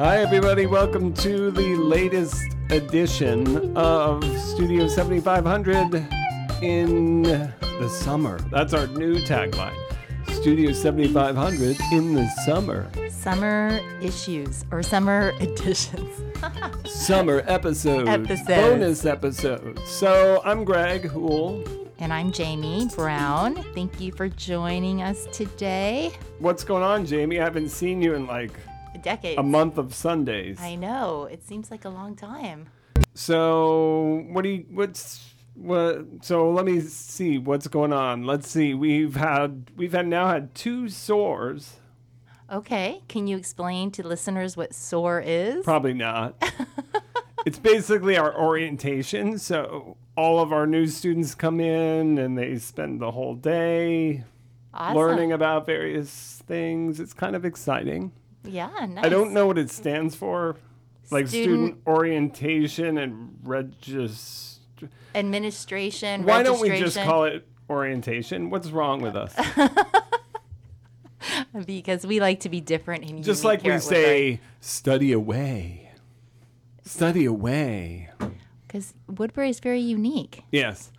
Hi, 0.00 0.22
everybody. 0.22 0.64
Welcome 0.64 1.12
to 1.16 1.50
the 1.50 1.76
latest 1.76 2.42
edition 2.70 3.76
of 3.76 4.24
Studio 4.40 4.88
7500 4.88 6.08
in 6.62 7.22
the 7.60 7.88
summer. 7.90 8.38
That's 8.50 8.72
our 8.72 8.86
new 8.86 9.16
tagline 9.16 9.76
Studio 10.28 10.72
7500 10.72 11.76
in 11.92 12.14
the 12.14 12.26
summer. 12.46 12.90
Summer 13.10 13.78
issues 14.00 14.64
or 14.70 14.82
summer 14.82 15.34
editions. 15.40 16.22
Summer 16.86 17.42
episode. 17.46 18.08
Episodes. 18.08 18.48
Bonus 18.48 19.04
episode. 19.04 19.78
So 19.80 20.40
I'm 20.46 20.64
Greg 20.64 21.10
Hool. 21.10 21.62
And 21.98 22.10
I'm 22.10 22.32
Jamie 22.32 22.88
Brown. 22.96 23.62
Thank 23.74 24.00
you 24.00 24.12
for 24.12 24.30
joining 24.30 25.02
us 25.02 25.26
today. 25.30 26.12
What's 26.38 26.64
going 26.64 26.82
on, 26.82 27.04
Jamie? 27.04 27.38
I 27.38 27.44
haven't 27.44 27.68
seen 27.68 28.00
you 28.00 28.14
in 28.14 28.26
like 28.26 28.52
Decades. 29.02 29.38
a 29.38 29.42
month 29.42 29.78
of 29.78 29.94
Sundays. 29.94 30.58
I 30.60 30.74
know. 30.74 31.24
It 31.24 31.42
seems 31.44 31.70
like 31.70 31.84
a 31.84 31.88
long 31.88 32.16
time. 32.16 32.68
So 33.14 34.24
what 34.30 34.42
do 34.42 34.50
you 34.50 34.66
what's 34.70 35.32
what 35.54 36.06
so 36.22 36.50
let 36.50 36.64
me 36.64 36.80
see 36.80 37.38
what's 37.38 37.68
going 37.68 37.92
on. 37.92 38.24
Let's 38.24 38.48
see. 38.48 38.74
We've 38.74 39.16
had 39.16 39.70
we've 39.76 39.92
had 39.92 40.06
now 40.06 40.28
had 40.28 40.54
two 40.54 40.88
soars. 40.88 41.76
Okay. 42.50 43.02
Can 43.08 43.26
you 43.26 43.36
explain 43.36 43.90
to 43.92 44.06
listeners 44.06 44.56
what 44.56 44.74
SOAR 44.74 45.22
is? 45.24 45.62
Probably 45.64 45.94
not. 45.94 46.42
it's 47.46 47.58
basically 47.58 48.16
our 48.16 48.36
orientation. 48.36 49.38
So 49.38 49.96
all 50.16 50.40
of 50.40 50.52
our 50.52 50.66
new 50.66 50.86
students 50.86 51.34
come 51.34 51.60
in 51.60 52.18
and 52.18 52.36
they 52.36 52.58
spend 52.58 53.00
the 53.00 53.12
whole 53.12 53.34
day 53.36 54.24
awesome. 54.74 54.96
learning 54.96 55.32
about 55.32 55.64
various 55.64 56.42
things. 56.46 56.98
It's 56.98 57.12
kind 57.12 57.36
of 57.36 57.44
exciting. 57.44 58.12
Yeah, 58.44 58.70
nice. 58.88 59.04
I 59.04 59.08
don't 59.08 59.32
know 59.32 59.46
what 59.46 59.58
it 59.58 59.70
stands 59.70 60.14
for. 60.14 60.56
Like 61.10 61.28
student, 61.28 61.74
Student- 61.74 61.86
orientation 61.86 62.98
and 62.98 63.36
regis 63.42 64.60
Administration. 65.14 66.24
Why 66.24 66.42
don't 66.42 66.60
we 66.60 66.78
just 66.78 66.96
call 66.96 67.24
it 67.24 67.46
orientation? 67.68 68.48
What's 68.50 68.70
wrong 68.70 69.00
with 69.02 69.16
us? 69.16 69.34
Because 71.66 72.06
we 72.06 72.20
like 72.20 72.40
to 72.40 72.48
be 72.48 72.60
different 72.60 73.02
and 73.02 73.10
unique. 73.10 73.24
Just 73.24 73.44
like 73.44 73.62
we 73.62 73.70
at 73.70 73.82
Woodbury. 73.82 74.04
say, 74.04 74.40
study 74.60 75.12
away. 75.12 75.90
Study 76.84 77.24
away. 77.26 78.08
Because 78.66 78.94
Woodbury 79.06 79.50
is 79.50 79.60
very 79.60 79.80
unique. 79.80 80.44
Yes. 80.50 80.92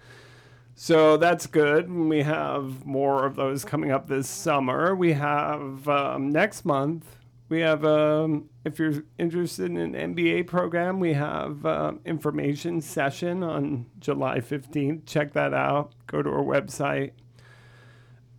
So 0.75 1.17
that's 1.17 1.47
good. 1.47 1.91
We 1.91 2.21
have 2.23 2.85
more 2.85 3.25
of 3.25 3.35
those 3.35 3.65
coming 3.65 3.91
up 3.91 4.07
this 4.07 4.27
summer. 4.29 4.95
We 4.95 5.13
have 5.13 5.87
um, 5.87 6.29
next 6.29 6.65
month. 6.65 7.15
We 7.51 7.59
have, 7.59 7.83
um, 7.83 8.47
if 8.63 8.79
you're 8.79 9.03
interested 9.19 9.65
in 9.65 9.75
an 9.75 10.15
MBA 10.15 10.47
program, 10.47 11.01
we 11.01 11.11
have 11.11 11.65
um, 11.65 11.99
information 12.05 12.79
session 12.79 13.43
on 13.43 13.87
July 13.99 14.39
15th. 14.39 15.05
Check 15.05 15.33
that 15.33 15.53
out. 15.53 15.91
Go 16.07 16.21
to 16.21 16.29
our 16.29 16.43
website. 16.45 17.11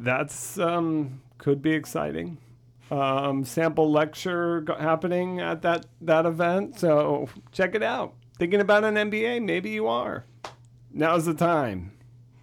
That's 0.00 0.58
um, 0.58 1.20
could 1.36 1.60
be 1.60 1.72
exciting. 1.72 2.38
Um, 2.90 3.44
sample 3.44 3.92
lecture 3.92 4.62
go- 4.62 4.76
happening 4.76 5.40
at 5.40 5.60
that 5.60 5.84
that 6.00 6.24
event. 6.24 6.80
So 6.80 7.28
check 7.52 7.74
it 7.74 7.82
out. 7.82 8.14
Thinking 8.38 8.62
about 8.62 8.82
an 8.82 8.94
MBA? 8.94 9.44
Maybe 9.44 9.68
you 9.68 9.88
are. 9.88 10.24
Now's 10.90 11.26
the 11.26 11.34
time. 11.34 11.92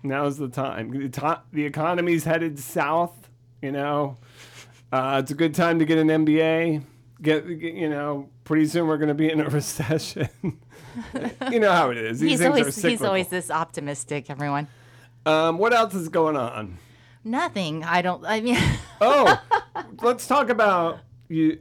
Now's 0.03 0.38
the 0.38 0.47
time. 0.50 0.91
The, 0.91 1.09
to- 1.09 1.41
the 1.52 1.66
economy's 1.66 2.25
headed 2.25 2.59
south. 2.59 3.28
You 3.59 3.72
know, 3.72 4.18
uh, 4.91 5.19
it's 5.22 5.31
a 5.31 5.35
good 5.35 5.53
time 5.53 5.79
to 5.79 5.85
get 5.85 5.97
an 5.97 6.07
MBA. 6.07 6.83
Get, 7.22 7.45
get 7.59 7.73
you 7.73 7.89
know, 7.89 8.29
pretty 8.45 8.66
soon 8.66 8.88
we're 8.88 8.97
going 8.97 9.09
to 9.09 9.13
be 9.13 9.29
in 9.29 9.41
a 9.41 9.50
recession. 9.50 10.29
you 11.51 11.59
know 11.59 11.72
how 11.72 11.91
it 11.91 11.97
is. 11.97 12.19
These 12.19 12.31
He's 12.31 12.39
things 12.39 12.50
are 12.55 12.59
always 12.59 12.81
he's 12.81 13.01
always 13.01 13.28
this 13.28 13.51
optimistic, 13.51 14.29
everyone. 14.29 14.67
Um, 15.25 15.57
what 15.57 15.73
else 15.73 15.94
is 15.94 16.09
going 16.09 16.38
on? 16.38 16.78
Nothing. 17.23 17.83
I 17.83 18.01
don't 18.01 18.25
I 18.25 18.39
mean 18.41 18.57
Oh, 19.01 19.41
let's 20.01 20.28
talk 20.28 20.49
about 20.49 20.99
you. 21.28 21.59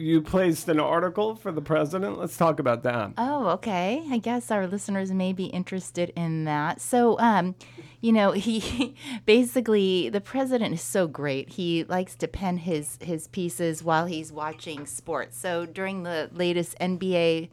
You 0.00 0.20
placed 0.20 0.68
an 0.68 0.78
article 0.78 1.34
for 1.34 1.50
the 1.50 1.60
president. 1.60 2.20
Let's 2.20 2.36
talk 2.36 2.60
about 2.60 2.84
that. 2.84 3.14
Oh, 3.18 3.48
okay. 3.48 4.04
I 4.10 4.18
guess 4.18 4.48
our 4.52 4.68
listeners 4.68 5.10
may 5.10 5.32
be 5.32 5.46
interested 5.46 6.12
in 6.14 6.44
that. 6.44 6.80
So, 6.80 7.18
um, 7.18 7.56
you 8.00 8.12
know, 8.12 8.32
he 8.32 8.94
basically 9.26 10.08
the 10.08 10.20
president 10.20 10.74
is 10.74 10.82
so 10.82 11.06
great. 11.06 11.50
He 11.50 11.84
likes 11.84 12.14
to 12.16 12.28
pen 12.28 12.58
his 12.58 12.98
his 13.00 13.28
pieces 13.28 13.82
while 13.82 14.06
he's 14.06 14.32
watching 14.32 14.86
sports. 14.86 15.38
So 15.38 15.66
during 15.66 16.02
the 16.02 16.30
latest 16.32 16.78
NBA 16.78 17.48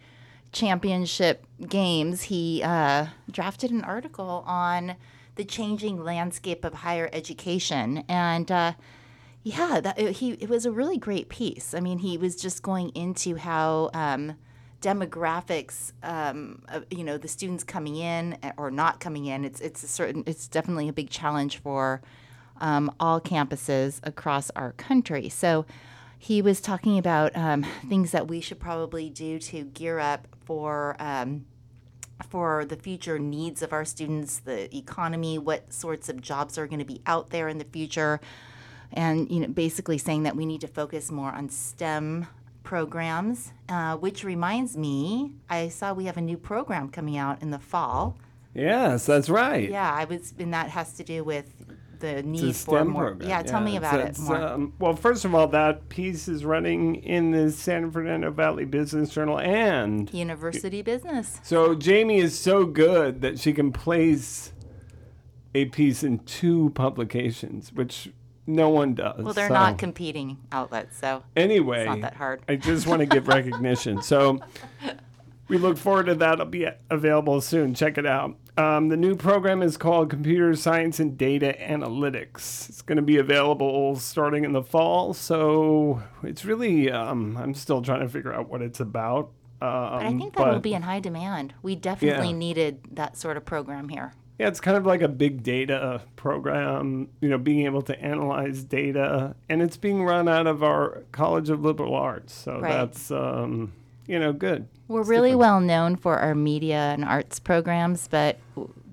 championship 0.51 1.45
games, 1.67 2.23
he 2.23 2.61
uh, 2.63 3.07
drafted 3.29 3.71
an 3.71 3.83
article 3.83 4.43
on 4.47 4.95
the 5.35 5.43
changing 5.43 6.03
landscape 6.03 6.63
of 6.63 6.73
higher 6.75 7.09
education 7.13 8.03
and. 8.07 8.51
Uh, 8.51 8.73
yeah, 9.47 9.79
that, 9.79 9.99
he 9.99 10.31
it 10.31 10.49
was 10.49 10.65
a 10.65 10.71
really 10.71 10.97
great 10.97 11.29
piece. 11.29 11.75
I 11.75 11.79
mean, 11.79 11.99
he 11.99 12.17
was 12.17 12.35
just 12.35 12.63
going 12.63 12.89
into 12.95 13.35
how 13.35 13.91
um, 13.93 14.37
demographics, 14.85 15.93
um, 16.03 16.61
you 16.91 17.03
know, 17.03 17.17
the 17.17 17.27
students 17.27 17.63
coming 17.63 17.95
in 17.95 18.37
or 18.55 18.69
not 18.69 18.99
coming 18.99 19.25
in. 19.25 19.43
It's 19.43 19.59
it's 19.59 19.81
a 19.81 19.87
certain. 19.87 20.23
It's 20.27 20.47
definitely 20.47 20.87
a 20.87 20.93
big 20.93 21.09
challenge 21.09 21.57
for 21.57 22.03
um, 22.61 22.91
all 22.99 23.19
campuses 23.19 23.99
across 24.03 24.51
our 24.51 24.73
country. 24.73 25.29
So. 25.29 25.65
He 26.17 26.41
was 26.41 26.59
talking 26.59 26.97
about 26.97 27.35
um, 27.35 27.67
things 27.87 28.11
that 28.11 28.27
we 28.27 28.41
should 28.41 28.59
probably 28.59 29.11
do 29.11 29.37
to 29.37 29.65
gear 29.65 29.99
up 29.99 30.27
for 30.45 30.95
um, 30.97 31.45
for 32.29 32.65
the 32.65 32.77
future 32.77 33.19
needs 33.19 33.61
of 33.61 33.73
our 33.73 33.85
students, 33.85 34.39
the 34.39 34.75
economy, 34.75 35.37
what 35.37 35.71
sorts 35.71 36.09
of 36.09 36.21
jobs 36.21 36.57
are 36.57 36.65
going 36.65 36.79
to 36.79 36.85
be 36.85 37.01
out 37.05 37.29
there 37.29 37.47
in 37.47 37.59
the 37.59 37.65
future, 37.65 38.21
and 38.93 39.29
you 39.29 39.41
know, 39.41 39.47
basically 39.47 39.99
saying 39.99 40.23
that 40.23 40.35
we 40.35 40.47
need 40.47 40.61
to 40.61 40.67
focus 40.67 41.11
more 41.11 41.31
on 41.31 41.49
STEM 41.49 42.25
programs. 42.65 43.53
Uh, 43.69 43.95
which 43.95 44.23
reminds 44.23 44.75
me, 44.75 45.31
I 45.49 45.69
saw 45.69 45.93
we 45.93 46.05
have 46.05 46.17
a 46.17 46.21
new 46.21 46.37
program 46.37 46.89
coming 46.89 47.17
out 47.17 47.41
in 47.41 47.51
the 47.51 47.59
fall. 47.59 48.17
Yes, 48.53 49.05
that's 49.05 49.29
right. 49.29 49.69
Yeah, 49.69 49.91
I 49.91 50.05
was, 50.05 50.33
and 50.37 50.53
that 50.53 50.69
has 50.69 50.93
to 50.93 51.03
do 51.03 51.23
with 51.23 51.51
the 51.99 52.23
need 52.23 52.55
for 52.55 52.85
more. 52.85 53.07
program. 53.07 53.29
Yeah, 53.29 53.41
tell 53.41 53.61
me 53.61 53.77
about 53.77 53.99
it 53.99 54.19
more. 54.19 54.37
um, 54.37 54.73
well, 54.79 54.95
first 54.95 55.25
of 55.25 55.33
all, 55.33 55.47
that 55.47 55.89
piece 55.89 56.27
is 56.27 56.45
running 56.45 56.95
in 56.95 57.31
the 57.31 57.51
San 57.51 57.91
Fernando 57.91 58.31
Valley 58.31 58.65
Business 58.65 59.09
Journal, 59.09 59.39
and 59.39 60.13
University 60.13 60.81
business. 60.81 61.39
so 61.43 61.75
Jamie 61.75 62.17
is 62.17 62.37
so 62.37 62.65
good 62.65 63.21
that 63.21 63.39
she 63.39 63.53
can 63.53 63.71
place 63.71 64.51
a 65.53 65.65
piece 65.65 66.03
in 66.03 66.19
two 66.19 66.71
publications, 66.75 67.71
which 67.73 68.11
no 68.47 68.69
one 68.69 68.93
does. 68.93 69.23
Well, 69.23 69.33
they're 69.33 69.47
So- 69.47 69.53
not 69.53 69.77
competing 69.77 70.37
outlets, 70.51 70.97
so 70.97 71.23
Anyway, 71.35 71.79
it's 71.79 71.87
not 71.87 72.01
that 72.01 72.15
hard. 72.15 72.41
I 72.47 72.55
just 72.55 72.87
want 72.87 72.99
to 73.01 73.05
give 73.05 73.27
recognition. 73.27 74.01
So 74.01 74.39
we 75.47 75.57
look 75.57 75.77
forward 75.77 76.07
to 76.07 76.15
that. 76.15 76.33
It'll 76.35 76.45
be 76.45 76.67
available 76.89 77.41
soon. 77.41 77.73
Check 77.73 77.97
it 77.97 78.05
out. 78.05 78.35
Um, 78.57 78.87
the 78.87 78.95
new 78.97 79.15
program 79.15 79.61
is 79.61 79.75
called 79.75 80.09
Computer 80.09 80.55
Science 80.55 80.99
and 81.01 81.17
Data 81.17 81.55
Analytics. 81.59 82.69
It's 82.69 82.81
going 82.81 82.95
to 82.95 83.01
be 83.01 83.17
available 83.17 83.97
starting 83.97 84.45
in 84.45 84.53
the 84.53 84.63
fall. 84.63 85.13
So 85.13 86.01
it's 86.23 86.45
really, 86.45 86.89
um, 86.89 87.35
I'm 87.37 87.53
still 87.53 87.81
trying 87.81 87.99
to 87.99 88.07
figure 88.09 88.33
out 88.33 88.49
what 88.49 88.61
it's 88.61 88.79
about. 88.79 89.31
Um, 89.61 89.69
But 89.71 90.03
I 90.03 90.13
think 90.17 90.35
that 90.35 90.47
will 90.53 90.59
be 90.59 90.73
in 90.73 90.83
high 90.83 90.99
demand. 90.99 91.53
We 91.63 91.75
definitely 91.75 92.29
Yeah. 92.29 92.35
needed 92.37 92.79
that 92.91 93.17
sort 93.17 93.35
of 93.37 93.45
program 93.45 93.89
here. 93.89 94.13
Yeah, 94.37 94.47
it's 94.49 94.59
kind 94.59 94.75
of 94.75 94.85
like 94.85 95.01
a 95.01 95.07
big 95.07 95.43
data 95.43 96.01
program, 96.17 97.07
you 97.21 97.29
know, 97.29 97.37
being 97.37 97.65
able 97.65 97.81
to 97.83 97.97
analyze 98.01 98.63
data. 98.63 99.35
And 99.47 99.61
it's 99.61 99.77
being 99.77 100.03
run 100.03 100.27
out 100.27 100.45
of 100.47 100.61
our 100.63 101.03
College 101.11 101.49
of 101.49 101.63
Liberal 101.63 101.95
Arts. 101.95 102.33
So 102.33 102.59
Right. 102.59 102.71
that's, 102.71 103.11
um, 103.11 103.71
you 104.07 104.19
know, 104.19 104.33
good. 104.33 104.67
We're 104.87 105.01
It's 105.01 105.09
really 105.09 105.29
different. 105.29 105.39
well 105.39 105.59
known 105.61 105.95
for 105.95 106.17
our 106.17 106.35
media 106.35 106.77
and 106.93 107.05
arts 107.05 107.39
programs, 107.39 108.07
but 108.09 108.37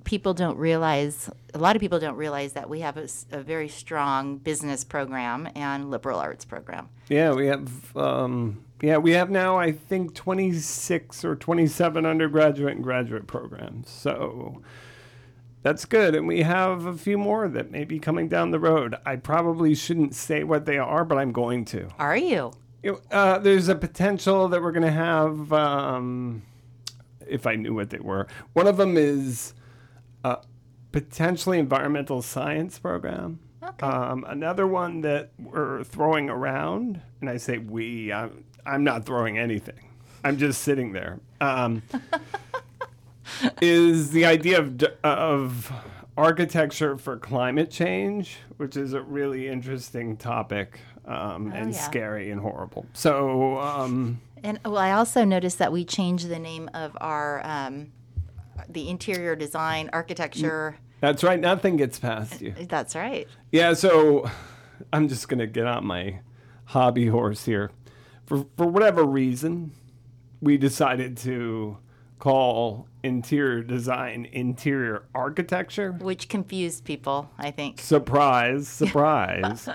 people 0.04 0.32
don't 0.32 0.56
realize, 0.58 1.28
a 1.54 1.58
lot 1.58 1.74
of 1.76 1.80
people 1.80 1.98
don't 1.98 2.16
realize 2.16 2.52
that 2.52 2.68
we 2.70 2.80
have 2.80 2.96
a 2.96 3.42
very 3.42 3.68
strong 3.68 4.36
business 4.38 4.84
program 4.84 5.48
and 5.56 5.90
liberal 5.90 6.18
arts 6.18 6.44
program. 6.44 6.88
Yeah, 7.08 7.32
we 7.34 7.46
have. 7.48 7.96
Um, 7.96 8.64
yeah, 8.80 8.96
we 8.98 9.12
have 9.12 9.30
now. 9.30 9.58
I 9.58 9.70
think 9.72 10.14
twenty 10.14 10.52
six 10.54 11.24
or 11.24 11.36
twenty 11.36 11.66
seven 11.66 12.04
undergraduate 12.06 12.74
and 12.74 12.82
graduate 12.82 13.26
programs. 13.28 13.88
So 13.90 14.60
that's 15.62 15.84
good, 15.84 16.14
and 16.14 16.26
we 16.26 16.42
have 16.42 16.86
a 16.86 16.94
few 16.94 17.16
more 17.16 17.48
that 17.48 17.70
may 17.70 17.84
be 17.84 17.98
coming 17.98 18.28
down 18.28 18.50
the 18.50 18.58
road. 18.58 18.96
I 19.06 19.16
probably 19.16 19.74
shouldn't 19.74 20.14
say 20.14 20.42
what 20.44 20.66
they 20.66 20.78
are, 20.78 21.04
but 21.04 21.18
I'm 21.18 21.32
going 21.32 21.64
to. 21.66 21.88
Are 21.98 22.16
you? 22.16 22.52
Uh, 23.10 23.38
there's 23.38 23.68
a 23.68 23.76
potential 23.76 24.48
that 24.48 24.60
we're 24.60 24.72
going 24.72 24.86
to 24.86 24.90
have. 24.90 25.52
Um, 25.52 26.42
if 27.28 27.46
I 27.46 27.54
knew 27.54 27.74
what 27.74 27.90
they 27.90 28.00
were, 28.00 28.26
one 28.54 28.66
of 28.66 28.76
them 28.76 28.96
is 28.96 29.54
uh, 30.24 30.36
potentially 30.90 31.58
environmental 31.58 32.22
science 32.22 32.78
program. 32.78 33.38
Okay. 33.62 33.86
Um, 33.86 34.24
another 34.28 34.66
one 34.66 35.02
that 35.02 35.30
we're 35.38 35.84
throwing 35.84 36.28
around, 36.28 37.00
and 37.20 37.30
I 37.30 37.36
say 37.36 37.58
we, 37.58 38.12
I'm, 38.12 38.44
I'm 38.66 38.82
not 38.82 39.06
throwing 39.06 39.38
anything. 39.38 39.88
I'm 40.24 40.36
just 40.36 40.62
sitting 40.62 40.92
there. 40.92 41.20
Um, 41.40 41.82
is 43.60 44.10
the 44.10 44.24
idea 44.24 44.58
of 44.58 44.82
of 45.04 45.72
architecture 46.16 46.96
for 46.96 47.16
climate 47.16 47.70
change, 47.70 48.36
which 48.56 48.76
is 48.76 48.92
a 48.92 49.02
really 49.02 49.48
interesting 49.48 50.16
topic 50.16 50.80
um, 51.06 51.52
and 51.52 51.72
yeah. 51.72 51.80
scary 51.80 52.30
and 52.30 52.40
horrible. 52.40 52.86
So 52.92 53.58
um, 53.58 54.20
And 54.42 54.60
well, 54.64 54.78
I 54.78 54.92
also 54.92 55.24
noticed 55.24 55.58
that 55.58 55.72
we 55.72 55.84
changed 55.84 56.28
the 56.28 56.38
name 56.38 56.70
of 56.74 56.96
our 57.00 57.40
um, 57.44 57.92
the 58.68 58.88
interior 58.88 59.34
design 59.34 59.90
architecture. 59.92 60.76
that's 61.00 61.24
right. 61.24 61.40
Nothing 61.40 61.76
gets 61.76 61.98
past 61.98 62.40
you. 62.40 62.54
That's 62.68 62.94
right. 62.94 63.26
Yeah, 63.50 63.74
so 63.74 64.30
I'm 64.92 65.08
just 65.08 65.28
gonna 65.28 65.46
get 65.46 65.66
on 65.66 65.86
my 65.86 66.20
hobby 66.66 67.06
horse 67.06 67.44
here. 67.44 67.70
For 68.26 68.46
for 68.56 68.66
whatever 68.66 69.04
reason, 69.04 69.72
we 70.40 70.56
decided 70.56 71.16
to 71.18 71.78
call 72.22 72.86
interior 73.02 73.64
design 73.64 74.28
interior 74.30 75.02
architecture. 75.12 75.90
Which 75.90 76.28
confused 76.28 76.84
people, 76.84 77.28
I 77.36 77.50
think. 77.50 77.80
Surprise, 77.80 78.69
surprise. 78.82 79.69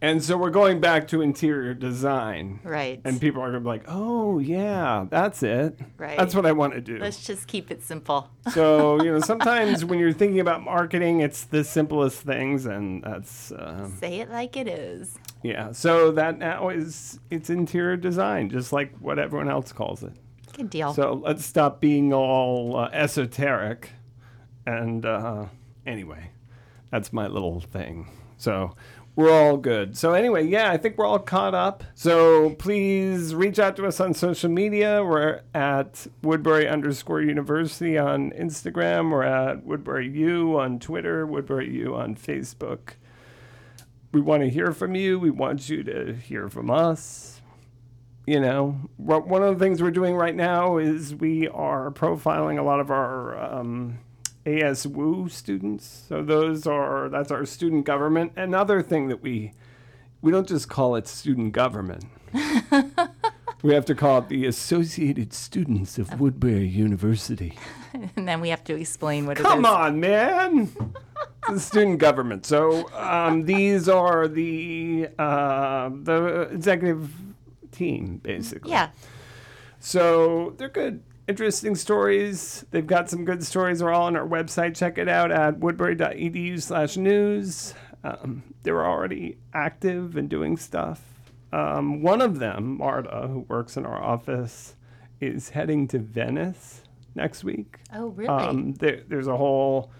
and 0.00 0.24
so 0.24 0.38
we're 0.38 0.48
going 0.48 0.80
back 0.80 1.06
to 1.08 1.20
interior 1.20 1.74
design. 1.74 2.60
Right. 2.64 2.98
And 3.04 3.20
people 3.20 3.42
are 3.42 3.48
gonna 3.48 3.60
be 3.60 3.66
like, 3.66 3.84
"Oh 3.88 4.38
yeah, 4.38 5.04
that's 5.10 5.42
it. 5.42 5.78
Right. 5.98 6.16
That's 6.16 6.34
what 6.34 6.46
I 6.46 6.52
want 6.52 6.72
to 6.72 6.80
do." 6.80 6.96
Let's 6.96 7.22
just 7.22 7.46
keep 7.46 7.70
it 7.70 7.82
simple. 7.82 8.30
So 8.52 9.02
you 9.02 9.12
know, 9.12 9.20
sometimes 9.32 9.84
when 9.84 9.98
you're 9.98 10.14
thinking 10.14 10.40
about 10.40 10.62
marketing, 10.62 11.20
it's 11.20 11.44
the 11.44 11.62
simplest 11.62 12.22
things, 12.22 12.64
and 12.64 13.04
that's 13.04 13.52
uh, 13.52 13.86
Say 14.00 14.20
it 14.20 14.30
like 14.30 14.56
it 14.56 14.66
is. 14.66 15.18
yeah. 15.42 15.72
So 15.72 16.10
that 16.12 16.38
now 16.38 16.70
is 16.70 17.20
it's 17.30 17.50
interior 17.50 17.98
design, 17.98 18.48
just 18.48 18.72
like 18.72 18.96
what 18.98 19.18
everyone 19.18 19.50
else 19.50 19.72
calls 19.72 20.02
it. 20.02 20.14
Good 20.56 20.70
deal. 20.70 20.94
So 20.94 21.20
let's 21.24 21.44
stop 21.44 21.80
being 21.80 22.12
all 22.12 22.76
uh, 22.76 22.88
esoteric. 22.92 23.90
And 24.66 25.04
uh, 25.04 25.46
anyway, 25.86 26.30
that's 26.90 27.12
my 27.12 27.26
little 27.26 27.60
thing. 27.60 28.08
So 28.36 28.74
we're 29.16 29.32
all 29.32 29.56
good. 29.56 29.96
So 29.96 30.12
anyway, 30.12 30.46
yeah, 30.46 30.70
I 30.70 30.76
think 30.76 30.96
we're 30.96 31.06
all 31.06 31.18
caught 31.18 31.54
up. 31.54 31.84
So 31.94 32.50
please 32.50 33.34
reach 33.34 33.58
out 33.58 33.76
to 33.76 33.86
us 33.86 34.00
on 34.00 34.14
social 34.14 34.50
media. 34.50 35.04
We're 35.04 35.40
at 35.54 36.06
Woodbury 36.22 36.68
underscore 36.68 37.20
University 37.20 37.98
on 37.98 38.30
Instagram. 38.32 39.10
We're 39.10 39.22
at 39.24 39.64
Woodbury 39.64 40.08
U 40.08 40.58
on 40.58 40.78
Twitter. 40.78 41.26
Woodbury 41.26 41.70
U 41.74 41.94
on 41.94 42.16
Facebook. 42.16 42.94
We 44.12 44.20
want 44.20 44.42
to 44.42 44.48
hear 44.48 44.72
from 44.72 44.94
you. 44.94 45.18
We 45.18 45.30
want 45.30 45.68
you 45.68 45.82
to 45.84 46.14
hear 46.14 46.48
from 46.48 46.70
us 46.70 47.33
you 48.26 48.40
know, 48.40 48.72
one 48.96 49.42
of 49.42 49.58
the 49.58 49.64
things 49.64 49.82
we're 49.82 49.90
doing 49.90 50.14
right 50.14 50.34
now 50.34 50.78
is 50.78 51.14
we 51.14 51.46
are 51.48 51.90
profiling 51.90 52.58
a 52.58 52.62
lot 52.62 52.80
of 52.80 52.90
our 52.90 53.38
um, 53.38 53.98
ASWU 54.46 55.30
students. 55.30 56.06
So 56.08 56.22
those 56.22 56.66
are 56.66 57.08
that's 57.08 57.30
our 57.30 57.44
student 57.44 57.84
government. 57.84 58.32
Another 58.36 58.82
thing 58.82 59.08
that 59.08 59.22
we 59.22 59.52
we 60.22 60.32
don't 60.32 60.48
just 60.48 60.68
call 60.68 60.96
it 60.96 61.06
student 61.06 61.52
government. 61.52 62.04
we 63.62 63.74
have 63.74 63.84
to 63.84 63.94
call 63.94 64.18
it 64.20 64.28
the 64.28 64.46
Associated 64.46 65.34
Students 65.34 65.98
of 65.98 66.18
Woodbury 66.18 66.66
University. 66.66 67.58
and 68.16 68.26
then 68.26 68.40
we 68.40 68.48
have 68.48 68.64
to 68.64 68.74
explain 68.74 69.26
what 69.26 69.36
Come 69.36 69.46
it 69.46 69.48
is. 69.48 69.54
Come 69.54 69.66
on, 69.66 70.00
man. 70.00 70.72
the 71.48 71.60
student 71.60 71.98
government. 71.98 72.46
So 72.46 72.90
um, 72.94 73.44
these 73.44 73.88
are 73.88 74.28
the 74.28 75.08
uh, 75.18 75.90
the 75.92 76.48
executive 76.52 77.10
team, 77.74 78.20
basically. 78.22 78.70
Yeah. 78.70 78.90
So 79.80 80.54
they're 80.56 80.68
good, 80.68 81.02
interesting 81.28 81.74
stories. 81.74 82.64
They've 82.70 82.86
got 82.86 83.10
some 83.10 83.24
good 83.24 83.44
stories. 83.44 83.80
They're 83.80 83.92
all 83.92 84.06
on 84.06 84.16
our 84.16 84.26
website. 84.26 84.76
Check 84.76 84.96
it 84.98 85.08
out 85.08 85.30
at 85.30 85.58
woodbury.edu 85.58 86.62
slash 86.62 86.96
news. 86.96 87.74
Um, 88.02 88.42
they're 88.62 88.84
already 88.86 89.38
active 89.52 90.16
and 90.16 90.28
doing 90.28 90.56
stuff. 90.56 91.02
Um, 91.52 92.02
one 92.02 92.20
of 92.20 92.38
them, 92.38 92.78
Marta, 92.78 93.28
who 93.28 93.40
works 93.40 93.76
in 93.76 93.86
our 93.86 94.02
office, 94.02 94.74
is 95.20 95.50
heading 95.50 95.86
to 95.88 95.98
Venice 95.98 96.82
next 97.14 97.44
week. 97.44 97.78
Oh, 97.92 98.08
really? 98.08 98.28
Um, 98.28 98.74
there, 98.74 99.02
there's 99.08 99.28
a 99.28 99.36
whole 99.36 99.92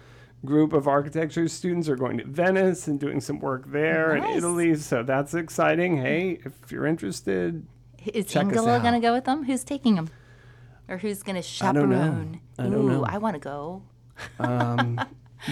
group 0.45 0.73
of 0.73 0.87
architecture 0.87 1.47
students 1.47 1.89
are 1.89 1.95
going 1.95 2.17
to 2.19 2.25
Venice 2.25 2.87
and 2.87 2.99
doing 2.99 3.19
some 3.21 3.39
work 3.39 3.71
there 3.71 4.15
in 4.15 4.23
Italy. 4.23 4.75
So 4.75 5.03
that's 5.03 5.33
exciting. 5.33 5.97
Hey, 5.97 6.39
if 6.45 6.71
you're 6.71 6.85
interested, 6.85 7.65
is 8.05 8.25
check 8.27 8.45
Ingela 8.47 8.81
going 8.81 8.93
to 8.93 8.99
go 8.99 9.13
with 9.13 9.25
them? 9.25 9.43
Who's 9.43 9.63
taking 9.63 9.95
them? 9.95 10.09
Or 10.87 10.97
who's 10.97 11.23
going 11.23 11.41
to 11.41 11.65
I 11.65 11.71
don't 11.71 11.89
know. 11.89 11.95
chaperone? 11.95 12.41
I 12.59 12.63
don't 12.63 12.87
know. 12.87 13.03
I 13.05 13.17
want 13.17 13.33
to 13.35 13.39
go. 13.39 13.81
um, 14.39 14.99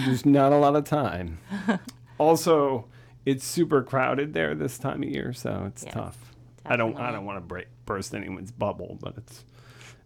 there's 0.04 0.24
not 0.24 0.52
a 0.52 0.56
lot 0.56 0.76
of 0.76 0.84
time. 0.84 1.38
Also, 2.16 2.86
it's 3.26 3.44
super 3.44 3.82
crowded 3.82 4.34
there 4.34 4.54
this 4.54 4.78
time 4.78 5.02
of 5.02 5.08
year, 5.08 5.32
so 5.32 5.64
it's 5.66 5.82
Yeah, 5.82 5.90
tough. 5.90 6.16
I 6.64 6.76
don't. 6.76 6.96
I 6.96 7.10
don't 7.10 7.24
want 7.24 7.38
to 7.38 7.40
break 7.40 7.66
burst 7.86 8.14
anyone's 8.14 8.52
bubble, 8.52 8.96
but 9.02 9.14
it's 9.16 9.44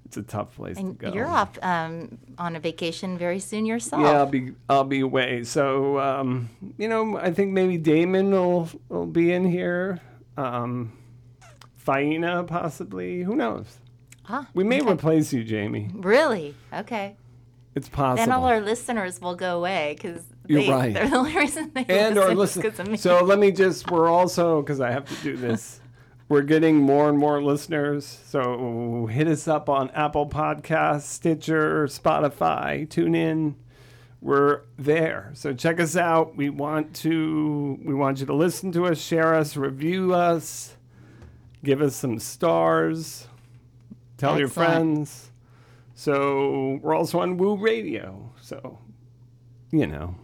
it's 0.08 0.16
a 0.16 0.22
tough 0.22 0.56
place 0.56 0.78
And 0.78 0.98
to 0.98 1.06
go. 1.10 1.14
you're 1.14 1.26
off 1.28 1.58
um, 1.62 2.18
on 2.38 2.56
a 2.56 2.60
vacation 2.60 3.18
very 3.18 3.38
soon 3.38 3.66
yourself. 3.66 4.02
Yeah, 4.02 4.12
I'll 4.12 4.26
be 4.26 4.52
I'll 4.68 4.84
be 4.84 5.00
away. 5.00 5.44
So 5.44 5.98
um, 6.00 6.48
you 6.78 6.88
know, 6.88 7.18
I 7.18 7.30
think 7.32 7.52
maybe 7.52 7.76
Damon 7.76 8.30
will 8.30 8.68
will 8.88 9.06
be 9.06 9.32
in 9.32 9.44
here. 9.44 10.00
Um, 10.38 10.92
Faina 11.84 12.46
possibly. 12.46 13.22
Who 13.22 13.36
knows? 13.36 13.78
Ah, 14.28 14.46
We 14.54 14.64
may 14.64 14.80
okay. 14.80 14.92
replace 14.92 15.32
you, 15.32 15.44
Jamie. 15.44 15.90
Really? 15.94 16.54
Okay. 16.72 17.16
It's 17.74 17.88
possible. 17.88 18.16
Then 18.16 18.32
all 18.32 18.44
our 18.44 18.60
listeners 18.60 19.20
will 19.20 19.34
go 19.36 19.56
away 19.58 19.94
because 19.96 20.22
You're 20.46 20.62
they, 20.62 20.70
right. 20.70 20.94
they're 20.94 21.08
the 21.08 21.16
only 21.16 21.36
reason 21.36 21.70
they 21.74 21.84
and 21.88 22.16
or 22.18 22.34
listen 22.34 22.62
listen. 22.62 22.64
is 22.64 22.76
'cause 22.78 22.88
of. 22.88 23.00
So 23.20 23.24
let 23.24 23.38
me 23.38 23.52
just. 23.52 23.90
We're 23.90 24.08
also 24.08 24.62
because 24.62 24.80
I 24.80 24.90
have 24.90 25.04
to 25.06 25.14
do 25.22 25.36
this. 25.36 25.80
We're 26.28 26.42
getting 26.42 26.76
more 26.76 27.08
and 27.08 27.16
more 27.16 27.42
listeners. 27.42 28.04
So 28.26 29.06
hit 29.06 29.26
us 29.26 29.48
up 29.48 29.68
on 29.70 29.90
Apple 29.90 30.28
Podcasts, 30.28 31.02
Stitcher, 31.02 31.86
Spotify, 31.86 32.88
Tune 32.88 33.14
in. 33.14 33.56
We're 34.20 34.62
there. 34.76 35.30
So 35.34 35.54
check 35.54 35.78
us 35.80 35.96
out. 35.96 36.36
We 36.36 36.50
want 36.50 36.94
to. 36.96 37.78
We 37.82 37.94
want 37.94 38.20
you 38.20 38.26
to 38.26 38.34
listen 38.34 38.72
to 38.72 38.86
us, 38.86 39.00
share 39.00 39.34
us, 39.34 39.56
review 39.56 40.12
us, 40.12 40.76
give 41.64 41.80
us 41.80 41.94
some 41.94 42.18
stars, 42.18 43.28
tell 44.16 44.38
your 44.38 44.48
friends. 44.48 45.30
So 45.94 46.80
we're 46.82 46.96
also 46.96 47.20
on 47.20 47.38
Woo 47.38 47.56
Radio. 47.56 48.32
So 48.42 48.80
you 49.70 49.86
know 49.86 50.16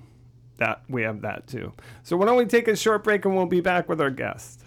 that 0.57 0.83
we 0.89 1.03
have 1.03 1.21
that 1.23 1.47
too. 1.47 1.73
So 2.03 2.17
why 2.17 2.27
don't 2.27 2.37
we 2.37 2.47
take 2.47 2.67
a 2.67 2.77
short 2.77 3.05
break 3.05 3.25
and 3.25 3.37
we'll 3.37 3.47
be 3.47 3.61
back 3.61 3.89
with 3.89 4.01
our 4.01 4.11
guest. 4.11 4.64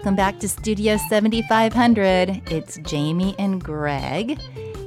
Welcome 0.00 0.16
back 0.16 0.38
to 0.38 0.48
Studio 0.48 0.96
7500. 1.10 2.50
It's 2.50 2.78
Jamie 2.78 3.34
and 3.38 3.62
Greg, 3.62 4.40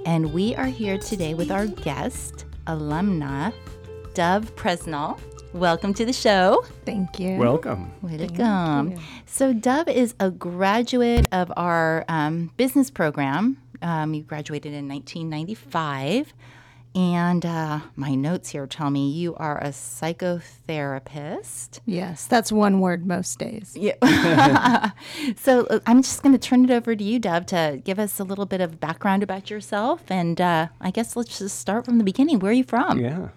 and 0.07 0.33
we 0.33 0.55
are 0.55 0.65
here 0.65 0.97
today 0.97 1.35
with 1.35 1.51
our 1.51 1.67
guest, 1.67 2.45
alumna 2.65 3.53
Dove 4.15 4.55
Presnell. 4.55 5.19
Welcome 5.53 5.93
to 5.93 6.05
the 6.05 6.13
show. 6.13 6.65
Thank 6.83 7.19
you. 7.19 7.37
Welcome. 7.37 7.91
Welcome. 8.01 8.99
So, 9.27 9.53
Dove 9.53 9.87
is 9.87 10.15
a 10.19 10.31
graduate 10.31 11.27
of 11.31 11.53
our 11.57 12.05
um, 12.09 12.49
business 12.57 12.89
program. 12.89 13.61
Um, 13.83 14.15
you 14.15 14.23
graduated 14.23 14.73
in 14.73 14.87
1995, 14.87 16.33
And 16.95 17.45
uh, 17.45 17.79
my 17.95 18.13
notes 18.13 18.49
here 18.49 18.67
tell 18.67 18.91
me 18.91 19.09
you 19.09 19.35
are 19.35 19.57
a 19.59 19.69
psychotherapist. 19.69 21.79
Yes, 21.85 22.27
that's 22.27 22.51
one 22.51 22.79
word 22.79 23.07
most 23.07 23.39
days. 23.39 23.75
Yeah. 23.75 23.95
so 25.35 25.65
uh, 25.67 25.79
I'm 25.87 26.03
just 26.03 26.21
going 26.21 26.33
to 26.33 26.39
turn 26.39 26.63
it 26.63 26.71
over 26.71 26.95
to 26.95 27.03
you, 27.03 27.17
Dove, 27.19 27.47
to 27.47 27.81
give 27.83 27.97
us 27.97 28.19
a 28.19 28.23
little 28.23 28.45
bit 28.45 28.61
of 28.61 28.79
background 28.79 29.23
about 29.23 29.49
yourself. 29.49 30.03
And 30.09 30.39
uh, 30.39 30.67
I 30.79 30.91
guess 30.91 31.15
let's 31.15 31.39
just 31.39 31.57
start 31.57 31.85
from 31.85 31.97
the 31.97 32.03
beginning. 32.03 32.37
Where 32.39 32.51
are 32.51 32.55
you 32.55 32.63
from? 32.63 32.99
Yeah. 32.99 33.29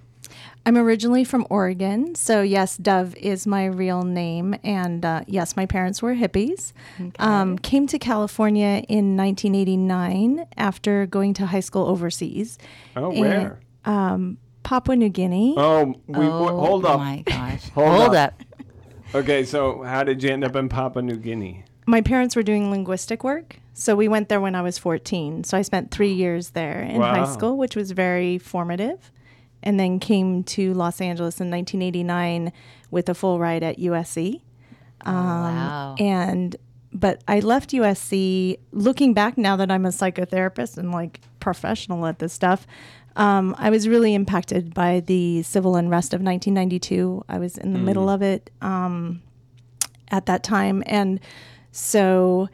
I'm 0.67 0.77
originally 0.77 1.23
from 1.23 1.47
Oregon, 1.49 2.17
so 2.17 2.43
yes, 2.43 2.77
Dove 2.77 3.15
is 3.15 3.47
my 3.47 3.67
real 3.67 4.03
name, 4.03 4.57
and 4.65 5.05
uh, 5.05 5.23
yes, 5.29 5.57
my 5.57 5.65
parents 5.65 6.03
were 6.03 6.15
hippies. 6.17 6.73
Um, 7.21 7.57
came 7.57 7.87
to 7.87 8.01
California 8.01 8.83
in 8.89 9.17
1989 9.17 10.45
after 10.57 11.07
going 11.07 11.35
to 11.35 11.47
high 11.47 11.61
school 11.61 11.87
overseas. 11.87 12.59
Oh, 12.97 13.13
And, 13.13 13.21
where? 13.21 13.61
Um, 13.85 14.39
Papua 14.65 14.97
New 14.97 15.09
Guinea. 15.09 15.55
Oh, 15.57 15.85
we, 16.09 16.15
Oh, 16.27 16.47
w- 16.47 16.59
hold 16.59 16.85
up. 16.85 16.97
Oh 16.97 16.99
my 16.99 17.23
gosh. 17.25 17.69
Hold 17.75 17.89
hold, 17.89 18.15
up. 18.17 18.35
up. 18.41 18.43
Okay, 19.15 19.45
so 19.45 19.83
how 19.85 20.03
did 20.03 20.21
you 20.25 20.31
end 20.31 20.43
up 20.43 20.57
in 20.57 20.69
Papua 20.69 21.01
New 21.03 21.17
Guinea? 21.17 21.63
My 21.87 22.01
parents 22.01 22.35
were 22.35 22.43
doing 22.43 22.73
linguistic 22.73 23.23
work, 23.23 23.61
so 23.73 23.95
we 23.95 24.09
went 24.09 24.29
there 24.29 24.41
when 24.41 24.57
I 24.57 24.63
was 24.63 24.79
14. 24.79 25.45
So 25.45 25.57
I 25.57 25.63
spent 25.63 25.93
three 25.93 26.13
years 26.13 26.51
there 26.51 26.81
in 26.83 26.99
Wow. 26.99 27.15
high 27.25 27.33
school, 27.33 27.57
which 27.57 27.77
was 27.77 27.93
very 27.93 28.39
formative. 28.39 29.13
And 29.63 29.81
then 29.81 29.99
came 29.99 30.45
to 30.45 30.75
Los 30.75 31.01
Angeles 31.01 31.41
in 31.41 31.51
1989 31.51 32.53
with 32.91 33.09
a 33.09 33.15
full 33.15 33.39
ride 33.39 33.63
at 33.63 33.79
USC. 33.79 34.43
Oh, 35.05 35.13
wow. 35.13 35.95
and 35.99 36.57
but 36.93 37.23
I 37.29 37.41
left 37.41 37.71
USC. 37.71 38.59
Looking 38.73 39.13
back 39.13 39.37
now 39.37 39.57
that 39.57 39.71
I'm 39.71 39.85
a 39.85 39.91
psychotherapist 39.91 40.79
and 40.79 40.93
like 40.93 41.21
professional 41.41 42.07
at 42.07 42.19
this 42.19 42.33
stuff, 42.33 42.67
um, 43.17 43.55
I 43.59 43.71
was 43.71 43.89
really 43.89 44.15
impacted 44.15 44.75
by 44.75 45.01
the 45.01 45.43
civil 45.43 45.77
unrest 45.77 46.13
of 46.13 46.21
1992. 46.21 47.25
I 47.29 47.39
was 47.39 47.57
in 47.59 47.73
the 47.73 47.79
middle 47.79 48.09
of 48.09 48.23
it 48.23 48.51
um, 48.61 49.23
at 50.11 50.27
that 50.27 50.43
time, 50.43 50.83
and 50.87 51.21
so 51.73 52.49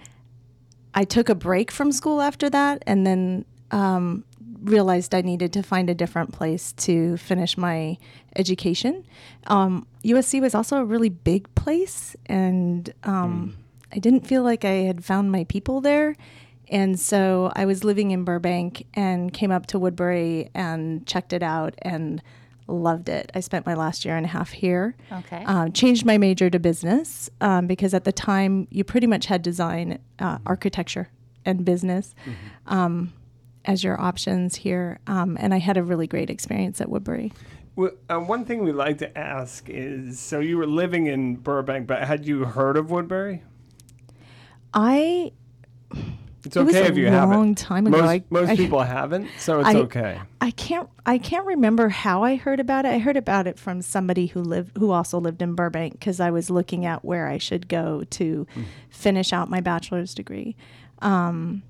I 0.94 1.04
took 1.04 1.28
a 1.28 1.35
break 1.35 1.71
from 1.71 1.90
school 1.90 2.21
after 2.21 2.49
that, 2.50 2.82
and 2.87 3.06
then 3.06 3.44
um, 3.73 4.25
realized 4.62 5.14
I 5.14 5.21
needed 5.21 5.52
to 5.54 5.62
find 5.62 5.90
a 5.90 5.95
different 5.95 6.33
place 6.33 6.73
to 6.73 7.16
finish 7.16 7.57
my 7.57 7.99
education. 8.37 9.04
Um, 9.47 9.87
USC 10.04 10.40
was 10.40 10.54
also 10.54 10.76
a 10.78 10.85
really 10.85 11.09
big 11.09 11.52
place, 11.54 12.16
and 12.26 12.92
um, 13.04 13.57
I 13.92 13.99
didn't 13.99 14.26
feel 14.26 14.42
like 14.42 14.64
I 14.64 14.85
had 14.87 15.04
found 15.04 15.31
my 15.31 15.45
people 15.45 15.81
there. 15.81 16.16
And 16.69 16.99
so 16.99 17.52
I 17.54 17.66
was 17.66 17.85
living 17.85 18.12
in 18.12 18.25
Burbank 18.25 18.87
and 18.95 19.33
came 19.33 19.50
up 19.50 19.66
to 19.66 19.78
Woodbury 19.78 20.50
and 20.54 21.07
checked 21.07 21.35
it 21.35 21.42
out 21.42 21.75
and 21.83 22.23
loved 22.66 23.11
it. 23.11 23.31
I 23.35 23.40
spent 23.40 23.66
my 23.66 23.75
last 23.75 24.07
year 24.07 24.16
and 24.16 24.25
a 24.25 24.28
half 24.28 24.50
here. 24.50 24.97
Okay. 25.12 25.45
Um, 25.45 25.73
changed 25.73 26.07
my 26.07 26.16
major 26.16 26.49
to 26.49 26.59
business 26.59 27.28
um, 27.42 27.66
because 27.66 27.92
at 27.92 28.04
the 28.04 28.12
time 28.12 28.69
you 28.71 28.85
pretty 28.85 29.07
much 29.07 29.26
had 29.26 29.42
design, 29.42 29.99
uh, 30.19 30.38
architecture, 30.47 31.11
and 31.45 31.64
business 31.64 32.14
um, 32.69 33.12
as 33.64 33.85
your 33.85 34.00
options 34.00 34.57
here. 34.57 34.99
Um, 35.07 35.37
and 35.40 35.52
I 35.54 35.59
had 35.59 35.76
a 35.76 35.83
really 35.83 36.07
great 36.07 36.31
experience 36.31 36.81
at 36.81 36.88
Woodbury. 36.88 37.33
Well, 37.75 37.92
uh, 38.11 38.19
one 38.19 38.45
thing 38.45 38.62
we 38.64 38.73
like 38.73 38.99
to 38.99 39.16
ask 39.19 39.69
is 39.69 40.19
so 40.21 40.40
you 40.40 40.59
were 40.59 40.66
living 40.66 41.07
in 41.07 41.37
Burbank, 41.37 41.87
but 41.87 42.02
had 42.04 42.26
you 42.26 42.45
heard 42.45 42.76
of 42.76 42.90
Woodbury? 42.90 43.42
I 44.75 45.33
It's 46.45 46.57
It 46.57 46.62
was 46.62 46.75
okay 46.75 46.88
if 46.88 46.97
you 46.97 47.07
haven't. 47.07 47.35
A 47.35 47.38
long 47.38 47.54
time 47.54 47.87
ago. 47.87 47.99
Most, 47.99 48.09
I- 48.09 48.25
most 48.31 48.49
I- 48.50 48.57
people 48.57 48.81
haven't, 48.81 49.28
so 49.38 49.61
it's 49.61 49.69
I- 49.69 49.76
okay. 49.76 50.21
I 50.40 50.50
can't 50.50 50.88
I 51.07 51.19
can't 51.19 51.47
remember 51.47 51.88
how 51.88 52.25
I 52.25 52.37
heard 52.37 52.59
about 52.61 52.85
it. 52.85 52.88
I 52.88 52.99
heard 52.99 53.16
about 53.16 53.47
it 53.47 53.59
from 53.59 53.81
somebody 53.81 54.26
who 54.26 54.40
lived 54.42 54.76
who 54.76 54.90
also 54.90 55.19
lived 55.21 55.40
in 55.40 55.54
Burbank 55.54 55.92
because 55.95 56.21
I 56.21 56.31
was 56.31 56.50
looking 56.50 56.85
at 56.85 57.04
where 57.04 57.26
I 57.28 57.38
should 57.38 57.69
go 57.69 58.04
to 58.11 58.47
finish 58.90 59.33
out 59.33 59.49
my 59.50 59.61
bachelor's 59.61 60.14
degree. 60.14 60.57
Um, 61.00 61.62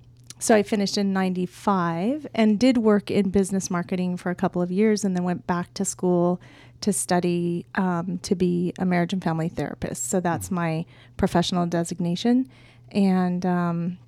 so 0.43 0.57
I 0.57 0.65
finished 0.65 0.99
in 0.99 1.13
95 1.13 2.27
and 2.35 2.59
did 2.59 2.79
work 2.79 3.13
in 3.13 3.31
business 3.31 3.71
marketing 3.71 4.17
for 4.17 4.31
a 4.31 4.35
couple 4.35 4.61
of 4.61 4.73
years 4.73 5.05
and 5.05 5.15
then 5.15 5.23
went 5.23 5.47
back 5.47 5.73
to 5.75 5.85
school 5.85 6.41
to 6.81 6.93
study 6.93 7.65
um, 7.77 8.19
to 8.25 8.35
be 8.35 8.73
a 8.77 8.85
marriage 8.85 9.13
and 9.13 9.23
family 9.23 9.49
therapist. 9.49 10.09
So 10.11 10.19
that's 10.19 10.51
my 10.51 10.85
professional 11.17 11.67
designation. 11.67 12.51
And 12.91 13.47
um, 13.47 13.99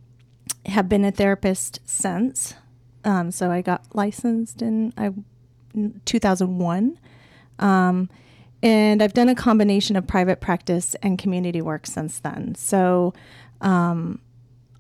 have 0.67 0.88
been 0.88 1.05
a 1.05 1.12
therapist 1.12 1.79
since. 1.85 2.55
Um, 3.05 3.31
so 3.31 3.53
I 3.53 3.62
got 3.62 3.85
licensed 3.95 4.61
in 4.61 4.93
I, 4.99 5.12
in 5.73 6.00
2001. 6.05 6.99
Um, 7.61 8.11
and 8.61 9.03
I've 9.03 9.14
done 9.14 9.29
a 9.29 9.37
combination 9.37 9.95
of 9.95 10.09
private 10.09 10.41
practice 10.41 10.97
and 11.00 11.17
community 11.17 11.62
work 11.62 11.87
since 11.87 12.19
then. 12.19 12.57
So 12.57 13.14
um, 13.61 14.21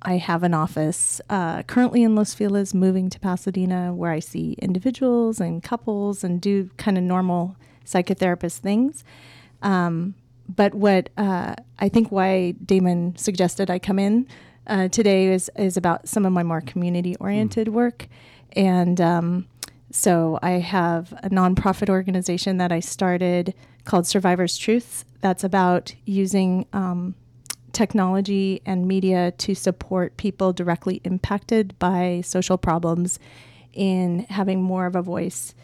I 0.04 0.18
have 0.18 0.42
an 0.42 0.54
office 0.54 1.20
uh, 1.30 1.62
currently 1.62 2.02
in 2.02 2.14
Los 2.14 2.34
Feliz, 2.34 2.74
moving 2.74 3.08
to 3.10 3.18
Pasadena, 3.18 3.94
where 3.94 4.10
I 4.10 4.20
see 4.20 4.56
individuals 4.60 5.40
and 5.40 5.62
couples 5.62 6.22
and 6.22 6.40
do 6.40 6.70
kind 6.76 6.98
of 6.98 7.04
normal 7.04 7.56
psychotherapist 7.86 8.58
things. 8.58 9.04
Um, 9.62 10.14
but 10.48 10.74
what 10.74 11.08
uh, 11.16 11.54
I 11.78 11.88
think 11.88 12.10
why 12.12 12.52
Damon 12.52 13.16
suggested 13.16 13.70
I 13.70 13.78
come 13.78 13.98
in 13.98 14.26
uh, 14.66 14.88
today 14.88 15.28
is 15.28 15.50
is 15.56 15.76
about 15.76 16.08
some 16.08 16.26
of 16.26 16.32
my 16.32 16.42
more 16.42 16.60
community 16.60 17.16
oriented 17.16 17.68
work, 17.68 18.08
and 18.52 19.00
um, 19.00 19.46
so 19.90 20.38
I 20.42 20.52
have 20.52 21.12
a 21.22 21.30
nonprofit 21.30 21.88
organization 21.88 22.58
that 22.58 22.72
I 22.72 22.80
started 22.80 23.54
called 23.84 24.06
Survivors 24.06 24.56
Truths. 24.58 25.04
That's 25.20 25.44
about 25.44 25.94
using 26.04 26.66
um, 26.72 27.14
technology 27.74 28.62
and 28.64 28.86
media 28.86 29.32
to 29.32 29.54
support 29.54 30.16
people 30.16 30.52
directly 30.52 31.00
impacted 31.04 31.78
by 31.78 32.22
social 32.24 32.56
problems 32.56 33.18
in 33.72 34.20
having 34.30 34.62
more 34.62 34.86
of 34.86 34.96
a 34.96 35.02
voice 35.02 35.54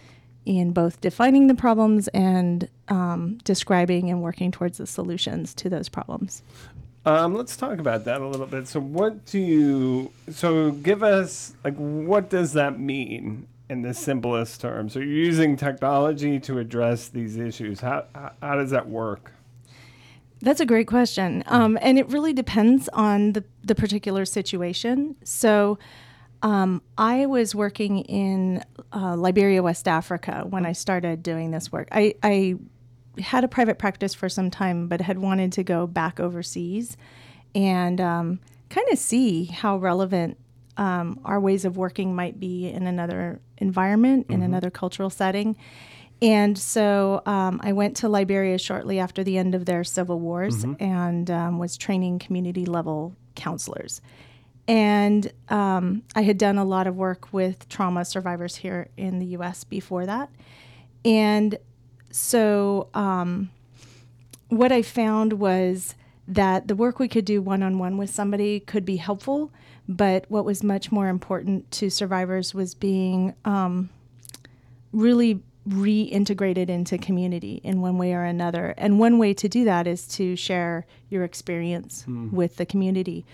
in 0.44 0.72
both 0.72 1.00
defining 1.00 1.46
the 1.46 1.54
problems 1.54 2.08
and 2.08 2.68
um, 2.88 3.38
describing 3.44 4.10
and 4.10 4.22
working 4.22 4.50
towards 4.50 4.78
the 4.78 4.86
solutions 4.86 5.54
to 5.54 5.68
those 5.68 5.88
problems. 5.88 6.42
Um, 7.06 7.34
let's 7.34 7.56
talk 7.56 7.78
about 7.78 8.04
that 8.04 8.20
a 8.20 8.26
little 8.26 8.46
bit. 8.46 8.68
So, 8.68 8.80
what 8.80 9.24
do 9.26 9.38
you? 9.38 10.12
So, 10.30 10.72
give 10.72 11.02
us 11.02 11.54
like 11.64 11.74
what 11.76 12.28
does 12.28 12.52
that 12.54 12.78
mean 12.78 13.46
in 13.70 13.82
the 13.82 13.94
simplest 13.94 14.60
terms? 14.60 14.96
Are 14.96 15.02
you 15.02 15.14
using 15.14 15.56
technology 15.56 16.38
to 16.40 16.58
address 16.58 17.08
these 17.08 17.36
issues? 17.36 17.80
How 17.80 18.04
how, 18.14 18.32
how 18.42 18.56
does 18.56 18.70
that 18.70 18.88
work? 18.88 19.32
That's 20.42 20.60
a 20.60 20.66
great 20.66 20.86
question. 20.86 21.44
Um, 21.46 21.78
and 21.82 21.98
it 21.98 22.08
really 22.08 22.32
depends 22.32 22.88
on 22.92 23.32
the, 23.32 23.44
the 23.62 23.74
particular 23.74 24.24
situation. 24.24 25.16
So, 25.24 25.78
um, 26.42 26.80
I 26.96 27.26
was 27.26 27.54
working 27.54 27.98
in 27.98 28.64
uh, 28.94 29.14
Liberia, 29.14 29.62
West 29.62 29.86
Africa 29.86 30.46
when 30.48 30.64
I 30.64 30.72
started 30.72 31.22
doing 31.22 31.50
this 31.50 31.70
work. 31.70 31.88
I, 31.92 32.14
I 32.22 32.56
had 33.20 33.44
a 33.44 33.48
private 33.48 33.78
practice 33.78 34.14
for 34.14 34.28
some 34.28 34.50
time, 34.50 34.88
but 34.88 35.02
had 35.02 35.18
wanted 35.18 35.52
to 35.52 35.62
go 35.62 35.86
back 35.86 36.18
overseas 36.18 36.96
and 37.54 38.00
um, 38.00 38.40
kind 38.70 38.86
of 38.90 38.98
see 38.98 39.44
how 39.46 39.76
relevant 39.76 40.38
um, 40.76 41.20
our 41.24 41.38
ways 41.38 41.66
of 41.66 41.76
working 41.76 42.14
might 42.14 42.40
be 42.40 42.68
in 42.68 42.86
another 42.86 43.40
environment, 43.58 44.26
in 44.30 44.40
another 44.42 44.70
cultural 44.70 45.10
setting. 45.10 45.56
And 46.22 46.58
so 46.58 47.22
um, 47.24 47.60
I 47.62 47.72
went 47.72 47.96
to 47.98 48.08
Liberia 48.08 48.58
shortly 48.58 48.98
after 48.98 49.24
the 49.24 49.38
end 49.38 49.54
of 49.54 49.64
their 49.64 49.84
civil 49.84 50.20
wars 50.20 50.64
and 50.78 51.30
um, 51.30 51.58
was 51.58 51.78
training 51.78 52.18
community 52.18 52.66
level 52.66 53.14
counselors. 53.34 54.02
And 54.68 55.32
um, 55.48 56.02
I 56.14 56.22
had 56.22 56.36
done 56.36 56.58
a 56.58 56.64
lot 56.64 56.86
of 56.86 56.94
work 56.94 57.32
with 57.32 57.68
trauma 57.68 58.04
survivors 58.04 58.56
here 58.56 58.88
in 58.96 59.18
the 59.18 59.26
US 59.26 59.64
before 59.64 60.04
that. 60.06 60.30
And 61.04 61.56
so 62.10 62.88
um, 62.92 63.50
what 64.48 64.72
I 64.72 64.82
found 64.82 65.34
was 65.34 65.94
that 66.28 66.68
the 66.68 66.76
work 66.76 66.98
we 66.98 67.08
could 67.08 67.24
do 67.24 67.40
one 67.40 67.62
on 67.62 67.78
one 67.78 67.96
with 67.96 68.10
somebody 68.10 68.60
could 68.60 68.84
be 68.84 68.96
helpful, 68.96 69.50
but 69.88 70.26
what 70.28 70.44
was 70.44 70.62
much 70.62 70.92
more 70.92 71.08
important 71.08 71.70
to 71.72 71.90
survivors 71.90 72.54
was 72.54 72.74
being 72.74 73.34
um, 73.44 73.88
really 74.92 75.40
reintegrated 75.68 76.68
into 76.68 76.98
community 76.98 77.60
in 77.62 77.80
one 77.80 77.98
way 77.98 78.14
or 78.14 78.24
another. 78.24 78.74
And 78.78 78.98
one 78.98 79.18
way 79.18 79.34
to 79.34 79.48
do 79.48 79.64
that 79.64 79.86
is 79.86 80.06
to 80.08 80.34
share 80.36 80.86
your 81.08 81.22
experience 81.24 82.04
with 82.32 82.56
the 82.56 82.66
community. 82.66 83.26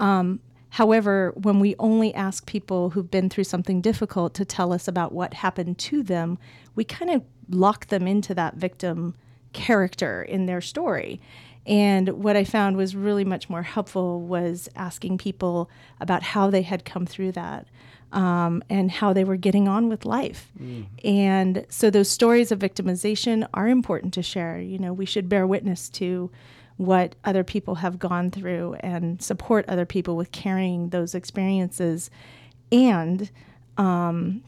Um, 0.00 0.40
however, 0.70 1.32
when 1.36 1.60
we 1.60 1.76
only 1.78 2.12
ask 2.14 2.46
people 2.46 2.90
who've 2.90 3.10
been 3.10 3.28
through 3.28 3.44
something 3.44 3.80
difficult 3.80 4.34
to 4.34 4.44
tell 4.44 4.72
us 4.72 4.88
about 4.88 5.12
what 5.12 5.34
happened 5.34 5.78
to 5.78 6.02
them, 6.02 6.38
we 6.74 6.84
kind 6.84 7.10
of 7.10 7.22
lock 7.48 7.86
them 7.86 8.06
into 8.06 8.34
that 8.34 8.54
victim 8.54 9.14
character 9.52 10.22
in 10.22 10.46
their 10.46 10.60
story. 10.60 11.20
And 11.66 12.08
what 12.22 12.36
I 12.36 12.44
found 12.44 12.76
was 12.76 12.96
really 12.96 13.24
much 13.24 13.50
more 13.50 13.62
helpful 13.62 14.22
was 14.22 14.68
asking 14.74 15.18
people 15.18 15.70
about 16.00 16.22
how 16.22 16.50
they 16.50 16.62
had 16.62 16.84
come 16.84 17.04
through 17.04 17.32
that. 17.32 17.66
Um, 18.12 18.62
and 18.70 18.90
how 18.90 19.12
they 19.12 19.24
were 19.24 19.36
getting 19.36 19.68
on 19.68 19.88
with 19.88 20.04
life. 20.04 20.50
And 21.04 21.66
so 21.68 21.90
those 21.90 22.08
stories 22.08 22.50
of 22.50 22.58
victimization 22.58 23.46
are 23.54 23.68
important 23.68 24.14
to 24.14 24.22
share. 24.22 24.58
You 24.60 24.78
know, 24.78 24.92
we 24.92 25.06
should 25.06 25.28
bear 25.28 25.46
witness 25.46 25.88
to 25.90 26.30
what 26.76 27.16
other 27.24 27.44
people 27.44 27.76
have 27.76 27.98
gone 27.98 28.30
through 28.30 28.74
and 28.80 29.20
support 29.20 29.64
other 29.68 29.84
people 29.84 30.16
with 30.16 30.30
carrying 30.32 30.90
those 30.90 31.14
experiences. 31.14 32.08
And 32.70 33.30
um, 33.76 34.42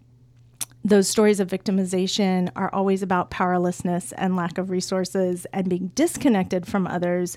those 0.84 1.08
stories 1.08 1.40
of 1.40 1.48
victimization 1.48 2.50
are 2.56 2.72
always 2.72 3.02
about 3.02 3.30
powerlessness 3.30 4.12
and 4.12 4.36
lack 4.36 4.58
of 4.58 4.70
resources 4.70 5.46
and 5.52 5.68
being 5.68 5.88
disconnected 5.94 6.66
from 6.66 6.86
others. 6.86 7.36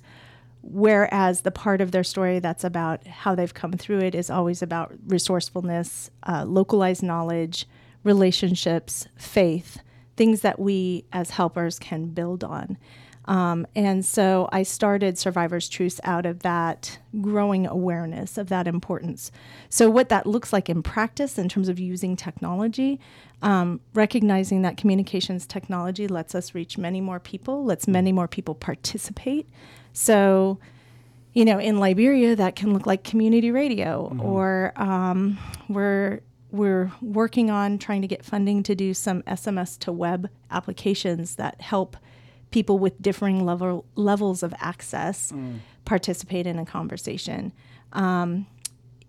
Whereas 0.65 1.41
the 1.41 1.51
part 1.51 1.81
of 1.81 1.91
their 1.91 2.05
story 2.05 2.39
that's 2.39 2.63
about 2.63 3.05
how 3.05 3.35
they've 3.35 3.53
come 3.53 3.73
through 3.73 3.99
it 3.99 4.15
is 4.15 4.29
always 4.29 4.61
about 4.61 4.93
resourcefulness, 5.07 6.09
uh, 6.25 6.45
localized 6.47 7.03
knowledge, 7.03 7.67
relationships, 8.03 9.07
faith, 9.17 9.79
things 10.15 10.41
that 10.41 10.59
we 10.59 11.03
as 11.11 11.31
helpers 11.31 11.79
can 11.79 12.07
build 12.07 12.45
on. 12.45 12.77
Um, 13.25 13.65
and 13.75 14.05
so 14.05 14.49
I 14.51 14.63
started 14.63 15.17
Survivor's 15.17 15.69
Truths 15.69 15.99
out 16.03 16.25
of 16.25 16.39
that 16.39 16.99
growing 17.21 17.65
awareness 17.65 18.37
of 18.37 18.49
that 18.49 18.67
importance. 18.67 19.31
So, 19.69 19.89
what 19.89 20.09
that 20.09 20.25
looks 20.25 20.51
like 20.51 20.69
in 20.69 20.83
practice 20.83 21.37
in 21.37 21.47
terms 21.47 21.69
of 21.69 21.79
using 21.79 22.17
technology, 22.17 22.99
um, 23.41 23.79
recognizing 23.93 24.61
that 24.63 24.75
communications 24.75 25.45
technology 25.45 26.07
lets 26.07 26.35
us 26.35 26.53
reach 26.53 26.77
many 26.77 26.99
more 26.99 27.19
people, 27.19 27.63
lets 27.63 27.87
many 27.87 28.11
more 28.11 28.27
people 28.27 28.55
participate. 28.55 29.47
So, 29.93 30.59
you 31.33 31.45
know, 31.45 31.59
in 31.59 31.79
Liberia, 31.79 32.35
that 32.35 32.55
can 32.55 32.73
look 32.73 32.85
like 32.85 33.03
community 33.03 33.51
radio, 33.51 34.15
or 34.19 34.73
um, 34.75 35.37
we're 35.69 36.21
we're 36.51 36.91
working 37.01 37.49
on 37.49 37.79
trying 37.79 38.01
to 38.03 38.07
get 38.07 38.23
funding 38.23 38.61
to 38.63 38.75
do 38.75 38.93
some 38.93 39.23
SMS 39.23 39.77
to 39.79 39.91
web 39.91 40.29
applications 40.51 41.35
that 41.35 41.59
help 41.61 41.97
people 42.51 42.77
with 42.77 43.01
differing 43.01 43.43
level 43.45 43.85
levels 43.95 44.43
of 44.43 44.53
access 44.59 45.33
participate 45.85 46.45
in 46.45 46.59
a 46.59 46.65
conversation. 46.65 47.51
Um, 47.93 48.45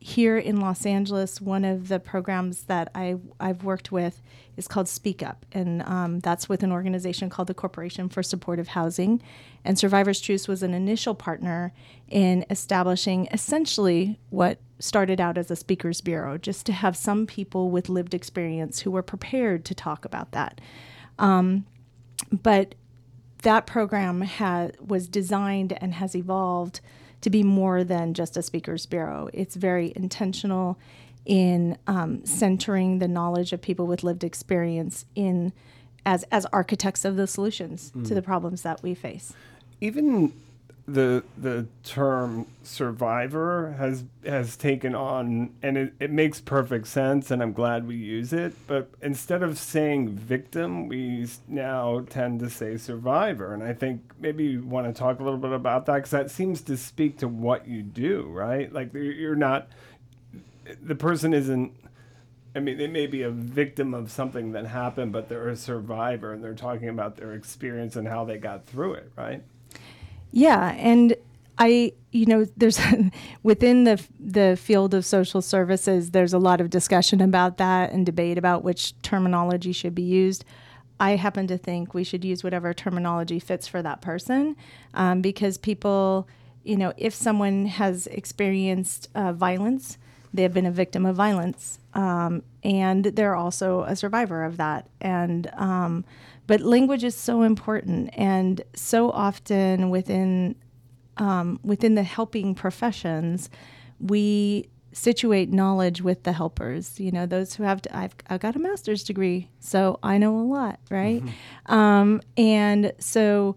here 0.01 0.37
in 0.37 0.61
Los 0.61 0.85
Angeles, 0.85 1.41
one 1.41 1.65
of 1.65 1.89
the 1.89 1.99
programs 1.99 2.65
that 2.65 2.91
I, 2.95 3.17
I've 3.41 3.65
worked 3.65 3.91
with 3.91 4.21
is 4.57 4.69
called 4.69 4.89
Speak 4.89 5.23
Up, 5.23 5.45
and 5.53 5.83
um, 5.83 6.21
that's 6.21 6.49
with 6.49 6.63
an 6.63 6.73
organization 6.73 7.29
called 7.29 7.49
the 7.49 7.55
Corporation 7.55 8.09
for 8.09 8.23
Supportive 8.23 8.69
Housing. 8.69 9.23
And 9.65 9.79
Survivors 9.79 10.21
Truths 10.21 10.47
was 10.47 10.63
an 10.63 10.75
initial 10.75 11.15
partner 11.15 11.73
in 12.09 12.45
establishing 12.51 13.29
essentially 13.33 14.19
what 14.31 14.59
started 14.79 15.21
out 15.21 15.39
as 15.39 15.51
a 15.51 15.57
speakers 15.57 16.01
bureau, 16.01 16.39
just 16.39 16.67
to 16.67 16.73
have 16.73 16.97
some 16.97 17.27
people 17.27 17.71
with 17.71 17.89
lived 17.89 18.15
experience 18.15 18.81
who 18.81 18.91
were 18.91 19.03
prepared 19.03 19.65
to 19.65 19.75
talk 19.75 20.05
about 20.05 20.33
that. 20.33 20.61
Um, 21.19 21.67
but 22.31 22.75
that 23.43 23.67
program 23.67 24.23
ha- 24.23 24.71
was 24.81 25.09
designed 25.09 25.77
and 25.81 25.95
has 25.95 26.15
evolved 26.15 26.81
to 27.21 27.31
be 27.31 27.43
more 27.43 27.85
than 27.85 28.13
just 28.13 28.37
a 28.37 28.43
speakers 28.43 28.85
bureau. 28.85 29.31
It's 29.33 29.55
very 29.55 29.93
intentional 29.97 30.79
in 31.27 31.77
um, 31.87 32.25
centering 32.25 32.99
the 32.99 33.09
knowledge 33.09 33.53
of 33.53 33.61
people 33.63 33.87
with 33.87 34.03
lived 34.03 34.25
experience 34.25 35.05
in 35.15 35.53
as 36.07 36.23
as 36.31 36.45
architects 36.53 37.05
of 37.05 37.17
the 37.17 37.27
solutions 37.27 37.91
to 38.05 38.15
the 38.15 38.21
problems 38.23 38.63
that 38.63 38.83
we 38.83 38.95
face. 38.95 39.33
even 39.81 40.33
the 40.87 41.25
the 41.39 41.67
term 41.83 42.47
survivor 42.63 43.75
has 43.79 44.05
has 44.27 44.55
taken 44.55 44.95
on 44.95 45.51
and 45.63 45.79
it, 45.79 45.95
it 45.99 46.11
makes 46.11 46.43
perfect 46.43 46.87
sense 46.87 47.31
and 47.31 47.43
i'm 47.43 47.55
glad 47.55 47.87
we 47.87 47.97
use 47.97 48.35
it 48.35 48.53
but 48.67 48.91
instead 49.01 49.43
of 49.43 49.57
saying 49.59 50.11
victim 50.11 50.87
we 50.87 51.27
now 51.49 52.05
tend 52.11 52.39
to 52.39 52.51
say 52.51 52.77
survivor 52.77 53.55
and 53.55 53.63
i 53.63 53.73
think 53.73 54.03
maybe 54.21 54.45
you 54.45 54.63
want 54.63 54.87
to 54.87 54.93
talk 54.93 55.21
a 55.21 55.25
little 55.25 55.39
bit 55.39 55.53
about 55.53 55.87
that 55.87 55.95
because 55.95 56.11
that 56.11 56.31
seems 56.31 56.61
to 56.61 56.77
speak 56.77 57.17
to 57.17 57.27
what 57.27 57.67
you 57.67 57.83
do 57.83 58.29
right 58.31 58.71
like 58.75 58.93
you're 58.93 59.05
you're 59.05 59.35
not 59.35 59.69
the 60.83 60.95
person 60.95 61.35
isn't 61.35 61.75
I 62.57 62.61
mean, 62.61 62.79
they 62.79 62.87
may 62.87 63.09
be 63.09 63.23
a 63.23 63.31
victim 63.31 63.95
of 63.95 64.13
something 64.13 64.53
that 64.53 64.67
happened, 64.67 65.13
but 65.13 65.29
they're 65.29 65.49
a 65.49 65.57
survivor 65.57 66.33
and 66.33 66.43
they're 66.43 66.55
talking 66.55 66.89
about 66.89 67.17
their 67.17 67.35
experience 67.35 67.97
and 67.97 68.07
how 68.07 68.25
they 68.25 68.39
got 68.39 68.65
through 68.67 68.95
it, 68.95 69.11
right? 69.17 69.43
Yeah, 70.31 70.73
and 70.79 71.17
I, 71.59 71.93
you 72.13 72.27
know, 72.27 72.45
there's 72.57 72.81
within 73.43 73.85
the 73.85 74.05
the 74.21 74.57
field 74.61 74.95
of 74.95 75.05
social 75.05 75.43
services, 75.43 76.13
there's 76.13 76.33
a 76.33 76.39
lot 76.39 76.61
of 76.61 76.71
discussion 76.71 77.21
about 77.21 77.59
that 77.59 77.91
and 77.91 78.07
debate 78.07 78.39
about 78.39 78.63
which 78.63 79.01
terminology 79.03 79.73
should 79.73 79.95
be 79.95 80.03
used. 80.03 80.45
I 81.01 81.17
happen 81.17 81.49
to 81.49 81.59
think 81.59 81.93
we 81.93 82.05
should 82.05 82.25
use 82.25 82.45
whatever 82.45 82.73
terminology 82.73 83.41
fits 83.41 83.67
for 83.67 83.83
that 83.83 84.01
person, 84.01 84.55
um, 84.95 85.23
because 85.23 85.59
people, 85.59 86.29
you 86.63 86.77
know, 86.77 86.93
if 86.97 87.13
someone 87.13 87.67
has 87.67 88.07
experienced 88.07 89.09
uh, 89.17 89.33
violence, 89.33 89.99
they 90.35 90.43
have 90.43 90.53
been 90.53 90.67
a 90.67 90.73
victim 90.73 91.07
of 91.07 91.15
violence, 91.15 91.79
um, 91.95 92.43
and 92.65 93.05
they're 93.05 93.37
also 93.37 93.85
a 93.85 93.95
survivor 93.95 94.43
of 94.43 94.57
that. 94.57 94.89
And 95.01 95.49
um, 95.55 96.05
but 96.47 96.61
language 96.61 97.05
is 97.05 97.15
so 97.15 97.43
important, 97.43 98.11
and 98.15 98.61
so 98.75 99.11
often 99.11 99.91
within 99.91 100.57
um, 101.19 101.61
within 101.63 101.95
the 101.95 102.03
helping 102.03 102.55
professions, 102.57 103.49
we 104.01 104.69
situate 104.93 105.53
knowledge 105.53 106.03
with 106.03 106.25
the 106.25 106.33
helpers. 106.33 106.99
You 106.99 107.13
know, 107.13 107.27
those 107.27 107.55
who 107.55 107.63
have. 107.63 107.83
To, 107.83 107.97
I've 107.97 108.17
I've 108.29 108.41
got 108.41 108.57
a 108.57 108.59
master's 108.59 109.05
degree, 109.05 109.51
so 109.61 110.01
I 110.03 110.19
know 110.19 110.37
a 110.37 110.43
lot, 110.43 110.81
right? 110.91 111.23
Um, 111.67 112.21
and 112.37 112.93
so 112.99 113.55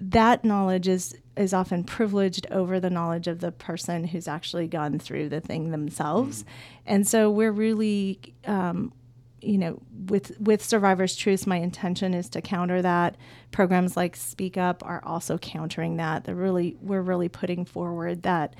that 0.00 0.44
knowledge 0.44 0.88
is 0.88 1.16
is 1.36 1.54
often 1.54 1.84
privileged 1.84 2.46
over 2.50 2.80
the 2.80 2.90
knowledge 2.90 3.28
of 3.28 3.40
the 3.40 3.52
person 3.52 4.04
who's 4.04 4.26
actually 4.26 4.66
gone 4.66 4.98
through 4.98 5.28
the 5.28 5.40
thing 5.40 5.70
themselves, 5.70 6.44
and 6.86 7.06
so 7.06 7.30
we're 7.30 7.52
really. 7.52 8.20
Um, 8.46 8.92
you 9.40 9.56
know, 9.56 9.80
with 10.08 10.38
with 10.40 10.64
Survivors 10.64 11.14
truths. 11.14 11.46
my 11.46 11.58
intention 11.58 12.12
is 12.12 12.28
to 12.30 12.40
counter 12.40 12.82
that. 12.82 13.16
Programs 13.52 13.96
like 13.96 14.16
Speak 14.16 14.56
Up 14.56 14.84
are 14.84 15.00
also 15.04 15.38
countering 15.38 15.96
that. 15.98 16.24
They're 16.24 16.34
really 16.34 16.76
we're 16.80 17.02
really 17.02 17.28
putting 17.28 17.64
forward 17.64 18.24
that 18.24 18.56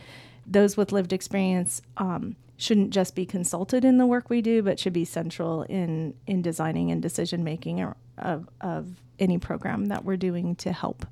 those 0.46 0.76
with 0.76 0.92
lived 0.92 1.12
experience 1.12 1.82
um, 1.96 2.36
shouldn't 2.56 2.90
just 2.90 3.14
be 3.14 3.26
consulted 3.26 3.84
in 3.84 3.98
the 3.98 4.06
work 4.06 4.30
we 4.30 4.40
do, 4.40 4.62
but 4.62 4.78
should 4.78 4.92
be 4.92 5.04
central 5.04 5.62
in 5.62 6.14
in 6.26 6.42
designing 6.42 6.90
and 6.90 7.02
decision 7.02 7.44
making 7.44 7.84
of 8.18 8.48
of 8.60 9.00
any 9.18 9.38
program 9.38 9.86
that 9.86 10.04
we're 10.04 10.16
doing 10.16 10.54
to 10.56 10.72
help. 10.72 11.06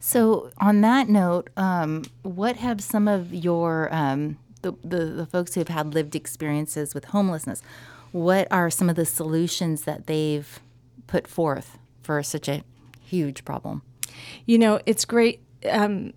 So, 0.00 0.50
on 0.58 0.80
that 0.82 1.08
note, 1.08 1.50
um, 1.56 2.04
what 2.22 2.56
have 2.56 2.80
some 2.80 3.08
of 3.08 3.32
your 3.32 3.92
um, 3.92 4.38
the, 4.62 4.72
the 4.82 5.04
the 5.06 5.26
folks 5.26 5.54
who 5.54 5.60
have 5.60 5.68
had 5.68 5.94
lived 5.94 6.14
experiences 6.14 6.94
with 6.94 7.06
homelessness? 7.06 7.62
What 8.12 8.48
are 8.50 8.70
some 8.70 8.88
of 8.88 8.96
the 8.96 9.04
solutions 9.04 9.82
that 9.82 10.06
they've 10.06 10.60
put 11.06 11.26
forth 11.26 11.78
for 12.02 12.22
such 12.22 12.48
a 12.48 12.62
huge 13.04 13.44
problem? 13.44 13.82
You 14.46 14.58
know, 14.58 14.80
it's 14.86 15.04
great. 15.04 15.42
Um, 15.68 16.14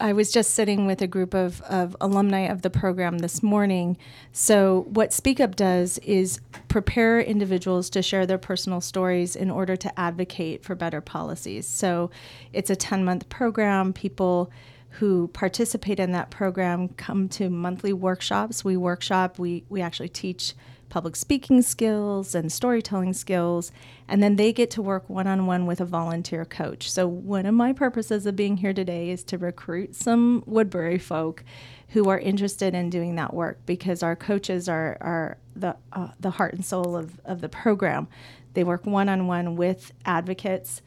I 0.00 0.14
was 0.14 0.32
just 0.32 0.54
sitting 0.54 0.86
with 0.86 1.02
a 1.02 1.06
group 1.06 1.34
of, 1.34 1.60
of 1.62 1.94
alumni 2.00 2.46
of 2.46 2.62
the 2.62 2.70
program 2.70 3.18
this 3.18 3.42
morning. 3.42 3.98
So, 4.32 4.86
what 4.88 5.12
Speak 5.12 5.40
Up 5.40 5.54
does 5.54 5.98
is 5.98 6.40
prepare 6.68 7.20
individuals 7.20 7.90
to 7.90 8.02
share 8.02 8.24
their 8.24 8.38
personal 8.38 8.80
stories 8.80 9.36
in 9.36 9.50
order 9.50 9.76
to 9.76 10.00
advocate 10.00 10.64
for 10.64 10.74
better 10.74 11.00
policies. 11.02 11.66
So, 11.66 12.10
it's 12.52 12.70
a 12.70 12.76
10 12.76 13.04
month 13.04 13.28
program. 13.28 13.92
People 13.92 14.50
who 14.94 15.28
participate 15.28 16.00
in 16.00 16.12
that 16.12 16.30
program 16.30 16.88
come 16.88 17.28
to 17.28 17.50
monthly 17.50 17.92
workshops. 17.92 18.64
We 18.64 18.76
workshop, 18.76 19.38
we, 19.38 19.64
we 19.68 19.82
actually 19.82 20.08
teach 20.08 20.54
public 20.90 21.16
speaking 21.16 21.62
skills 21.62 22.34
and 22.34 22.52
storytelling 22.52 23.14
skills, 23.14 23.72
and 24.08 24.22
then 24.22 24.36
they 24.36 24.52
get 24.52 24.70
to 24.72 24.82
work 24.82 25.08
one 25.08 25.26
on 25.26 25.46
one 25.46 25.66
with 25.66 25.80
a 25.80 25.84
volunteer 25.84 26.44
coach. 26.44 26.90
So, 26.90 27.06
one 27.06 27.46
of 27.46 27.54
my 27.54 27.72
purposes 27.72 28.26
of 28.26 28.36
being 28.36 28.58
here 28.58 28.74
today 28.74 29.10
is 29.10 29.24
to 29.24 29.38
recruit 29.38 29.94
some 29.94 30.42
Woodbury 30.46 30.98
folk 30.98 31.42
who 31.88 32.08
are 32.08 32.18
interested 32.18 32.74
in 32.74 32.90
doing 32.90 33.16
that 33.16 33.32
work 33.32 33.58
because 33.66 34.02
our 34.02 34.14
coaches 34.14 34.68
are, 34.68 34.98
are 35.00 35.38
the, 35.56 35.76
uh, 35.92 36.08
the 36.20 36.30
heart 36.30 36.54
and 36.54 36.64
soul 36.64 36.96
of, 36.96 37.18
of 37.24 37.40
the 37.40 37.48
program. 37.48 38.08
They 38.54 38.64
work 38.64 38.84
one 38.84 39.08
on 39.08 39.26
one 39.26 39.56
with 39.56 39.92
advocates 40.04 40.82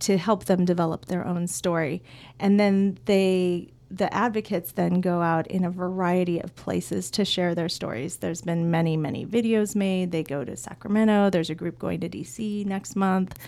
to 0.00 0.18
help 0.18 0.44
them 0.44 0.64
develop 0.64 1.06
their 1.06 1.26
own 1.26 1.46
story. 1.46 2.02
And 2.38 2.60
then 2.60 2.98
they 3.06 3.68
the 3.96 4.12
advocates 4.12 4.72
then 4.72 5.00
go 5.00 5.22
out 5.22 5.46
in 5.46 5.64
a 5.64 5.70
variety 5.70 6.38
of 6.40 6.54
places 6.54 7.10
to 7.12 7.24
share 7.24 7.54
their 7.54 7.68
stories. 7.68 8.16
There's 8.16 8.42
been 8.42 8.70
many, 8.70 8.96
many 8.96 9.24
videos 9.24 9.74
made. 9.74 10.12
They 10.12 10.22
go 10.22 10.44
to 10.44 10.56
Sacramento. 10.56 11.30
There's 11.30 11.50
a 11.50 11.54
group 11.54 11.78
going 11.78 12.00
to 12.00 12.08
DC 12.08 12.66
next 12.66 12.94
month. 12.94 13.38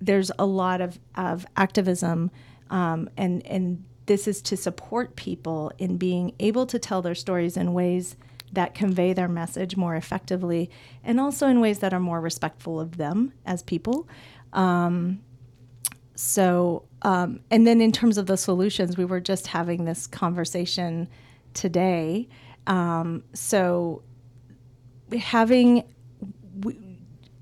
There's 0.00 0.30
a 0.38 0.46
lot 0.46 0.80
of, 0.80 0.98
of 1.16 1.46
activism, 1.56 2.30
um, 2.70 3.08
and 3.16 3.44
and 3.46 3.84
this 4.06 4.28
is 4.28 4.42
to 4.42 4.56
support 4.56 5.16
people 5.16 5.72
in 5.78 5.96
being 5.96 6.34
able 6.38 6.66
to 6.66 6.78
tell 6.78 7.00
their 7.00 7.14
stories 7.14 7.56
in 7.56 7.72
ways 7.72 8.16
that 8.52 8.74
convey 8.74 9.12
their 9.12 9.28
message 9.28 9.76
more 9.76 9.96
effectively 9.96 10.70
and 11.02 11.18
also 11.18 11.48
in 11.48 11.60
ways 11.60 11.78
that 11.80 11.92
are 11.94 12.00
more 12.00 12.20
respectful 12.20 12.78
of 12.78 12.98
them 12.98 13.32
as 13.46 13.62
people. 13.62 14.06
Um, 14.52 15.20
so, 16.14 16.84
um, 17.04 17.40
and 17.50 17.66
then 17.66 17.80
in 17.80 17.92
terms 17.92 18.18
of 18.18 18.26
the 18.26 18.36
solutions, 18.36 18.96
we 18.96 19.04
were 19.04 19.20
just 19.20 19.46
having 19.46 19.84
this 19.84 20.06
conversation 20.06 21.08
today. 21.52 22.28
Um, 22.66 23.22
so, 23.34 24.02
having 25.16 25.84
we, 26.60 26.78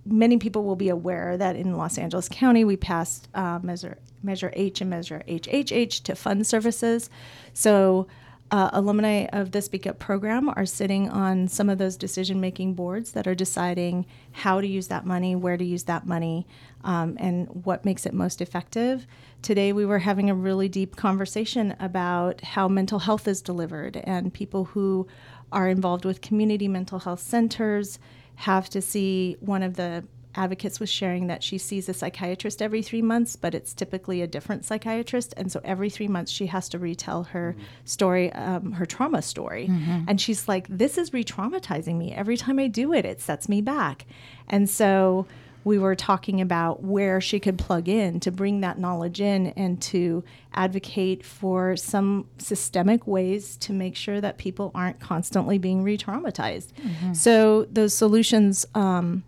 many 0.04 0.36
people 0.38 0.64
will 0.64 0.76
be 0.76 0.88
aware 0.88 1.36
that 1.36 1.54
in 1.54 1.76
Los 1.76 1.96
Angeles 1.96 2.28
County 2.28 2.64
we 2.64 2.76
passed 2.76 3.28
uh, 3.34 3.60
Measure 3.62 3.98
Measure 4.22 4.52
H 4.54 4.80
and 4.80 4.90
Measure 4.90 5.22
HHH 5.28 6.02
to 6.02 6.14
fund 6.14 6.46
services. 6.46 7.08
So 7.54 8.08
uh, 8.52 8.68
alumni 8.74 9.24
of 9.32 9.50
the 9.50 9.62
Speak 9.62 9.86
Up 9.86 9.98
program 9.98 10.50
are 10.50 10.66
sitting 10.66 11.08
on 11.08 11.48
some 11.48 11.70
of 11.70 11.78
those 11.78 11.96
decision 11.96 12.38
making 12.38 12.74
boards 12.74 13.12
that 13.12 13.26
are 13.26 13.34
deciding 13.34 14.04
how 14.32 14.60
to 14.60 14.66
use 14.66 14.88
that 14.88 15.06
money, 15.06 15.34
where 15.34 15.56
to 15.56 15.64
use 15.64 15.84
that 15.84 16.06
money, 16.06 16.46
um, 16.84 17.16
and 17.18 17.48
what 17.64 17.86
makes 17.86 18.04
it 18.04 18.12
most 18.12 18.42
effective. 18.42 19.06
Today, 19.40 19.72
we 19.72 19.86
were 19.86 20.00
having 20.00 20.28
a 20.28 20.34
really 20.34 20.68
deep 20.68 20.96
conversation 20.96 21.74
about 21.80 22.42
how 22.42 22.68
mental 22.68 22.98
health 22.98 23.26
is 23.26 23.40
delivered, 23.40 23.96
and 24.04 24.34
people 24.34 24.66
who 24.66 25.08
are 25.50 25.70
involved 25.70 26.04
with 26.04 26.20
community 26.20 26.68
mental 26.68 26.98
health 26.98 27.20
centers 27.20 27.98
have 28.34 28.68
to 28.68 28.82
see 28.82 29.36
one 29.40 29.62
of 29.62 29.76
the 29.76 30.04
advocates 30.34 30.80
was 30.80 30.90
sharing 30.90 31.26
that 31.26 31.42
she 31.42 31.58
sees 31.58 31.88
a 31.88 31.94
psychiatrist 31.94 32.62
every 32.62 32.82
three 32.82 33.02
months, 33.02 33.36
but 33.36 33.54
it's 33.54 33.74
typically 33.74 34.22
a 34.22 34.26
different 34.26 34.64
psychiatrist. 34.64 35.34
And 35.36 35.50
so 35.52 35.60
every 35.64 35.90
three 35.90 36.08
months, 36.08 36.32
she 36.32 36.46
has 36.46 36.68
to 36.70 36.78
retell 36.78 37.24
her 37.24 37.54
mm-hmm. 37.56 37.64
story, 37.84 38.32
um, 38.32 38.72
her 38.72 38.86
trauma 38.86 39.22
story. 39.22 39.68
Mm-hmm. 39.68 40.04
And 40.08 40.20
she's 40.20 40.48
like, 40.48 40.66
This 40.68 40.98
is 40.98 41.12
re 41.12 41.24
traumatizing 41.24 41.96
me. 41.96 42.12
Every 42.12 42.36
time 42.36 42.58
I 42.58 42.68
do 42.68 42.92
it, 42.92 43.04
it 43.04 43.20
sets 43.20 43.48
me 43.48 43.60
back. 43.60 44.06
And 44.48 44.68
so 44.68 45.26
we 45.64 45.78
were 45.78 45.94
talking 45.94 46.40
about 46.40 46.82
where 46.82 47.20
she 47.20 47.38
could 47.38 47.56
plug 47.56 47.88
in 47.88 48.18
to 48.20 48.30
bring 48.30 48.60
that 48.60 48.78
knowledge 48.78 49.20
in 49.20 49.48
and 49.48 49.80
to 49.80 50.24
advocate 50.54 51.24
for 51.24 51.76
some 51.76 52.26
systemic 52.38 53.06
ways 53.06 53.56
to 53.58 53.72
make 53.72 53.94
sure 53.94 54.20
that 54.20 54.38
people 54.38 54.72
aren't 54.74 54.98
constantly 54.98 55.58
being 55.58 55.82
re 55.82 55.96
traumatized. 55.96 56.72
Mm-hmm. 56.72 57.12
So 57.12 57.66
those 57.70 57.94
solutions, 57.94 58.66
um, 58.74 59.22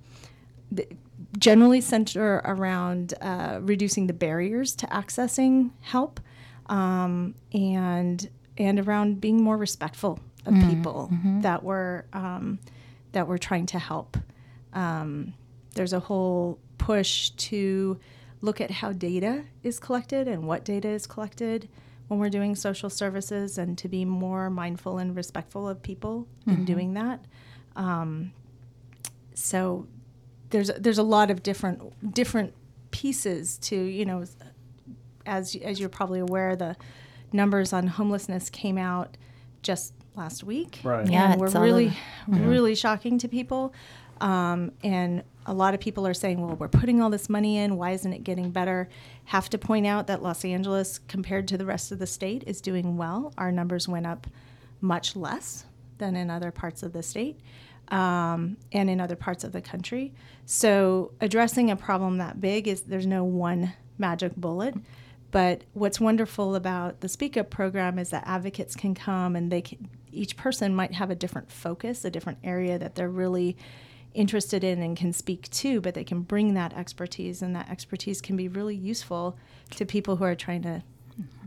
generally 1.38 1.81
center 1.81 2.37
around 2.44 3.14
uh, 3.20 3.59
reducing 3.62 4.07
the 4.07 4.12
barriers 4.12 4.74
to 4.77 4.87
accessing 4.87 5.70
help 5.81 6.20
um, 6.66 7.35
and 7.53 8.29
and 8.57 8.79
around 8.79 9.20
being 9.20 9.42
more 9.42 9.57
respectful 9.57 10.20
of 10.46 10.55
mm-hmm. 10.55 10.70
people 10.70 11.11
mm-hmm. 11.12 11.40
that 11.40 11.62
we're 11.62 12.05
um, 12.12 12.59
that 13.12 13.27
we're 13.27 13.38
trying 13.38 13.66
to 13.66 13.79
help. 13.79 14.16
Um, 14.72 15.35
there's 15.74 15.92
a 15.92 16.00
whole 16.00 16.59
push 16.79 17.31
to 17.31 17.98
look 18.40 18.61
at 18.61 18.70
how 18.70 18.92
data 18.92 19.44
is 19.62 19.79
collected 19.79 20.29
and 20.29 20.46
what 20.46 20.64
data 20.64 20.88
is 20.88 21.07
collected 21.07 21.68
when 22.09 22.20
we're 22.20 22.29
doing 22.29 22.55
social 22.55 22.90
services, 22.90 23.57
and 23.57 23.79
to 23.79 23.88
be 23.88 24.05
more 24.05 24.50
mindful 24.50 24.98
and 24.98 25.16
respectful 25.16 25.66
of 25.66 25.83
people 25.83 26.29
mm-hmm. 26.42 26.50
in 26.50 26.64
doing 26.64 26.94
that. 26.94 27.24
Um, 27.77 28.33
so 29.35 29.87
there's 30.55 30.71
there's 30.79 30.99
a 30.99 31.03
lot 31.03 31.33
of 31.33 31.43
different 31.43 32.14
different 32.14 32.55
pieces 32.93 33.59
to 33.59 33.75
you 33.75 34.05
know 34.05 34.25
as 35.27 35.57
as 35.57 35.81
you're 35.81 35.88
probably 35.88 36.21
aware 36.21 36.55
the 36.55 36.77
numbers 37.33 37.73
on 37.73 37.88
homelessness 37.88 38.49
came 38.51 38.79
out 38.79 39.17
just 39.62 39.93
last 40.14 40.45
week. 40.45 40.79
Right. 40.85 41.11
Yeah 41.11 41.33
and 41.33 41.40
we're 41.40 41.49
really 41.49 41.93
really 42.29 42.77
shocking 42.77 43.19
to 43.19 43.27
people. 43.27 43.75
Um, 44.21 44.71
and 44.85 45.25
a 45.45 45.53
lot 45.53 45.75
of 45.75 45.81
people 45.81 46.07
are 46.07 46.14
saying 46.14 46.40
well 46.40 46.55
we're 46.55 46.69
putting 46.69 47.03
all 47.03 47.11
this 47.11 47.29
money 47.29 47.59
in. 47.59 47.77
Why 47.77 47.90
isn't 47.90 48.12
it 48.12 48.23
getting 48.23 48.53
better? 48.53 48.88
Have 49.25 49.51
to 49.51 49.59
point 49.59 49.88
out 49.88 50.07
that 50.07 50.23
los 50.23 50.45
angeles 50.45 51.01
compared 51.09 51.49
to 51.49 51.59
the 51.59 51.67
rest 51.67 51.90
of 51.90 51.99
the 51.99 52.07
state 52.07 52.45
is 52.47 52.61
doing 52.61 52.97
well. 52.97 53.33
Our 53.37 53.51
numbers 53.51 53.88
went 53.88 54.07
up 54.07 54.29
much 54.81 55.17
less 55.17 55.64
than 55.99 56.14
in 56.14 56.31
other 56.31 56.53
parts 56.53 56.85
of 56.85 56.93
the 56.93 57.03
state 57.03 57.40
um, 57.88 58.57
and 58.73 58.88
in 58.88 59.01
other 59.01 59.16
parts 59.16 59.44
of 59.44 59.53
the 59.53 59.61
country. 59.61 60.12
So 60.47 61.12
addressing 61.20 61.70
a 61.70 61.77
problem 61.77 62.18
that 62.18 62.40
big 62.40 62.68
is 62.68 62.83
there's 62.83 63.07
no 63.07 63.25
one 63.25 63.73
magic 63.99 64.35
bullet. 64.37 64.75
But 65.31 65.62
what's 65.73 65.99
wonderful 65.99 66.55
about 66.55 67.01
the 67.01 67.09
Speak 67.09 67.37
Up 67.37 67.51
program 67.51 67.99
is 67.99 68.11
that 68.11 68.23
advocates 68.27 68.77
can 68.77 68.94
come 68.94 69.35
and 69.35 69.51
they 69.51 69.62
can, 69.62 69.88
each 70.12 70.37
person 70.37 70.75
might 70.75 70.94
have 70.94 71.11
a 71.11 71.16
different 71.16 71.51
focus, 71.51 72.05
a 72.05 72.11
different 72.11 72.38
area 72.44 72.79
that 72.79 72.94
they're 72.94 73.09
really 73.11 73.57
interested 74.14 74.62
in 74.62 74.81
and 74.81 74.97
can 74.97 75.12
speak 75.12 75.51
to, 75.51 75.81
but 75.81 75.94
they 75.94 76.05
can 76.05 76.20
bring 76.20 76.55
that 76.55 76.73
expertise, 76.75 77.42
and 77.42 77.55
that 77.57 77.68
expertise 77.68 78.20
can 78.20 78.37
be 78.37 78.47
really 78.47 78.77
useful 78.77 79.37
to 79.70 79.85
people 79.85 80.16
who 80.16 80.25
are 80.25 80.37
trying 80.37 80.62
to 80.62 80.83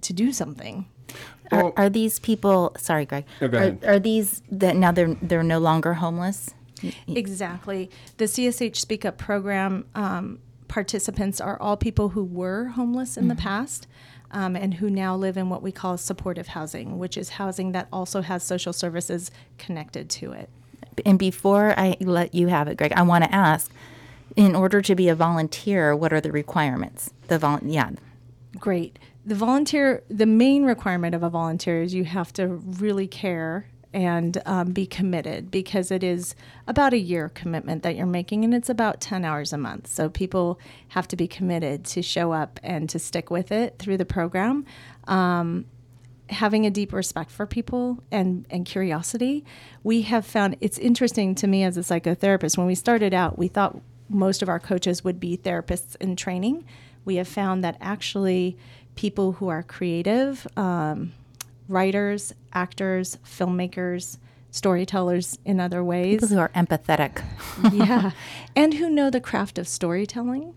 to 0.02 0.14
do 0.14 0.32
something. 0.32 0.86
Well, 1.52 1.68
are, 1.68 1.86
are, 1.86 1.90
these 1.90 2.20
people? 2.20 2.74
Sorry, 2.78 3.06
Greg. 3.06 3.26
are, 3.42 3.78
are, 3.86 4.00
these 4.00 4.42
that 4.52 4.76
now 4.76 4.92
they're 4.92 5.16
they're 5.22 5.44
no 5.44 5.60
longer 5.60 5.96
homeless? 5.96 6.54
Exactly. 7.08 7.90
The 8.18 8.26
CSH 8.26 8.76
Speak 8.76 9.06
Up 9.06 9.18
program 9.18 9.86
um, 9.96 10.40
participants 10.68 11.42
are 11.42 11.60
all 11.60 11.78
people 11.78 12.10
who 12.10 12.24
were 12.24 12.66
homeless 12.66 13.18
in 13.18 13.24
mm-hmm. 13.24 13.30
the 13.30 13.36
past. 13.36 13.88
Um, 14.30 14.58
and 14.58 14.74
who 14.74 14.90
now 14.90 15.16
live 15.16 15.38
in 15.38 15.50
what 15.50 15.62
we 15.62 15.72
call 15.72 15.98
supportive 15.98 16.48
housing, 16.48 17.00
which 17.00 17.16
is 17.16 17.30
housing 17.30 17.72
that 17.72 17.88
also 17.94 18.20
has 18.20 18.44
social 18.44 18.74
services 18.74 19.32
connected 19.58 20.10
to 20.10 20.34
it. 20.34 20.50
And 21.06 21.18
before 21.18 21.74
I 21.80 21.96
let 22.02 22.36
you 22.36 22.48
have 22.48 22.68
it, 22.68 22.76
Greg, 22.78 22.92
I 22.92 23.04
want 23.04 23.24
to 23.24 23.34
ask 23.34 23.72
in 24.36 24.54
order 24.54 24.82
to 24.82 24.96
be 24.96 25.08
a 25.08 25.16
volunteer, 25.16 25.96
what 25.96 26.12
are 26.12 26.20
the 26.20 26.34
requirements? 26.34 27.14
The 27.30 27.40
vol- 27.40 27.62
yeah. 27.64 27.92
Great 28.60 29.00
the 29.28 29.36
volunteer, 29.36 30.04
the 30.08 30.26
main 30.26 30.64
requirement 30.64 31.14
of 31.14 31.22
a 31.22 31.30
volunteer 31.30 31.82
is 31.82 31.94
you 31.94 32.06
have 32.06 32.32
to 32.32 32.48
really 32.48 33.08
care 33.08 33.68
and 33.94 34.42
um, 34.46 34.72
be 34.72 34.86
committed 34.86 35.52
because 35.52 35.92
it 35.92 36.02
is 36.02 36.34
about 36.66 36.94
a 36.94 36.98
year 36.98 37.28
commitment 37.36 37.84
that 37.84 37.98
you're 37.98 38.06
making 38.06 38.46
and 38.46 38.54
it's 38.54 38.70
about 38.70 39.02
10 39.02 39.26
hours 39.26 39.52
a 39.52 39.58
month. 39.58 39.88
So 39.88 40.08
people 40.08 40.58
have 40.90 41.10
to 41.10 41.18
be 41.18 41.28
committed 41.28 41.84
to 41.88 42.02
show 42.02 42.32
up 42.32 42.58
and 42.64 42.90
to 42.90 43.00
stick 43.00 43.30
with 43.30 43.52
it 43.52 43.78
through 43.78 43.98
the 43.98 44.06
program. 44.06 44.66
Um, 45.08 45.66
having 46.30 46.66
a 46.66 46.70
deep 46.70 46.94
respect 46.94 47.30
for 47.30 47.46
people 47.46 48.02
and, 48.10 48.46
and 48.50 48.66
curiosity, 48.66 49.44
we 49.84 50.04
have 50.04 50.26
found 50.26 50.56
it's 50.62 50.78
interesting 50.78 51.36
to 51.36 51.48
me 51.48 51.64
as 51.64 51.76
a 51.76 51.82
psychotherapist. 51.82 52.58
When 52.58 52.68
we 52.68 52.76
started 52.76 53.14
out, 53.14 53.38
we 53.38 53.50
thought 53.50 53.78
most 54.08 54.42
of 54.42 54.48
our 54.48 54.60
coaches 54.60 55.04
would 55.04 55.20
be 55.20 55.36
therapists 55.36 55.98
in 55.98 56.16
training. 56.16 56.64
We 57.04 57.18
have 57.18 57.28
found 57.28 57.62
that 57.66 57.76
actually 57.82 58.58
people 58.98 59.34
who 59.34 59.48
are 59.48 59.64
creative, 59.64 60.46
um, 60.58 61.14
writers, 61.70 62.34
actors, 62.54 63.18
filmmakers, 63.26 64.18
storytellers 64.52 65.38
in 65.46 65.60
other 65.60 65.84
ways. 65.84 66.22
People 66.22 66.36
who 66.36 66.40
are 66.40 66.50
empathetic. 66.50 67.24
yeah. 67.72 68.12
And 68.56 68.74
who 68.74 68.90
know 68.90 69.10
the 69.10 69.22
craft 69.22 69.58
of 69.58 69.68
storytelling. 69.68 70.56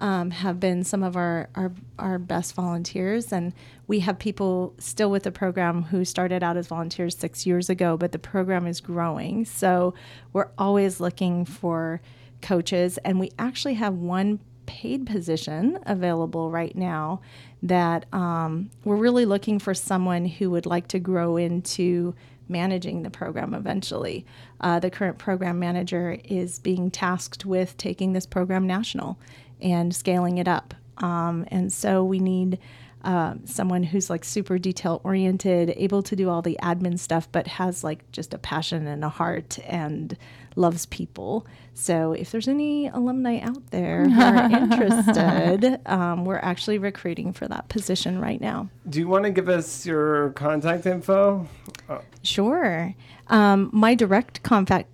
Um, 0.00 0.30
have 0.30 0.60
been 0.60 0.84
some 0.84 1.02
of 1.02 1.16
our, 1.16 1.48
our, 1.56 1.72
our 1.98 2.20
best 2.20 2.54
volunteers. 2.54 3.32
And 3.32 3.52
we 3.88 3.98
have 3.98 4.16
people 4.20 4.72
still 4.78 5.10
with 5.10 5.24
the 5.24 5.32
program 5.32 5.82
who 5.82 6.04
started 6.04 6.40
out 6.40 6.56
as 6.56 6.68
volunteers 6.68 7.18
six 7.18 7.44
years 7.44 7.68
ago, 7.68 7.96
but 7.96 8.12
the 8.12 8.18
program 8.20 8.68
is 8.68 8.80
growing. 8.80 9.44
So 9.44 9.94
we're 10.32 10.50
always 10.56 11.00
looking 11.00 11.44
for 11.44 12.00
coaches. 12.42 12.98
And 12.98 13.18
we 13.18 13.32
actually 13.40 13.74
have 13.74 13.94
one 13.94 14.38
paid 14.68 15.06
position 15.06 15.78
available 15.86 16.50
right 16.50 16.76
now 16.76 17.22
that 17.62 18.04
um, 18.12 18.70
we're 18.84 18.96
really 18.96 19.24
looking 19.24 19.58
for 19.58 19.72
someone 19.72 20.26
who 20.26 20.50
would 20.50 20.66
like 20.66 20.86
to 20.88 20.98
grow 20.98 21.38
into 21.38 22.14
managing 22.48 23.02
the 23.02 23.10
program 23.10 23.54
eventually. 23.54 24.26
Uh, 24.60 24.78
the 24.78 24.90
current 24.90 25.16
program 25.16 25.58
manager 25.58 26.18
is 26.22 26.58
being 26.58 26.90
tasked 26.90 27.46
with 27.46 27.76
taking 27.78 28.12
this 28.12 28.26
program 28.26 28.66
national 28.66 29.18
and 29.60 29.96
scaling 29.96 30.36
it 30.36 30.46
up. 30.46 30.74
Um, 30.98 31.46
and 31.48 31.72
so 31.72 32.04
we 32.04 32.18
need 32.18 32.58
uh, 33.02 33.34
someone 33.44 33.84
who's 33.84 34.10
like 34.10 34.22
super 34.22 34.58
detail 34.58 35.00
oriented, 35.02 35.72
able 35.76 36.02
to 36.02 36.14
do 36.14 36.28
all 36.28 36.42
the 36.42 36.58
admin 36.62 36.98
stuff, 36.98 37.26
but 37.32 37.46
has 37.46 37.82
like 37.82 38.10
just 38.12 38.34
a 38.34 38.38
passion 38.38 38.86
and 38.86 39.02
a 39.02 39.08
heart 39.08 39.58
and 39.66 40.16
loves 40.58 40.86
people. 40.86 41.46
So 41.72 42.12
if 42.12 42.32
there's 42.32 42.48
any 42.48 42.88
alumni 42.88 43.38
out 43.38 43.70
there 43.70 44.08
who 44.08 44.20
are 44.20 44.50
interested, 44.52 45.80
um, 45.86 46.24
we're 46.24 46.38
actually 46.38 46.78
recruiting 46.78 47.32
for 47.32 47.46
that 47.46 47.68
position 47.68 48.20
right 48.20 48.40
now. 48.40 48.68
Do 48.88 48.98
you 48.98 49.08
want 49.08 49.24
to 49.24 49.30
give 49.30 49.48
us 49.48 49.86
your 49.86 50.30
contact 50.30 50.86
info? 50.86 51.46
Oh. 51.88 52.00
Sure. 52.22 52.94
Um, 53.28 53.70
my 53.72 53.94
direct 53.94 54.42
contact 54.42 54.88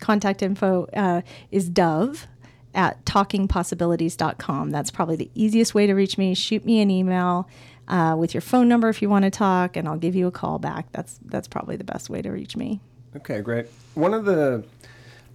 contact 0.00 0.42
info 0.42 0.86
uh, 0.92 1.22
is 1.50 1.70
Dove 1.70 2.26
at 2.74 3.02
talkingpossibilities.com. 3.06 4.70
That's 4.70 4.90
probably 4.90 5.16
the 5.16 5.30
easiest 5.34 5.74
way 5.74 5.86
to 5.86 5.94
reach 5.94 6.18
me. 6.18 6.34
Shoot 6.34 6.64
me 6.64 6.80
an 6.80 6.90
email. 6.90 7.48
Uh, 7.88 8.16
with 8.18 8.34
your 8.34 8.40
phone 8.40 8.66
number 8.66 8.88
if 8.88 9.00
you 9.00 9.08
want 9.08 9.24
to 9.24 9.30
talk, 9.30 9.76
and 9.76 9.86
I'll 9.86 9.96
give 9.96 10.16
you 10.16 10.26
a 10.26 10.32
call 10.32 10.58
back. 10.58 10.90
That's 10.90 11.20
that's 11.24 11.46
probably 11.46 11.76
the 11.76 11.84
best 11.84 12.10
way 12.10 12.20
to 12.20 12.30
reach 12.30 12.56
me. 12.56 12.80
Okay, 13.16 13.40
great. 13.40 13.66
One 13.94 14.14
of 14.14 14.24
the 14.24 14.64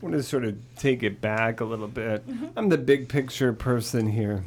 I 0.01 0.05
want 0.05 0.15
to 0.15 0.23
sort 0.23 0.45
of 0.45 0.57
take 0.77 1.03
it 1.03 1.21
back 1.21 1.61
a 1.61 1.65
little 1.65 1.87
bit. 1.87 2.27
Mm-hmm. 2.27 2.47
I'm 2.55 2.69
the 2.69 2.77
big 2.77 3.07
picture 3.07 3.53
person 3.53 4.07
here. 4.07 4.43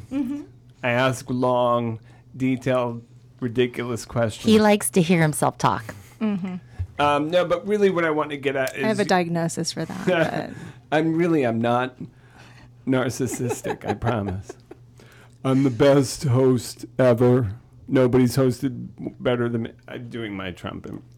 I 0.83 0.89
ask 0.89 1.25
long, 1.29 1.99
detailed, 2.35 3.03
ridiculous 3.39 4.05
questions. 4.05 4.45
He 4.51 4.59
likes 4.59 4.89
to 4.91 5.01
hear 5.01 5.21
himself 5.21 5.57
talk. 5.57 5.95
um, 6.21 6.61
no, 6.99 7.45
but 7.45 7.65
really, 7.65 7.89
what 7.89 8.03
I 8.03 8.09
want 8.09 8.31
to 8.31 8.37
get 8.37 8.55
at 8.55 8.75
is 8.75 8.83
I 8.83 8.87
have 8.87 8.99
a 8.99 9.05
diagnosis 9.05 9.71
for 9.71 9.85
that. 9.85 10.51
I'm 10.91 11.15
really 11.15 11.43
I'm 11.43 11.59
not 11.61 11.97
narcissistic. 12.87 13.85
I 13.85 13.93
promise. 13.93 14.51
I'm 15.43 15.63
the 15.63 15.69
best 15.69 16.23
host 16.23 16.85
ever. 16.99 17.53
Nobody's 17.87 18.35
hosted 18.35 18.89
better 19.19 19.47
than 19.47 19.63
me. 19.63 19.71
I'm 19.87 20.09
doing 20.09 20.35
my 20.35 20.51
Trump 20.51 20.87
im- 20.87 21.03
imitation. 21.03 21.14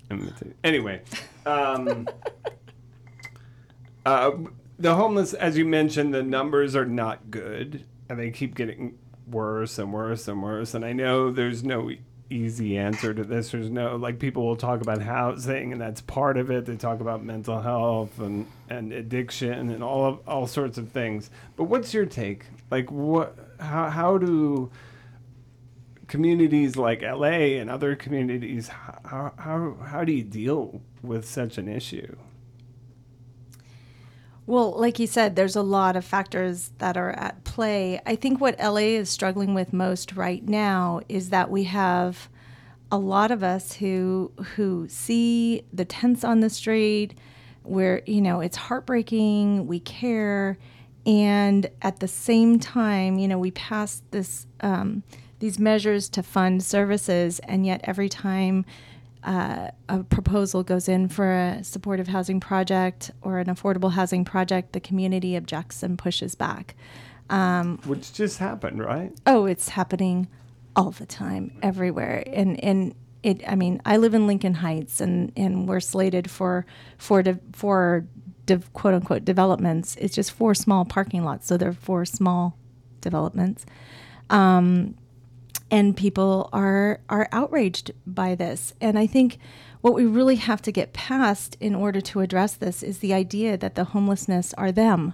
Anyway, 0.64 1.02
um, 1.46 2.08
uh, 4.06 4.32
the 4.80 4.96
homeless, 4.96 5.34
as 5.34 5.58
you 5.58 5.66
mentioned, 5.66 6.14
the 6.14 6.24
numbers 6.24 6.76
are 6.76 6.86
not 6.86 7.30
good, 7.32 7.84
and 8.10 8.20
they 8.20 8.32
keep 8.32 8.56
getting 8.56 8.98
worse 9.30 9.78
and 9.78 9.92
worse 9.92 10.28
and 10.28 10.42
worse. 10.42 10.74
And 10.74 10.86
I 10.86 10.94
know 10.94 11.32
there's 11.32 11.64
no 11.64 11.92
easy 12.30 12.78
answer 12.78 13.14
to 13.14 13.24
this. 13.24 13.52
There's 13.52 13.70
no 13.70 13.96
like 13.96 14.20
people 14.20 14.46
will 14.46 14.56
talk 14.56 14.82
about 14.82 15.02
housing, 15.02 15.72
and 15.72 15.82
that's 15.82 16.02
part 16.02 16.38
of 16.38 16.52
it. 16.52 16.66
They 16.66 16.76
talk 16.76 17.00
about 17.00 17.24
mental 17.24 17.62
health 17.62 18.20
and 18.20 18.48
and 18.70 18.92
addiction 18.94 19.70
and 19.70 19.84
all 19.84 20.06
of 20.06 20.20
all 20.28 20.48
sorts 20.48 20.78
of 20.78 20.90
things. 20.92 21.30
But 21.56 21.66
what's 21.66 21.94
your 21.94 22.06
take? 22.06 22.46
Like 22.72 22.92
what? 22.92 23.38
How 23.60 23.90
how 23.90 24.18
do 24.18 24.70
communities 26.08 26.76
like 26.76 27.02
LA 27.02 27.58
and 27.60 27.70
other 27.70 27.96
communities 27.96 28.70
how 28.70 29.34
how 29.38 29.78
how 29.86 30.04
do 30.04 30.12
you 30.12 30.24
deal 30.24 30.82
with 31.02 31.28
such 31.28 31.58
an 31.58 31.68
issue? 31.68 32.16
Well, 34.46 34.72
like 34.80 34.98
you 34.98 35.08
said, 35.08 35.36
there's 35.36 35.58
a 35.58 35.62
lot 35.62 35.98
of 35.98 36.06
factors 36.06 36.72
that 36.78 36.96
are 36.96 37.12
at 37.12 37.44
play. 37.44 38.00
I 38.06 38.16
think 38.16 38.40
what 38.40 38.58
LA 38.58 38.96
is 38.96 39.10
struggling 39.10 39.54
with 39.54 39.74
most 39.74 40.16
right 40.16 40.48
now 40.48 41.02
is 41.10 41.32
that 41.32 41.52
we 41.52 41.66
have 41.66 42.30
a 42.90 42.98
lot 42.98 43.30
of 43.30 43.44
us 43.44 43.74
who 43.74 44.32
who 44.56 44.88
see 44.88 45.64
the 45.74 45.84
tents 45.84 46.24
on 46.24 46.40
the 46.40 46.50
street 46.50 47.14
where 47.64 48.02
you 48.06 48.22
know 48.22 48.40
it's 48.40 48.56
heartbreaking 48.56 49.68
we 49.68 49.82
care 49.82 50.58
and 51.06 51.70
at 51.82 52.00
the 52.00 52.08
same 52.08 52.58
time 52.60 53.20
you 53.20 53.28
know 53.28 53.38
we 53.38 53.52
pass 53.52 54.02
this 54.12 54.48
um, 54.62 55.04
these 55.40 55.60
measures 55.60 56.10
to 56.10 56.24
fund 56.24 56.64
services 56.64 57.40
and 57.40 57.66
yet 57.66 57.82
every 57.84 58.10
time 58.10 58.66
uh, 59.24 59.72
a 59.90 60.04
proposal 60.04 60.64
goes 60.64 60.88
in 60.88 61.10
for 61.10 61.32
a 61.32 61.64
supportive 61.64 62.08
housing 62.08 62.40
project 62.40 63.12
or 63.22 63.40
an 63.40 63.48
affordable 63.48 63.92
housing 63.92 64.24
project, 64.24 64.74
the 64.74 64.80
community 64.80 65.36
objects 65.36 65.84
and 65.84 65.98
pushes 65.98 66.34
back. 66.36 66.76
Which 67.86 68.14
just 68.14 68.40
happened, 68.40 68.80
right? 68.80 69.12
Oh, 69.26 69.46
it's 69.46 69.70
happening 69.70 70.28
all 70.78 70.92
the 70.92 71.06
time, 71.06 71.58
everywhere, 71.62 72.24
and 72.28 72.64
and 72.64 72.96
it. 73.22 73.42
I 73.48 73.56
mean, 73.56 73.82
I 73.86 73.98
live 73.98 74.14
in 74.14 74.28
Lincoln 74.28 74.54
Heights, 74.54 75.02
and 75.02 75.34
and 75.36 75.68
we're 75.68 75.82
slated 75.82 76.30
for 76.30 76.66
for 76.98 77.22
de, 77.22 77.38
for 77.52 78.06
de, 78.46 78.60
quote 78.74 78.94
unquote 78.94 79.26
developments. 79.26 79.98
It's 80.00 80.16
just 80.16 80.32
four 80.32 80.56
small 80.56 80.86
parking 80.86 81.26
lots, 81.26 81.48
so 81.48 81.58
they're 81.58 81.74
four 81.74 82.06
small 82.06 82.58
developments. 83.02 83.66
Um, 84.30 84.96
and 85.70 85.98
people 85.98 86.50
are 86.54 87.00
are 87.10 87.28
outraged 87.32 87.92
by 88.06 88.36
this 88.36 88.74
and 88.80 88.98
i 88.98 89.06
think 89.06 89.38
what 89.82 89.94
we 89.94 90.06
really 90.06 90.36
have 90.36 90.62
to 90.62 90.72
get 90.72 90.94
past 90.94 91.56
in 91.60 91.76
order 91.76 92.02
to 92.02 92.20
address 92.20 92.56
this 92.56 92.84
is 92.84 93.00
the 93.00 93.14
idea 93.14 93.58
that 93.58 93.76
the 93.76 93.86
homelessness 93.86 94.54
are 94.56 94.72
them 94.72 95.14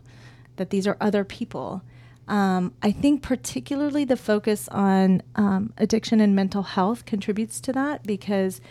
that 0.55 0.69
these 0.69 0.87
are 0.87 0.97
other 1.01 1.23
people 1.23 1.81
um, 2.27 2.73
i 2.81 2.91
think 2.91 3.21
particularly 3.21 4.05
the 4.05 4.17
focus 4.17 4.67
on 4.69 5.21
um, 5.35 5.73
addiction 5.77 6.19
and 6.21 6.35
mental 6.35 6.63
health 6.63 7.05
contributes 7.05 7.59
to 7.59 7.73
that 7.73 8.03
because 8.03 8.61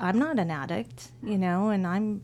i'm 0.00 0.18
not 0.18 0.38
an 0.38 0.50
addict 0.50 1.10
you 1.22 1.38
know 1.38 1.68
and 1.70 1.86
i'm 1.86 2.22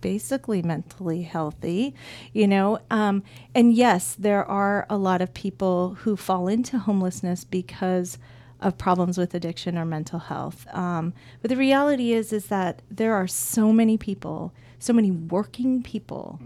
basically 0.00 0.62
mentally 0.62 1.22
healthy, 1.22 1.92
you 2.32 2.46
know. 2.46 2.78
Um, 2.90 3.24
and 3.56 3.72
yes, 3.74 4.14
there 4.16 4.44
are 4.44 4.86
a 4.88 4.96
lot 4.96 5.20
of 5.20 5.34
people 5.34 5.94
who 6.02 6.16
fall 6.16 6.46
into 6.46 6.78
homelessness 6.78 7.42
because 7.42 8.16
of 8.60 8.78
problems 8.78 9.18
with 9.18 9.34
addiction 9.34 9.76
or 9.76 9.84
mental 9.84 10.18
health. 10.18 10.66
Um, 10.72 11.12
but 11.42 11.48
the 11.50 11.56
reality 11.56 12.12
is, 12.12 12.32
is 12.32 12.46
that 12.46 12.82
there 12.90 13.14
are 13.14 13.26
so 13.26 13.72
many 13.72 13.96
people, 13.98 14.52
so 14.78 14.92
many 14.92 15.10
working 15.10 15.82
people. 15.82 16.40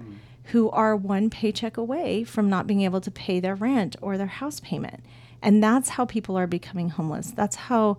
Who 0.46 0.68
are 0.70 0.96
one 0.96 1.30
paycheck 1.30 1.76
away 1.76 2.24
from 2.24 2.50
not 2.50 2.66
being 2.66 2.80
able 2.82 3.00
to 3.02 3.10
pay 3.12 3.38
their 3.38 3.54
rent 3.54 3.94
or 4.00 4.18
their 4.18 4.26
house 4.26 4.58
payment. 4.58 5.04
And 5.40 5.62
that's 5.62 5.90
how 5.90 6.04
people 6.04 6.36
are 6.36 6.48
becoming 6.48 6.88
homeless. 6.88 7.30
That's 7.30 7.54
how 7.54 7.98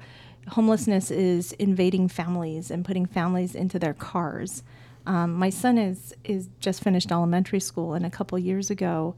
homelessness 0.49 1.11
is 1.11 1.53
invading 1.53 2.09
families 2.09 2.71
and 2.71 2.83
putting 2.83 3.05
families 3.05 3.55
into 3.55 3.79
their 3.79 3.93
cars. 3.93 4.63
Um, 5.05 5.33
my 5.33 5.49
son 5.49 5.77
is 5.77 6.13
is 6.23 6.49
just 6.59 6.83
finished 6.83 7.11
elementary 7.11 7.59
school, 7.59 7.93
and 7.93 8.05
a 8.05 8.09
couple 8.09 8.37
years 8.37 8.69
ago, 8.69 9.15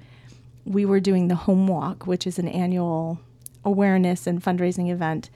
we 0.66 0.86
were 0.86 1.00
doing 1.00 1.28
the 1.28 1.36
Home 1.36 1.68
Walk, 1.68 2.08
which 2.08 2.26
is 2.26 2.40
an 2.40 2.48
annual 2.48 3.20
awareness 3.66 4.28
and 4.28 4.44
fundraising 4.44 4.92
event. 4.92 5.30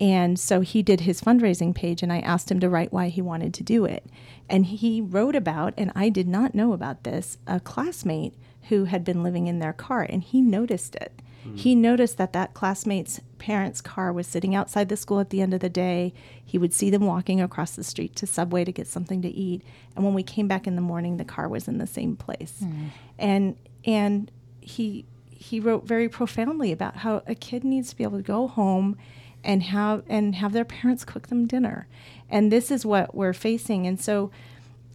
And 0.00 0.38
so 0.38 0.60
he 0.60 0.82
did 0.82 1.00
his 1.00 1.20
fundraising 1.20 1.74
page, 1.74 2.02
and 2.02 2.12
I 2.12 2.20
asked 2.20 2.50
him 2.50 2.60
to 2.60 2.68
write 2.68 2.92
why 2.92 3.08
he 3.08 3.22
wanted 3.22 3.54
to 3.54 3.62
do 3.62 3.84
it. 3.84 4.06
And 4.48 4.66
he 4.66 5.00
wrote 5.00 5.34
about, 5.34 5.72
and 5.76 5.90
I 5.94 6.10
did 6.10 6.28
not 6.28 6.54
know 6.54 6.72
about 6.72 7.04
this, 7.04 7.38
a 7.46 7.60
classmate 7.60 8.34
who 8.68 8.84
had 8.84 9.04
been 9.04 9.22
living 9.22 9.46
in 9.46 9.58
their 9.58 9.72
car, 9.72 10.02
and 10.02 10.22
he 10.22 10.42
noticed 10.42 10.96
it. 10.96 11.22
Hmm. 11.44 11.54
He 11.54 11.74
noticed 11.74 12.18
that 12.18 12.34
that 12.34 12.52
classmate's 12.52 13.20
parents' 13.38 13.80
car 13.80 14.12
was 14.12 14.26
sitting 14.26 14.54
outside 14.54 14.88
the 14.88 14.96
school 14.96 15.20
at 15.20 15.30
the 15.30 15.40
end 15.40 15.54
of 15.54 15.60
the 15.60 15.68
day. 15.68 16.12
He 16.44 16.58
would 16.58 16.74
see 16.74 16.90
them 16.90 17.06
walking 17.06 17.40
across 17.40 17.74
the 17.74 17.84
street 17.84 18.16
to 18.16 18.26
Subway 18.26 18.64
to 18.64 18.72
get 18.72 18.88
something 18.88 19.22
to 19.22 19.28
eat, 19.28 19.62
and 19.94 20.04
when 20.04 20.14
we 20.14 20.22
came 20.22 20.48
back 20.48 20.66
in 20.66 20.76
the 20.76 20.82
morning, 20.82 21.16
the 21.16 21.24
car 21.24 21.48
was 21.48 21.68
in 21.68 21.78
the 21.78 21.86
same 21.86 22.16
place. 22.16 22.56
Hmm. 22.58 22.86
And 23.18 23.56
and 23.86 24.30
he 24.60 25.06
he 25.38 25.60
wrote 25.60 25.84
very 25.84 26.08
profoundly 26.08 26.72
about 26.72 26.96
how 26.96 27.22
a 27.26 27.34
kid 27.34 27.62
needs 27.62 27.90
to 27.90 27.96
be 27.96 28.04
able 28.04 28.16
to 28.16 28.22
go 28.22 28.48
home 28.48 28.96
and 29.44 29.62
have 29.62 30.02
and 30.08 30.34
have 30.34 30.52
their 30.52 30.64
parents 30.64 31.04
cook 31.04 31.28
them 31.28 31.46
dinner. 31.46 31.86
And 32.28 32.50
this 32.50 32.70
is 32.70 32.84
what 32.84 33.14
we're 33.14 33.32
facing. 33.32 33.86
And 33.86 34.00
so 34.00 34.30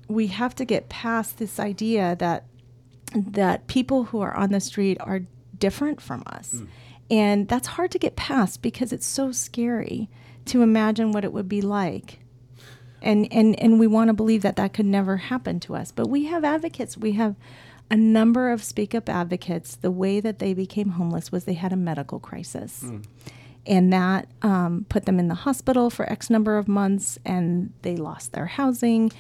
we 0.08 0.28
have 0.28 0.56
to 0.56 0.66
get 0.66 0.90
past 0.90 1.38
this 1.38 1.60
idea 1.60 2.16
that 2.18 2.46
that 3.14 3.68
people 3.68 4.06
who 4.06 4.22
are 4.22 4.36
on 4.36 4.52
the 4.52 4.60
street 4.60 4.98
are 5.00 5.22
different 5.58 6.02
from 6.02 6.24
us. 6.26 6.52
Hmm. 6.52 6.66
And 7.10 7.48
that's 7.48 7.68
hard 7.68 7.92
to 7.92 8.00
get 8.00 8.16
past 8.16 8.62
because 8.62 8.94
it's 8.94 9.06
so 9.06 9.32
scary 9.32 10.10
to 10.46 10.62
imagine 10.62 11.12
what 11.12 11.26
it 11.26 11.34
would 11.34 11.50
be 11.50 11.62
like. 11.62 12.20
And 13.02 13.28
and 13.32 13.58
and 13.60 13.80
we 13.80 13.88
want 13.88 14.10
to 14.10 14.14
believe 14.14 14.42
that 14.42 14.58
that 14.58 14.74
could 14.74 14.86
never 14.86 15.18
happen 15.18 15.60
to 15.62 15.76
us. 15.76 15.92
But 15.92 16.08
we 16.08 16.26
have 16.26 16.44
advocates. 16.44 16.98
We 16.98 17.14
have 17.14 17.36
a 17.92 17.98
number 17.98 18.52
of 18.52 18.64
speak 18.64 18.96
up 18.96 19.10
advocates. 19.10 19.76
The 19.76 19.92
way 19.92 20.22
that 20.22 20.40
they 20.40 20.54
became 20.54 20.92
homeless 20.92 21.32
was 21.32 21.44
they 21.44 21.54
had 21.54 21.74
a 21.74 21.76
medical 21.76 22.20
crisis. 22.20 22.84
And 23.68 23.94
that 23.94 24.28
um, 24.42 24.86
put 24.90 25.06
them 25.06 25.20
in 25.20 25.28
the 25.28 25.36
hospital 25.36 25.90
for 25.92 26.10
X 26.12 26.30
number 26.32 26.58
of 26.58 26.68
months, 26.68 27.20
and 27.24 27.74
they 27.84 27.96
lost 27.96 28.32
their 28.32 28.48
housing, 28.48 29.12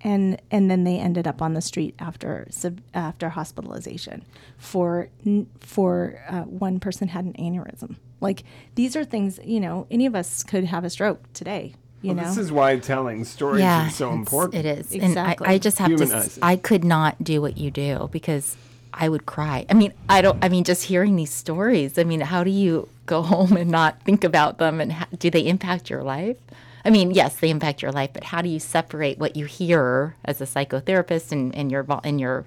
and 0.00 0.40
and 0.50 0.70
then 0.70 0.84
they 0.84 0.98
ended 0.98 1.26
up 1.26 1.42
on 1.42 1.52
the 1.52 1.60
street 1.60 1.94
after 1.98 2.46
sub- 2.50 2.80
after 2.94 3.28
hospitalization. 3.28 4.24
For 4.56 5.10
for 5.58 6.22
uh, 6.26 6.42
one 6.42 6.80
person 6.80 7.08
had 7.08 7.26
an 7.26 7.34
aneurysm. 7.34 7.96
Like 8.22 8.44
these 8.76 8.96
are 8.96 9.04
things 9.04 9.38
you 9.44 9.60
know 9.60 9.86
any 9.90 10.06
of 10.06 10.14
us 10.14 10.42
could 10.42 10.64
have 10.64 10.84
a 10.84 10.90
stroke 10.90 11.30
today. 11.34 11.74
You 12.02 12.08
Well, 12.14 12.16
know, 12.16 12.28
this 12.28 12.38
is 12.38 12.50
why 12.50 12.78
telling 12.78 13.24
stories 13.24 13.60
yeah, 13.60 13.88
is 13.88 13.94
so 13.94 14.12
important. 14.12 14.64
It 14.64 14.78
is. 14.78 14.92
Exactly. 14.92 15.44
And 15.46 15.52
I, 15.52 15.54
I 15.54 15.58
just 15.58 15.78
have 15.78 15.88
to. 15.88 15.96
Humanize 15.96 16.26
s- 16.26 16.36
it. 16.38 16.44
I 16.44 16.56
could 16.56 16.84
not 16.84 17.22
do 17.22 17.42
what 17.42 17.58
you 17.58 17.70
do 17.70 18.08
because 18.10 18.56
I 18.94 19.08
would 19.08 19.26
cry. 19.26 19.66
I 19.68 19.74
mean, 19.74 19.92
I 20.08 20.22
don't. 20.22 20.42
I 20.42 20.48
mean, 20.48 20.64
just 20.64 20.84
hearing 20.84 21.16
these 21.16 21.32
stories. 21.32 21.98
I 21.98 22.04
mean, 22.04 22.20
how 22.22 22.42
do 22.42 22.50
you 22.50 22.88
go 23.06 23.20
home 23.34 23.56
and 23.56 23.70
not 23.70 24.02
think 24.02 24.24
about 24.24 24.58
them? 24.58 24.80
And 24.80 24.92
how, 24.92 25.06
do 25.18 25.30
they 25.30 25.46
impact 25.46 25.90
your 25.90 26.02
life? 26.02 26.36
I 26.84 26.88
mean, 26.88 27.10
yes, 27.10 27.36
they 27.36 27.50
impact 27.50 27.82
your 27.82 27.92
life, 27.92 28.10
but 28.14 28.24
how 28.24 28.40
do 28.40 28.48
you 28.48 28.58
separate 28.58 29.18
what 29.18 29.36
you 29.36 29.44
hear 29.44 30.16
as 30.24 30.40
a 30.40 30.44
psychotherapist 30.46 31.30
and, 31.32 31.54
and 31.54 31.70
your 31.70 31.82
vol- 31.82 32.00
and 32.04 32.18
your 32.18 32.46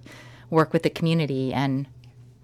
work 0.50 0.74
with 0.74 0.82
the 0.82 0.90
community 0.90 1.54
and 1.54 1.86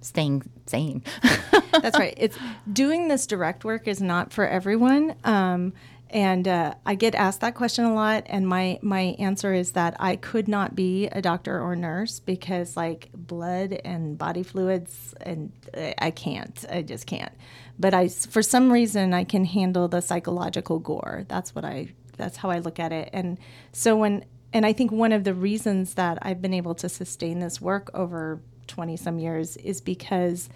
staying 0.01 0.43
sane? 0.67 1.01
That's 1.71 1.97
right. 1.97 2.13
It's 2.15 2.37
doing 2.71 3.07
this 3.07 3.25
direct 3.25 3.63
work 3.65 3.87
is 3.87 4.01
not 4.03 4.31
for 4.31 4.47
everyone. 4.47 5.15
Um, 5.23 5.73
and 6.09 6.47
uh, 6.47 6.73
I 6.85 6.95
get 6.95 7.13
asked 7.15 7.41
that 7.41 7.55
question 7.55 7.85
a 7.85 7.93
lot, 7.93 8.23
and 8.27 8.47
my 8.47 8.79
my 8.81 9.15
answer 9.19 9.53
is 9.53 9.73
that 9.73 9.95
I 9.99 10.15
could 10.15 10.47
not 10.47 10.75
be 10.75 11.07
a 11.07 11.21
doctor 11.21 11.61
or 11.61 11.75
nurse 11.75 12.19
because 12.19 12.75
like 12.75 13.09
blood 13.13 13.79
and 13.85 14.17
body 14.17 14.43
fluids, 14.43 15.13
and 15.21 15.51
uh, 15.75 15.91
I 15.99 16.11
can't. 16.11 16.65
I 16.69 16.81
just 16.81 17.05
can't. 17.05 17.31
But 17.77 17.93
I, 17.93 18.07
for 18.07 18.41
some 18.41 18.71
reason, 18.71 19.13
I 19.13 19.23
can 19.23 19.45
handle 19.45 19.87
the 19.87 20.01
psychological 20.01 20.79
gore. 20.79 21.25
That's 21.27 21.53
what 21.53 21.63
I. 21.63 21.93
That's 22.17 22.37
how 22.37 22.49
I 22.49 22.59
look 22.59 22.79
at 22.79 22.91
it. 22.91 23.09
And 23.13 23.37
so 23.71 23.95
when 23.95 24.25
and 24.51 24.65
I 24.65 24.73
think 24.73 24.91
one 24.91 25.11
of 25.11 25.23
the 25.23 25.33
reasons 25.33 25.93
that 25.93 26.17
I've 26.21 26.41
been 26.41 26.53
able 26.53 26.75
to 26.75 26.89
sustain 26.89 27.39
this 27.39 27.61
work 27.61 27.91
over 27.93 28.41
20 28.67 28.97
some 28.97 29.19
years 29.19 29.57
is 29.57 29.79
because 29.81 30.49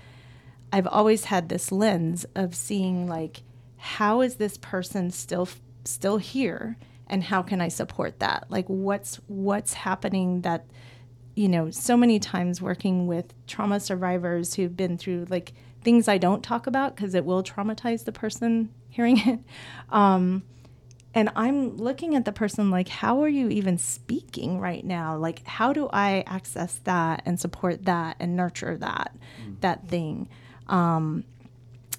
I've 0.72 0.88
always 0.88 1.26
had 1.26 1.50
this 1.50 1.72
lens 1.72 2.26
of 2.36 2.56
seeing 2.56 3.08
like 3.08 3.44
how 3.84 4.22
is 4.22 4.36
this 4.36 4.58
person 4.58 5.12
still 5.12 5.50
still 5.84 6.17
here 6.17 6.78
and 7.08 7.22
how 7.22 7.41
can 7.41 7.60
I 7.60 7.67
support 7.67 8.19
that? 8.22 8.46
Like 8.48 8.65
what's 8.67 9.17
what's 9.28 9.74
happening 9.74 10.41
that 10.41 10.65
you 11.36 11.50
know, 11.50 11.69
so 11.69 11.98
many 11.98 12.17
times 12.17 12.62
working 12.62 13.08
with 13.08 13.34
trauma 13.46 13.82
survivors 13.82 14.54
who've 14.54 14.78
been 14.78 14.98
through 14.98 15.26
like 15.30 15.52
things 15.82 16.08
I 16.08 16.17
don't 16.17 16.41
talk 16.41 16.65
about 16.65 16.96
because 16.96 17.13
it 17.13 17.26
will 17.26 17.43
traumatize 17.43 18.06
the 18.06 18.13
person 18.13 18.69
hearing 18.89 19.17
it. 19.17 19.39
Um, 19.89 20.43
and 21.13 21.30
I'm 21.36 21.76
looking 21.76 22.15
at 22.15 22.24
the 22.24 22.32
person 22.32 22.72
like, 22.72 22.88
how 22.88 23.22
are 23.22 23.28
you 23.28 23.50
even 23.50 23.78
speaking 23.78 24.60
right 24.60 24.86
now? 24.86 25.17
Like, 25.17 25.46
how 25.46 25.74
do 25.74 25.89
I 25.91 26.24
access 26.26 26.80
that 26.86 27.22
and 27.26 27.38
support 27.38 27.84
that 27.84 28.15
and 28.22 28.38
nurture 28.38 28.78
that 28.78 29.13
mm. 29.46 29.60
that 29.60 29.89
thing? 29.89 30.30
Um, 30.67 31.26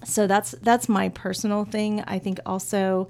so 0.03 0.27
that's 0.27 0.51
that's 0.61 0.89
my 0.89 1.09
personal 1.09 1.65
thing. 1.65 2.03
I 2.05 2.19
think 2.19 2.39
also 2.45 3.07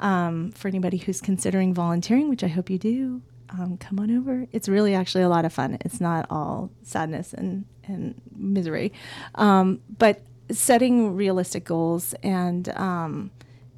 um, 0.00 0.50
for 0.52 0.68
anybody 0.68 0.96
who's 0.96 1.20
considering 1.20 1.74
volunteering, 1.74 2.28
which 2.28 2.42
I 2.42 2.48
hope 2.48 2.70
you 2.70 2.78
do, 2.78 3.22
um, 3.50 3.76
come 3.76 3.98
on 4.00 4.10
over. 4.10 4.46
It's 4.52 4.68
really 4.68 4.94
actually 4.94 5.24
a 5.24 5.28
lot 5.28 5.44
of 5.44 5.52
fun. 5.52 5.78
It's 5.82 6.00
not 6.00 6.26
all 6.30 6.70
sadness 6.82 7.32
and 7.32 7.64
and 7.84 8.20
misery, 8.36 8.92
um, 9.34 9.80
but 9.98 10.22
setting 10.50 11.16
realistic 11.16 11.64
goals 11.64 12.14
and 12.22 12.68
um, 12.70 13.30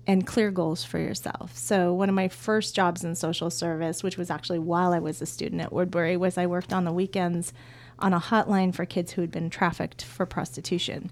and 0.07 0.27
clear 0.27 0.51
goals 0.51 0.85
for 0.85 0.99
yourself. 0.99 1.57
So 1.57 1.93
one 1.93 2.09
of 2.09 2.14
my 2.14 2.29
first 2.29 2.75
jobs 2.75 3.05
in 3.05 3.14
social 3.14 3.51
service, 3.51 4.03
which 4.03 4.19
was 4.19 4.31
actually 4.31 4.59
while 4.59 4.93
I 4.93 4.99
was 4.99 5.21
a 5.23 5.27
student 5.27 5.62
at 5.62 5.73
Woodbury, 5.73 6.17
was 6.17 6.38
I 6.38 6.47
worked 6.47 6.73
on 6.73 6.85
the 6.85 6.93
weekends 6.93 7.53
on 7.99 8.12
a 8.12 8.21
hotline 8.21 8.75
for 8.75 8.85
kids 8.85 9.12
who 9.12 9.21
had 9.21 9.31
been 9.31 9.51
trafficked 9.51 10.05
for 10.05 10.27
prostitution. 10.27 11.11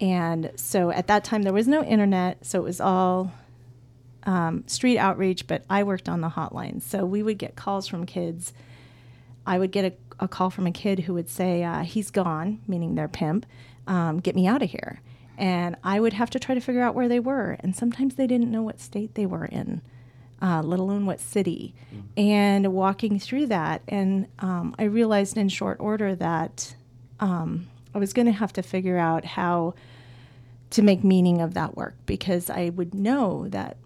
And 0.00 0.52
so 0.56 0.90
at 0.90 1.06
that 1.08 1.24
time 1.24 1.42
there 1.42 1.52
was 1.52 1.68
no 1.68 1.82
internet, 1.84 2.44
so 2.46 2.58
it 2.60 2.64
was 2.64 2.80
all 2.80 3.32
um, 4.24 4.64
street 4.66 4.98
outreach, 4.98 5.46
but 5.46 5.64
I 5.68 5.82
worked 5.82 6.08
on 6.08 6.20
the 6.20 6.30
hotline. 6.30 6.80
So 6.80 7.04
we 7.04 7.22
would 7.22 7.38
get 7.38 7.56
calls 7.56 7.86
from 7.86 8.06
kids. 8.06 8.52
I 9.46 9.58
would 9.58 9.72
get 9.72 9.84
a, 9.84 10.24
a 10.24 10.28
call 10.28 10.50
from 10.50 10.66
a 10.66 10.72
kid 10.72 11.00
who 11.00 11.14
would 11.14 11.28
say, 11.28 11.62
uh, 11.62 11.82
He's 11.82 12.10
gone, 12.10 12.60
meaning 12.66 12.94
their 12.94 13.08
pimp, 13.08 13.46
um, 13.86 14.20
get 14.20 14.34
me 14.34 14.46
out 14.46 14.62
of 14.62 14.70
here 14.70 15.00
and 15.40 15.74
I 15.82 15.98
would 15.98 16.12
have 16.12 16.28
to 16.30 16.38
try 16.38 16.54
to 16.54 16.60
figure 16.60 16.82
out 16.82 16.94
where 16.94 17.08
they 17.08 17.18
were. 17.18 17.56
And 17.60 17.74
sometimes 17.74 18.14
they 18.14 18.26
didn't 18.26 18.50
know 18.50 18.60
what 18.60 18.78
state 18.78 19.14
they 19.14 19.24
were 19.24 19.46
in, 19.46 19.80
uh, 20.42 20.60
let 20.62 20.78
alone 20.78 21.06
what 21.06 21.18
city. 21.18 21.74
Mm. 21.92 22.02
And 22.22 22.72
walking 22.74 23.18
through 23.18 23.46
that, 23.46 23.80
and 23.88 24.26
um, 24.40 24.74
I 24.78 24.84
realized 24.84 25.38
in 25.38 25.48
short 25.48 25.80
order 25.80 26.14
that 26.14 26.76
um, 27.20 27.68
I 27.94 27.98
was 27.98 28.12
going 28.12 28.26
to 28.26 28.32
have 28.32 28.52
to 28.52 28.62
figure 28.62 28.98
out 28.98 29.24
how 29.24 29.74
to 30.70 30.82
make 30.82 31.02
meaning 31.02 31.40
of 31.40 31.54
that 31.54 31.76
work 31.76 31.96
because 32.06 32.48
I 32.48 32.70
would 32.70 32.94
know 32.94 33.48
that 33.48 33.76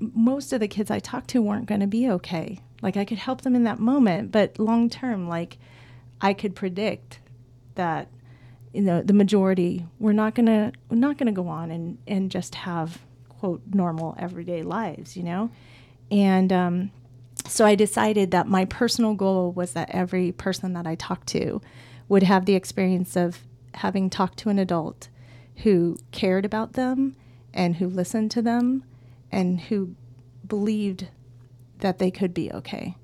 most 0.00 0.52
of 0.52 0.60
the 0.60 0.68
kids 0.68 0.90
I 0.90 1.00
talked 1.00 1.28
to 1.30 1.42
weren't 1.42 1.66
going 1.66 1.80
to 1.80 1.86
be 1.86 2.08
okay. 2.10 2.60
Like 2.82 2.96
I 2.96 3.04
could 3.04 3.18
help 3.18 3.42
them 3.42 3.56
in 3.56 3.64
that 3.64 3.80
moment, 3.80 4.30
but 4.30 4.58
long 4.58 4.88
term, 4.88 5.28
like 5.28 5.58
I 6.20 6.32
could 6.32 6.54
predict 6.54 7.18
that 7.74 8.08
you 8.72 8.82
know 8.82 9.02
the 9.02 9.12
majority 9.12 9.86
we're 9.98 10.12
not 10.12 10.34
gonna 10.34 10.72
we're 10.90 10.96
not 10.96 11.16
gonna 11.16 11.32
go 11.32 11.48
on 11.48 11.70
and 11.70 11.98
and 12.06 12.30
just 12.30 12.54
have 12.54 13.00
quote 13.28 13.62
normal 13.72 14.14
everyday 14.18 14.62
lives 14.62 15.16
you 15.16 15.22
know 15.22 15.50
and 16.10 16.52
um, 16.52 16.90
so 17.46 17.64
i 17.64 17.74
decided 17.74 18.30
that 18.30 18.46
my 18.46 18.64
personal 18.64 19.14
goal 19.14 19.52
was 19.52 19.72
that 19.72 19.88
every 19.90 20.32
person 20.32 20.74
that 20.74 20.86
i 20.86 20.94
talked 20.94 21.26
to 21.26 21.60
would 22.08 22.22
have 22.22 22.44
the 22.44 22.54
experience 22.54 23.16
of 23.16 23.40
having 23.74 24.10
talked 24.10 24.38
to 24.38 24.48
an 24.48 24.58
adult 24.58 25.08
who 25.62 25.96
cared 26.12 26.44
about 26.44 26.74
them 26.74 27.16
and 27.52 27.76
who 27.76 27.88
listened 27.88 28.30
to 28.30 28.42
them 28.42 28.84
and 29.30 29.60
who 29.62 29.94
believed 30.46 31.08
that 31.78 31.98
they 31.98 32.10
could 32.10 32.32
be 32.32 32.50
okay 32.52 32.96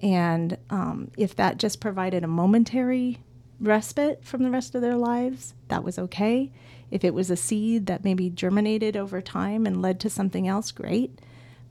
and 0.00 0.56
um, 0.70 1.10
if 1.16 1.34
that 1.36 1.58
just 1.58 1.80
provided 1.80 2.22
a 2.22 2.28
momentary 2.28 3.18
respite 3.60 4.24
from 4.24 4.42
the 4.42 4.50
rest 4.50 4.74
of 4.74 4.82
their 4.82 4.96
lives, 4.96 5.54
that 5.68 5.82
was 5.82 5.98
okay. 5.98 6.52
If 6.90 7.04
it 7.04 7.14
was 7.14 7.30
a 7.30 7.36
seed 7.36 7.86
that 7.86 8.04
maybe 8.04 8.30
germinated 8.30 8.96
over 8.96 9.20
time 9.20 9.66
and 9.66 9.82
led 9.82 9.98
to 10.00 10.10
something 10.10 10.46
else, 10.46 10.70
great. 10.70 11.18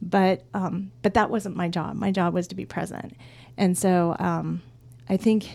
But 0.01 0.43
um, 0.53 0.91
but 1.01 1.15
that 1.15 1.31
wasn't 1.31 1.55
my 1.55 1.69
job. 1.69 1.95
My 1.95 2.11
job 2.11 2.33
was 2.33 2.47
to 2.49 2.55
be 2.55 2.65
present, 2.65 3.17
and 3.57 3.75
so 3.75 4.15
um, 4.19 4.61
I 5.09 5.17
think 5.17 5.49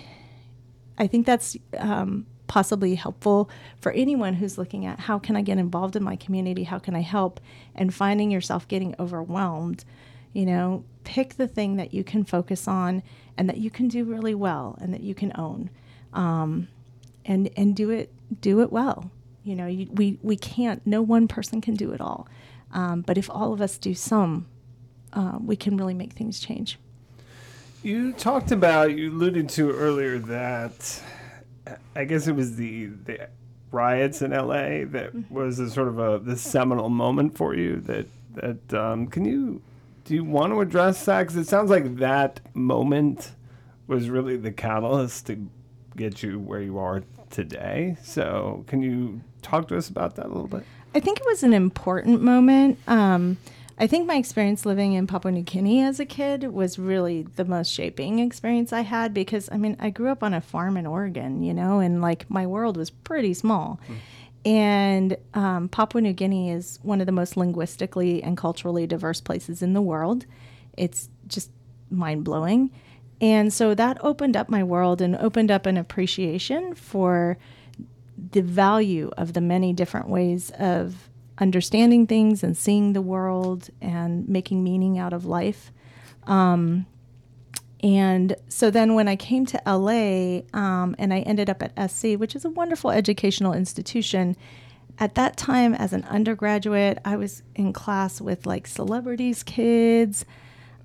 I 0.98 1.06
think 1.06 1.26
that's 1.26 1.56
um, 1.78 2.26
possibly 2.52 2.96
helpful 2.96 3.48
for 3.80 3.92
anyone 3.92 4.34
who's 4.34 4.58
looking 4.58 4.84
at 4.84 5.00
how 5.00 5.18
can 5.18 5.36
I 5.36 5.40
get 5.40 5.56
involved 5.56 5.96
in 5.96 6.02
my 6.02 6.16
community, 6.16 6.64
how 6.64 6.78
can 6.78 6.94
I 6.94 7.00
help, 7.00 7.40
and 7.74 7.94
finding 7.94 8.30
yourself 8.30 8.68
getting 8.68 8.94
overwhelmed. 8.98 9.86
You 10.34 10.44
know, 10.44 10.84
pick 11.02 11.38
the 11.38 11.48
thing 11.48 11.76
that 11.76 11.94
you 11.94 12.04
can 12.04 12.24
focus 12.24 12.68
on 12.68 13.02
and 13.38 13.48
that 13.48 13.56
you 13.56 13.70
can 13.70 13.88
do 13.88 14.04
really 14.04 14.34
well 14.34 14.76
and 14.82 14.92
that 14.92 15.00
you 15.00 15.14
can 15.14 15.32
own 15.34 15.70
um, 16.12 16.68
and 17.24 17.48
and 17.56 17.74
do 17.74 17.88
it 17.88 18.12
do 18.42 18.60
it 18.60 18.70
well. 18.70 19.10
You 19.44 19.56
know, 19.56 19.66
you, 19.66 19.88
we 19.90 20.18
we 20.20 20.36
can't. 20.36 20.86
No 20.86 21.00
one 21.00 21.28
person 21.28 21.62
can 21.62 21.72
do 21.72 21.92
it 21.92 22.02
all, 22.02 22.28
um, 22.74 23.00
but 23.00 23.16
if 23.16 23.30
all 23.30 23.54
of 23.54 23.62
us 23.62 23.78
do 23.78 23.94
some, 23.94 24.44
uh, 25.14 25.38
we 25.42 25.56
can 25.56 25.78
really 25.78 25.94
make 25.94 26.12
things 26.12 26.38
change. 26.38 26.78
You 27.82 28.12
talked 28.12 28.52
about 28.52 28.94
you 28.94 29.10
alluded 29.10 29.48
to 29.56 29.70
earlier 29.70 30.18
that 30.18 31.02
I 31.94 32.04
guess 32.04 32.26
it 32.26 32.34
was 32.34 32.56
the 32.56 32.86
the 32.86 33.28
riots 33.70 34.22
in 34.22 34.32
L.A. 34.32 34.84
that 34.84 35.14
mm-hmm. 35.14 35.34
was 35.34 35.58
a 35.58 35.70
sort 35.70 35.88
of 35.88 35.98
a 35.98 36.18
the 36.18 36.36
seminal 36.36 36.88
moment 36.88 37.36
for 37.36 37.54
you. 37.54 37.80
That 37.80 38.06
that 38.34 38.74
um, 38.74 39.06
can 39.06 39.24
you 39.24 39.62
do 40.04 40.14
you 40.14 40.24
want 40.24 40.52
to 40.52 40.60
address 40.60 41.04
that? 41.04 41.22
Because 41.22 41.36
it 41.36 41.48
sounds 41.48 41.70
like 41.70 41.96
that 41.96 42.40
moment 42.54 43.32
was 43.86 44.10
really 44.10 44.36
the 44.36 44.52
catalyst 44.52 45.26
to 45.26 45.48
get 45.96 46.22
you 46.22 46.38
where 46.38 46.60
you 46.60 46.78
are 46.78 47.02
today. 47.30 47.96
So, 48.02 48.64
can 48.66 48.82
you 48.82 49.20
talk 49.42 49.68
to 49.68 49.76
us 49.76 49.88
about 49.88 50.16
that 50.16 50.26
a 50.26 50.28
little 50.28 50.48
bit? 50.48 50.64
I 50.94 51.00
think 51.00 51.20
it 51.20 51.26
was 51.26 51.42
an 51.42 51.52
important 51.52 52.22
moment. 52.22 52.78
Um, 52.86 53.38
I 53.82 53.88
think 53.88 54.06
my 54.06 54.14
experience 54.14 54.64
living 54.64 54.92
in 54.92 55.08
Papua 55.08 55.32
New 55.32 55.42
Guinea 55.42 55.82
as 55.82 55.98
a 55.98 56.04
kid 56.04 56.44
was 56.44 56.78
really 56.78 57.22
the 57.22 57.44
most 57.44 57.68
shaping 57.68 58.20
experience 58.20 58.72
I 58.72 58.82
had 58.82 59.12
because, 59.12 59.48
I 59.50 59.56
mean, 59.56 59.76
I 59.80 59.90
grew 59.90 60.08
up 60.08 60.22
on 60.22 60.32
a 60.32 60.40
farm 60.40 60.76
in 60.76 60.86
Oregon, 60.86 61.42
you 61.42 61.52
know, 61.52 61.80
and 61.80 62.00
like 62.00 62.30
my 62.30 62.46
world 62.46 62.76
was 62.76 62.90
pretty 62.90 63.34
small. 63.34 63.80
Mm. 63.88 63.96
And 64.48 65.16
um, 65.34 65.68
Papua 65.68 66.00
New 66.00 66.12
Guinea 66.12 66.52
is 66.52 66.78
one 66.84 67.00
of 67.00 67.06
the 67.06 67.12
most 67.12 67.36
linguistically 67.36 68.22
and 68.22 68.36
culturally 68.36 68.86
diverse 68.86 69.20
places 69.20 69.62
in 69.62 69.72
the 69.72 69.82
world. 69.82 70.26
It's 70.78 71.08
just 71.26 71.50
mind 71.90 72.22
blowing. 72.22 72.70
And 73.20 73.52
so 73.52 73.74
that 73.74 73.98
opened 74.04 74.36
up 74.36 74.48
my 74.48 74.62
world 74.62 75.02
and 75.02 75.16
opened 75.16 75.50
up 75.50 75.66
an 75.66 75.76
appreciation 75.76 76.76
for 76.76 77.36
the 78.30 78.42
value 78.42 79.10
of 79.16 79.32
the 79.32 79.40
many 79.40 79.72
different 79.72 80.08
ways 80.08 80.52
of 80.56 81.08
understanding 81.38 82.06
things 82.06 82.42
and 82.42 82.56
seeing 82.56 82.92
the 82.92 83.02
world 83.02 83.70
and 83.80 84.28
making 84.28 84.62
meaning 84.62 84.98
out 84.98 85.12
of 85.12 85.24
life. 85.24 85.72
Um, 86.24 86.86
and 87.82 88.36
so 88.48 88.70
then 88.70 88.94
when 88.94 89.08
I 89.08 89.16
came 89.16 89.44
to 89.46 89.60
LA 89.66 90.42
um, 90.56 90.94
and 90.98 91.12
I 91.12 91.20
ended 91.20 91.50
up 91.50 91.62
at 91.62 91.90
SC, 91.90 92.14
which 92.16 92.36
is 92.36 92.44
a 92.44 92.50
wonderful 92.50 92.90
educational 92.90 93.52
institution, 93.52 94.36
at 94.98 95.14
that 95.16 95.36
time 95.36 95.74
as 95.74 95.92
an 95.92 96.04
undergraduate, 96.04 96.98
I 97.04 97.16
was 97.16 97.42
in 97.56 97.72
class 97.72 98.20
with 98.20 98.46
like 98.46 98.66
celebrities' 98.66 99.42
kids. 99.42 100.24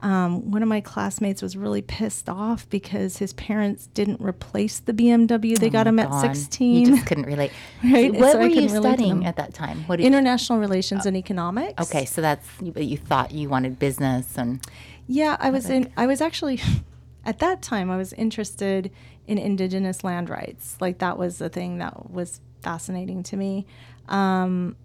Um, 0.02 0.52
one 0.52 0.62
of 0.62 0.70
my 0.70 0.80
classmates 0.80 1.42
was 1.42 1.58
really 1.58 1.82
pissed 1.82 2.30
off 2.30 2.70
because 2.70 3.18
his 3.18 3.34
parents 3.34 3.88
didn't 3.88 4.22
replace 4.22 4.80
the 4.80 4.94
BMW. 4.94 5.58
They 5.58 5.68
oh 5.68 5.70
got 5.72 5.88
him 5.88 6.00
at 6.00 6.14
16. 6.14 6.86
You 6.86 6.96
just 6.96 7.08
couldn't 7.08 7.26
relate. 7.26 7.52
right? 7.84 8.14
What 8.14 8.34
so 8.34 8.40
were 8.40 8.48
you 8.48 8.70
studying 8.70 9.26
at 9.26 9.38
that 9.38 9.54
time? 9.54 9.80
What 9.88 10.00
International 10.00 10.60
relations 10.60 11.06
oh. 11.06 11.10
and 11.10 11.18
economics. 11.18 11.82
Okay, 11.82 12.06
so 12.06 12.22
that's 12.22 12.48
you, 12.62 12.74
you 12.76 12.98
thought 12.98 13.32
you 13.32 13.50
wanted 13.50 13.80
business 13.80 14.38
and. 14.38 14.66
Yeah, 15.10 15.38
I 15.40 15.52
was 15.52 15.70
in. 15.70 15.92
I 15.96 16.06
was 16.06 16.20
actually, 16.20 16.60
at 17.26 17.40
that 17.40 17.62
time, 17.62 17.90
I 17.90 17.98
was 17.98 18.12
interested 18.14 18.92
in 19.26 19.38
indigenous 19.38 20.04
land 20.04 20.30
rights. 20.30 20.78
Like 20.80 21.00
that 21.00 21.18
was 21.18 21.38
the 21.38 21.50
thing 21.50 21.78
that 21.80 22.12
was 22.12 22.42
fascinating 22.62 23.24
to 23.24 23.38
me. 23.38 23.66
Um, 24.10 24.76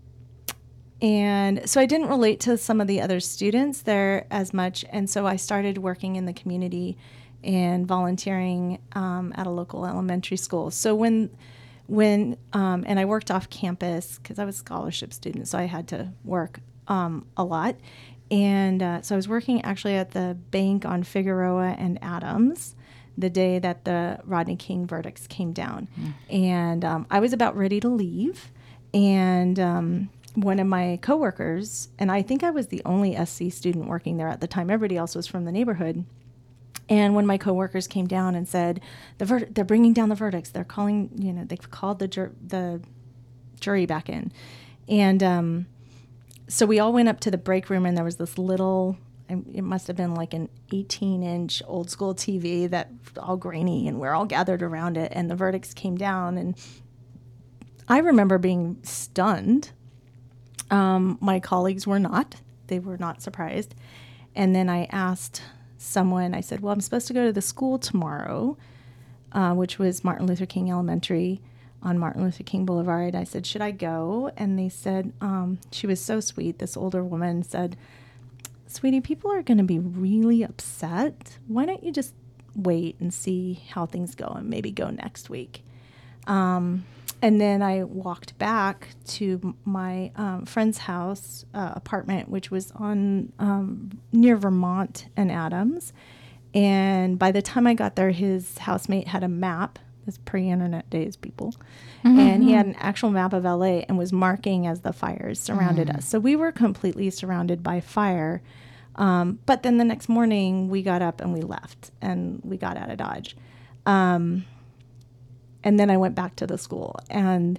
and 1.02 1.68
so 1.68 1.80
I 1.80 1.86
didn't 1.86 2.08
relate 2.08 2.38
to 2.40 2.56
some 2.56 2.80
of 2.80 2.86
the 2.86 3.00
other 3.00 3.18
students 3.18 3.82
there 3.82 4.24
as 4.30 4.54
much. 4.54 4.84
And 4.90 5.10
so 5.10 5.26
I 5.26 5.34
started 5.34 5.78
working 5.78 6.14
in 6.14 6.26
the 6.26 6.32
community 6.32 6.96
and 7.42 7.88
volunteering 7.88 8.78
um, 8.92 9.32
at 9.36 9.48
a 9.48 9.50
local 9.50 9.84
elementary 9.84 10.36
school. 10.36 10.70
So 10.70 10.94
when, 10.94 11.30
when, 11.88 12.36
um, 12.52 12.84
and 12.86 13.00
I 13.00 13.04
worked 13.04 13.32
off 13.32 13.50
campus 13.50 14.20
because 14.22 14.38
I 14.38 14.44
was 14.44 14.54
a 14.54 14.58
scholarship 14.58 15.12
student, 15.12 15.48
so 15.48 15.58
I 15.58 15.64
had 15.64 15.88
to 15.88 16.12
work 16.24 16.60
um, 16.86 17.26
a 17.36 17.42
lot. 17.42 17.74
And 18.30 18.80
uh, 18.80 19.02
so 19.02 19.16
I 19.16 19.16
was 19.16 19.26
working 19.26 19.60
actually 19.62 19.96
at 19.96 20.12
the 20.12 20.38
bank 20.52 20.86
on 20.86 21.02
Figueroa 21.02 21.74
and 21.78 21.98
Adams 22.00 22.76
the 23.18 23.28
day 23.28 23.58
that 23.58 23.84
the 23.84 24.20
Rodney 24.24 24.56
King 24.56 24.86
verdicts 24.86 25.26
came 25.26 25.52
down. 25.52 25.88
And 26.30 26.84
um, 26.84 27.06
I 27.10 27.18
was 27.18 27.32
about 27.32 27.56
ready 27.56 27.80
to 27.80 27.88
leave. 27.88 28.52
And 28.94 29.58
um, 29.58 30.10
one 30.34 30.58
of 30.58 30.66
my 30.66 30.98
coworkers, 31.02 31.88
and 31.98 32.10
I 32.10 32.22
think 32.22 32.42
I 32.42 32.50
was 32.50 32.68
the 32.68 32.82
only 32.84 33.14
SC 33.24 33.50
student 33.50 33.86
working 33.86 34.16
there 34.16 34.28
at 34.28 34.40
the 34.40 34.46
time, 34.46 34.70
everybody 34.70 34.96
else 34.96 35.14
was 35.14 35.26
from 35.26 35.44
the 35.44 35.52
neighborhood. 35.52 36.04
And 36.88 37.14
when 37.14 37.26
my 37.26 37.38
coworkers 37.38 37.86
came 37.86 38.06
down 38.06 38.34
and 38.34 38.48
said, 38.48 38.80
the 39.18 39.24
ver- 39.24 39.46
they're 39.50 39.64
bringing 39.64 39.92
down 39.92 40.08
the 40.08 40.14
verdicts, 40.14 40.50
they're 40.50 40.64
calling, 40.64 41.10
you 41.16 41.32
know, 41.32 41.44
they've 41.44 41.70
called 41.70 41.98
the, 41.98 42.08
jur- 42.08 42.32
the 42.46 42.82
jury 43.60 43.86
back 43.86 44.08
in. 44.08 44.32
And 44.88 45.22
um, 45.22 45.66
so 46.48 46.66
we 46.66 46.78
all 46.78 46.92
went 46.92 47.08
up 47.08 47.20
to 47.20 47.30
the 47.30 47.38
break 47.38 47.70
room, 47.70 47.86
and 47.86 47.96
there 47.96 48.04
was 48.04 48.16
this 48.16 48.36
little, 48.36 48.98
it 49.28 49.64
must 49.64 49.86
have 49.86 49.96
been 49.96 50.14
like 50.14 50.34
an 50.34 50.48
18 50.72 51.22
inch 51.22 51.62
old 51.66 51.88
school 51.88 52.14
TV 52.14 52.68
that 52.68 52.90
all 53.16 53.36
grainy, 53.36 53.88
and 53.88 54.00
we're 54.00 54.12
all 54.12 54.26
gathered 54.26 54.62
around 54.62 54.96
it. 54.96 55.12
And 55.14 55.30
the 55.30 55.36
verdicts 55.36 55.72
came 55.72 55.96
down. 55.96 56.36
And 56.36 56.56
I 57.88 57.98
remember 57.98 58.38
being 58.38 58.78
stunned. 58.82 59.70
Um, 60.72 61.18
my 61.20 61.38
colleagues 61.38 61.86
were 61.86 62.00
not, 62.00 62.36
they 62.66 62.78
were 62.78 62.96
not 62.96 63.22
surprised. 63.22 63.74
And 64.34 64.56
then 64.56 64.70
I 64.70 64.86
asked 64.86 65.42
someone, 65.76 66.34
I 66.34 66.40
said, 66.40 66.60
Well, 66.60 66.72
I'm 66.72 66.80
supposed 66.80 67.06
to 67.08 67.12
go 67.12 67.26
to 67.26 67.32
the 67.32 67.42
school 67.42 67.78
tomorrow, 67.78 68.56
uh, 69.32 69.52
which 69.52 69.78
was 69.78 70.02
Martin 70.02 70.26
Luther 70.26 70.46
King 70.46 70.70
Elementary 70.70 71.42
on 71.82 71.98
Martin 71.98 72.22
Luther 72.22 72.42
King 72.42 72.64
Boulevard. 72.64 73.14
I 73.14 73.24
said, 73.24 73.46
Should 73.46 73.60
I 73.60 73.70
go? 73.70 74.30
And 74.36 74.58
they 74.58 74.70
said, 74.70 75.12
um, 75.20 75.58
She 75.70 75.86
was 75.86 76.00
so 76.00 76.20
sweet. 76.20 76.58
This 76.58 76.76
older 76.76 77.04
woman 77.04 77.42
said, 77.42 77.76
Sweetie, 78.66 79.02
people 79.02 79.30
are 79.30 79.42
going 79.42 79.58
to 79.58 79.64
be 79.64 79.78
really 79.78 80.42
upset. 80.42 81.36
Why 81.46 81.66
don't 81.66 81.84
you 81.84 81.92
just 81.92 82.14
wait 82.56 82.96
and 82.98 83.12
see 83.12 83.62
how 83.68 83.84
things 83.84 84.14
go 84.14 84.28
and 84.28 84.48
maybe 84.48 84.70
go 84.70 84.88
next 84.88 85.28
week? 85.28 85.62
Um, 86.26 86.86
and 87.22 87.40
then 87.40 87.62
I 87.62 87.84
walked 87.84 88.36
back 88.36 88.88
to 89.06 89.54
my 89.64 90.10
um, 90.16 90.44
friend's 90.44 90.78
house 90.78 91.46
uh, 91.54 91.72
apartment, 91.76 92.28
which 92.28 92.50
was 92.50 92.72
on 92.72 93.32
um, 93.38 93.90
near 94.12 94.36
Vermont 94.36 95.06
and 95.16 95.30
Adams. 95.30 95.92
And 96.52 97.18
by 97.20 97.30
the 97.30 97.40
time 97.40 97.66
I 97.68 97.74
got 97.74 97.94
there, 97.94 98.10
his 98.10 98.58
housemate 98.58 99.08
had 99.08 99.22
a 99.22 99.28
map. 99.28 99.78
This 100.04 100.18
pre-internet 100.18 100.90
days, 100.90 101.14
people, 101.14 101.54
and 102.02 102.42
he 102.42 102.50
had 102.54 102.66
an 102.66 102.74
actual 102.74 103.10
map 103.10 103.32
of 103.32 103.44
LA 103.44 103.84
and 103.86 103.96
was 103.96 104.12
marking 104.12 104.66
as 104.66 104.80
the 104.80 104.92
fires 104.92 105.38
surrounded 105.38 105.88
us. 105.88 106.04
So 106.04 106.18
we 106.18 106.34
were 106.34 106.50
completely 106.50 107.08
surrounded 107.10 107.62
by 107.62 107.78
fire. 107.78 108.42
Um, 108.96 109.38
but 109.46 109.62
then 109.62 109.78
the 109.78 109.84
next 109.84 110.08
morning, 110.08 110.68
we 110.68 110.82
got 110.82 111.02
up 111.02 111.20
and 111.20 111.32
we 111.32 111.42
left, 111.42 111.92
and 112.00 112.40
we 112.42 112.56
got 112.56 112.76
out 112.76 112.90
of 112.90 112.96
Dodge. 112.96 113.36
Um, 113.86 114.44
and 115.64 115.78
then 115.78 115.90
I 115.90 115.96
went 115.96 116.14
back 116.14 116.36
to 116.36 116.46
the 116.46 116.58
school. 116.58 116.98
And 117.10 117.58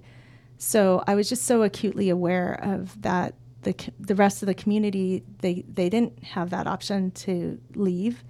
so 0.58 1.04
I 1.08 1.16
was 1.16 1.30
just 1.30 1.46
so 1.46 1.64
acutely 1.64 2.10
aware 2.10 2.60
of 2.62 3.02
that. 3.02 3.36
The, 3.64 3.74
the 3.98 4.16
rest 4.16 4.44
of 4.44 4.48
the 4.48 4.54
community, 4.54 5.24
they, 5.40 5.64
they 5.74 5.88
didn't 5.90 6.22
have 6.24 6.50
that 6.50 6.68
option 6.68 7.12
to 7.12 7.58
leave. 7.76 8.22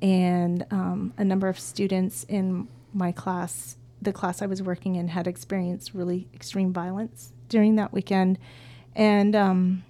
And 0.00 0.64
um, 0.70 1.12
a 1.18 1.24
number 1.24 1.48
of 1.48 1.58
students 1.58 2.24
in 2.28 2.68
my 2.94 3.10
class, 3.10 3.78
the 4.00 4.12
class 4.12 4.42
I 4.42 4.46
was 4.46 4.62
working 4.62 4.94
in, 4.94 5.08
had 5.08 5.26
experienced 5.26 5.92
really 5.92 6.28
extreme 6.32 6.72
violence 6.72 7.32
during 7.48 7.74
that 7.76 7.92
weekend. 7.92 8.38
And 8.94 9.34
um, 9.34 9.84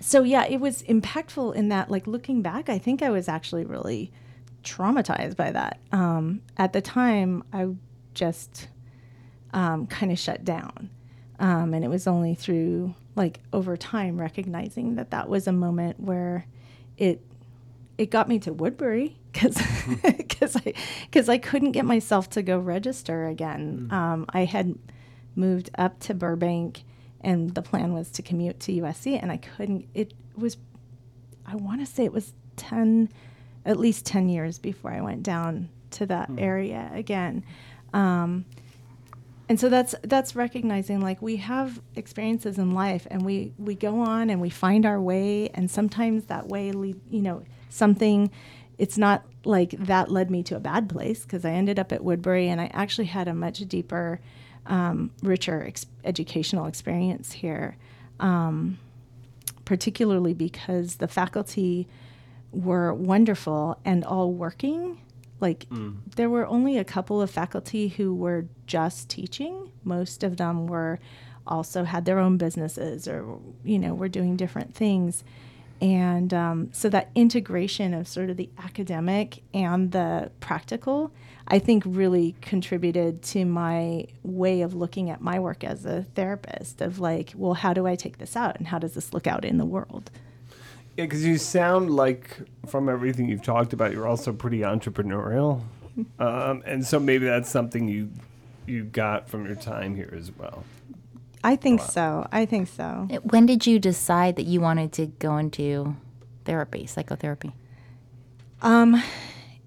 so, 0.00 0.24
yeah, 0.24 0.44
it 0.44 0.60
was 0.60 0.82
impactful 0.82 1.54
in 1.54 1.68
that, 1.68 1.88
like, 1.88 2.08
looking 2.08 2.42
back, 2.42 2.68
I 2.68 2.78
think 2.78 3.02
I 3.02 3.10
was 3.10 3.28
actually 3.28 3.64
really 3.64 4.10
traumatized 4.64 5.36
by 5.36 5.52
that. 5.52 5.78
Um, 5.92 6.42
at 6.56 6.72
the 6.72 6.80
time, 6.80 7.44
I 7.52 7.68
just 8.16 8.66
um, 9.52 9.86
kind 9.86 10.10
of 10.10 10.18
shut 10.18 10.44
down. 10.44 10.90
Um, 11.38 11.74
and 11.74 11.84
it 11.84 11.88
was 11.88 12.08
only 12.08 12.34
through, 12.34 12.94
like, 13.14 13.40
over 13.52 13.76
time 13.76 14.18
recognizing 14.18 14.96
that 14.96 15.10
that 15.10 15.28
was 15.28 15.46
a 15.46 15.52
moment 15.52 16.00
where 16.00 16.46
it 16.96 17.20
it 17.98 18.10
got 18.10 18.28
me 18.28 18.38
to 18.40 18.52
Woodbury 18.52 19.16
because 19.32 19.60
because 20.02 20.56
I 20.66 20.74
because 21.04 21.28
I 21.28 21.38
couldn't 21.38 21.72
get 21.72 21.84
myself 21.84 22.30
to 22.30 22.42
go 22.42 22.58
register 22.58 23.26
again. 23.26 23.88
Um, 23.90 24.26
I 24.30 24.44
had 24.44 24.78
moved 25.34 25.70
up 25.78 26.00
to 26.00 26.14
Burbank, 26.14 26.82
and 27.20 27.54
the 27.54 27.62
plan 27.62 27.92
was 27.92 28.10
to 28.12 28.22
commute 28.22 28.60
to 28.60 28.72
USC, 28.72 29.18
and 29.20 29.30
I 29.30 29.36
couldn't. 29.36 29.86
It 29.94 30.14
was, 30.36 30.56
I 31.46 31.56
want 31.56 31.80
to 31.80 31.86
say 31.86 32.04
it 32.04 32.12
was 32.12 32.32
ten, 32.56 33.10
at 33.64 33.78
least 33.78 34.06
ten 34.06 34.28
years 34.28 34.58
before 34.58 34.92
I 34.92 35.00
went 35.00 35.22
down 35.22 35.68
to 35.92 36.06
that 36.06 36.30
area 36.38 36.90
again. 36.92 37.44
Um, 37.92 38.44
and 39.48 39.60
so 39.60 39.68
that's 39.68 39.94
that's 40.02 40.34
recognizing 40.34 41.00
like 41.00 41.22
we 41.22 41.36
have 41.36 41.80
experiences 41.94 42.58
in 42.58 42.72
life 42.72 43.06
and 43.10 43.24
we 43.24 43.52
we 43.58 43.74
go 43.74 44.00
on 44.00 44.28
and 44.30 44.40
we 44.40 44.50
find 44.50 44.84
our 44.84 45.00
way. 45.00 45.48
And 45.50 45.70
sometimes 45.70 46.24
that 46.24 46.48
way 46.48 46.72
lead 46.72 47.00
you 47.10 47.22
know 47.22 47.44
something 47.68 48.30
it's 48.78 48.98
not 48.98 49.24
like 49.44 49.70
that 49.70 50.10
led 50.10 50.30
me 50.30 50.42
to 50.42 50.54
a 50.54 50.60
bad 50.60 50.88
place 50.88 51.22
because 51.22 51.44
i 51.44 51.50
ended 51.50 51.78
up 51.78 51.92
at 51.92 52.02
woodbury 52.02 52.48
and 52.48 52.60
i 52.60 52.66
actually 52.74 53.06
had 53.06 53.26
a 53.26 53.34
much 53.34 53.58
deeper 53.68 54.20
um, 54.68 55.10
richer 55.22 55.64
ex- 55.66 55.86
educational 56.04 56.66
experience 56.66 57.32
here. 57.32 57.76
Um, 58.20 58.78
particularly 59.64 60.32
because 60.32 60.96
the 60.96 61.08
faculty 61.08 61.88
were 62.52 62.94
wonderful 62.94 63.78
and 63.84 64.04
all 64.04 64.32
working 64.32 65.00
like 65.40 65.66
there 66.16 66.30
were 66.30 66.46
only 66.46 66.78
a 66.78 66.84
couple 66.84 67.20
of 67.20 67.30
faculty 67.30 67.88
who 67.88 68.14
were 68.14 68.46
just 68.66 69.08
teaching. 69.08 69.70
Most 69.84 70.22
of 70.22 70.36
them 70.36 70.66
were 70.66 70.98
also 71.46 71.84
had 71.84 72.04
their 72.04 72.18
own 72.18 72.36
businesses 72.36 73.06
or 73.06 73.38
you 73.64 73.78
know 73.78 73.94
were 73.94 74.08
doing 74.08 74.36
different 74.36 74.74
things. 74.74 75.24
And 75.80 76.32
um, 76.32 76.70
so 76.72 76.88
that 76.88 77.10
integration 77.14 77.92
of 77.92 78.08
sort 78.08 78.30
of 78.30 78.38
the 78.38 78.48
academic 78.58 79.42
and 79.52 79.92
the 79.92 80.30
practical 80.40 81.12
i 81.48 81.58
think 81.58 81.82
really 81.86 82.34
contributed 82.40 83.22
to 83.22 83.44
my 83.44 84.06
way 84.22 84.62
of 84.62 84.74
looking 84.74 85.10
at 85.10 85.20
my 85.20 85.38
work 85.38 85.62
as 85.62 85.84
a 85.84 86.02
therapist 86.14 86.80
of 86.80 86.98
like 86.98 87.32
well 87.36 87.54
how 87.54 87.72
do 87.72 87.86
i 87.86 87.94
take 87.94 88.18
this 88.18 88.36
out 88.36 88.56
and 88.56 88.66
how 88.68 88.78
does 88.78 88.94
this 88.94 89.12
look 89.12 89.26
out 89.26 89.44
in 89.44 89.58
the 89.58 89.64
world 89.64 90.10
Yeah, 90.96 91.04
because 91.04 91.24
you 91.26 91.36
sound 91.38 91.90
like, 91.90 92.36
from 92.66 92.88
everything 92.88 93.28
you've 93.28 93.42
talked 93.42 93.72
about, 93.72 93.92
you're 93.92 94.06
also 94.08 94.32
pretty 94.32 94.60
entrepreneurial, 94.60 95.62
um, 96.18 96.62
and 96.66 96.86
so 96.86 96.98
maybe 96.98 97.26
that's 97.26 97.50
something 97.50 97.88
you 97.88 98.10
you 98.66 98.82
got 98.82 99.28
from 99.28 99.46
your 99.46 99.54
time 99.54 99.94
here 99.94 100.12
as 100.16 100.32
well. 100.36 100.64
i 101.44 101.54
think 101.54 101.80
so 101.80 102.26
i 102.32 102.44
think 102.44 102.66
so 102.66 103.06
When 103.22 103.46
did 103.46 103.64
you 103.64 103.78
decide 103.78 104.34
that 104.36 104.42
you 104.46 104.60
wanted 104.60 104.92
to 104.94 105.06
go 105.06 105.36
into 105.36 105.94
therapy, 106.44 106.86
psychotherapy? 106.86 107.52
Um, 108.62 109.00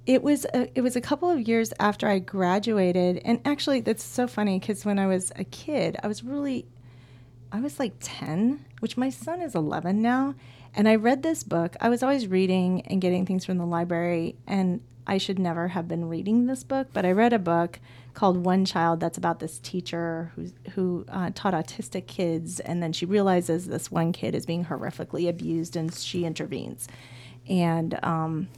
it 0.05 0.21
was 0.23 0.45
a, 0.53 0.69
it 0.77 0.81
was 0.81 0.95
a 0.97 1.01
couple 1.01 1.29
of 1.29 1.47
years 1.47 1.71
after 1.79 2.07
I 2.07 2.19
graduated, 2.19 3.21
and 3.23 3.39
actually, 3.45 3.79
that's 3.81 4.03
so 4.03 4.27
funny 4.27 4.59
because 4.59 4.83
when 4.83 4.97
I 4.99 5.07
was 5.07 5.31
a 5.37 5.43
kid, 5.45 5.95
I 6.03 6.07
was 6.07 6.23
really, 6.23 6.65
I 7.51 7.59
was 7.61 7.79
like 7.79 7.93
ten, 7.99 8.65
which 8.81 8.97
my 8.97 9.09
son 9.09 9.39
is 9.41 9.53
eleven 9.55 10.01
now, 10.01 10.35
and 10.75 10.87
I 10.87 10.95
read 10.95 11.23
this 11.23 11.43
book. 11.43 11.75
I 11.81 11.89
was 11.89 12.03
always 12.03 12.27
reading 12.27 12.81
and 12.81 13.01
getting 13.01 13.25
things 13.25 13.45
from 13.45 13.57
the 13.57 13.65
library, 13.65 14.35
and 14.47 14.81
I 15.07 15.17
should 15.17 15.39
never 15.39 15.69
have 15.69 15.87
been 15.87 16.07
reading 16.07 16.45
this 16.45 16.63
book, 16.63 16.87
but 16.93 17.05
I 17.05 17.11
read 17.11 17.33
a 17.33 17.39
book 17.39 17.79
called 18.13 18.45
One 18.45 18.65
Child 18.65 18.99
that's 18.99 19.17
about 19.17 19.39
this 19.39 19.59
teacher 19.59 20.31
who's, 20.35 20.53
who 20.73 21.05
uh, 21.09 21.31
taught 21.33 21.53
autistic 21.53 22.05
kids, 22.05 22.59
and 22.59 22.83
then 22.83 22.93
she 22.93 23.05
realizes 23.05 23.67
this 23.67 23.89
one 23.89 24.11
kid 24.11 24.35
is 24.35 24.45
being 24.45 24.65
horrifically 24.65 25.27
abused, 25.27 25.75
and 25.75 25.93
she 25.93 26.25
intervenes, 26.25 26.87
and 27.47 27.97
um, 28.03 28.49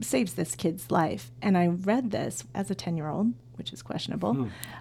saves 0.00 0.34
this 0.34 0.54
kid's 0.54 0.90
life. 0.90 1.30
And 1.42 1.58
I 1.58 1.66
read 1.66 2.10
this 2.10 2.44
as 2.54 2.70
a 2.70 2.74
10 2.74 2.96
year 2.96 3.08
old, 3.08 3.32
which 3.56 3.72
is 3.72 3.82
questionable. 3.82 4.34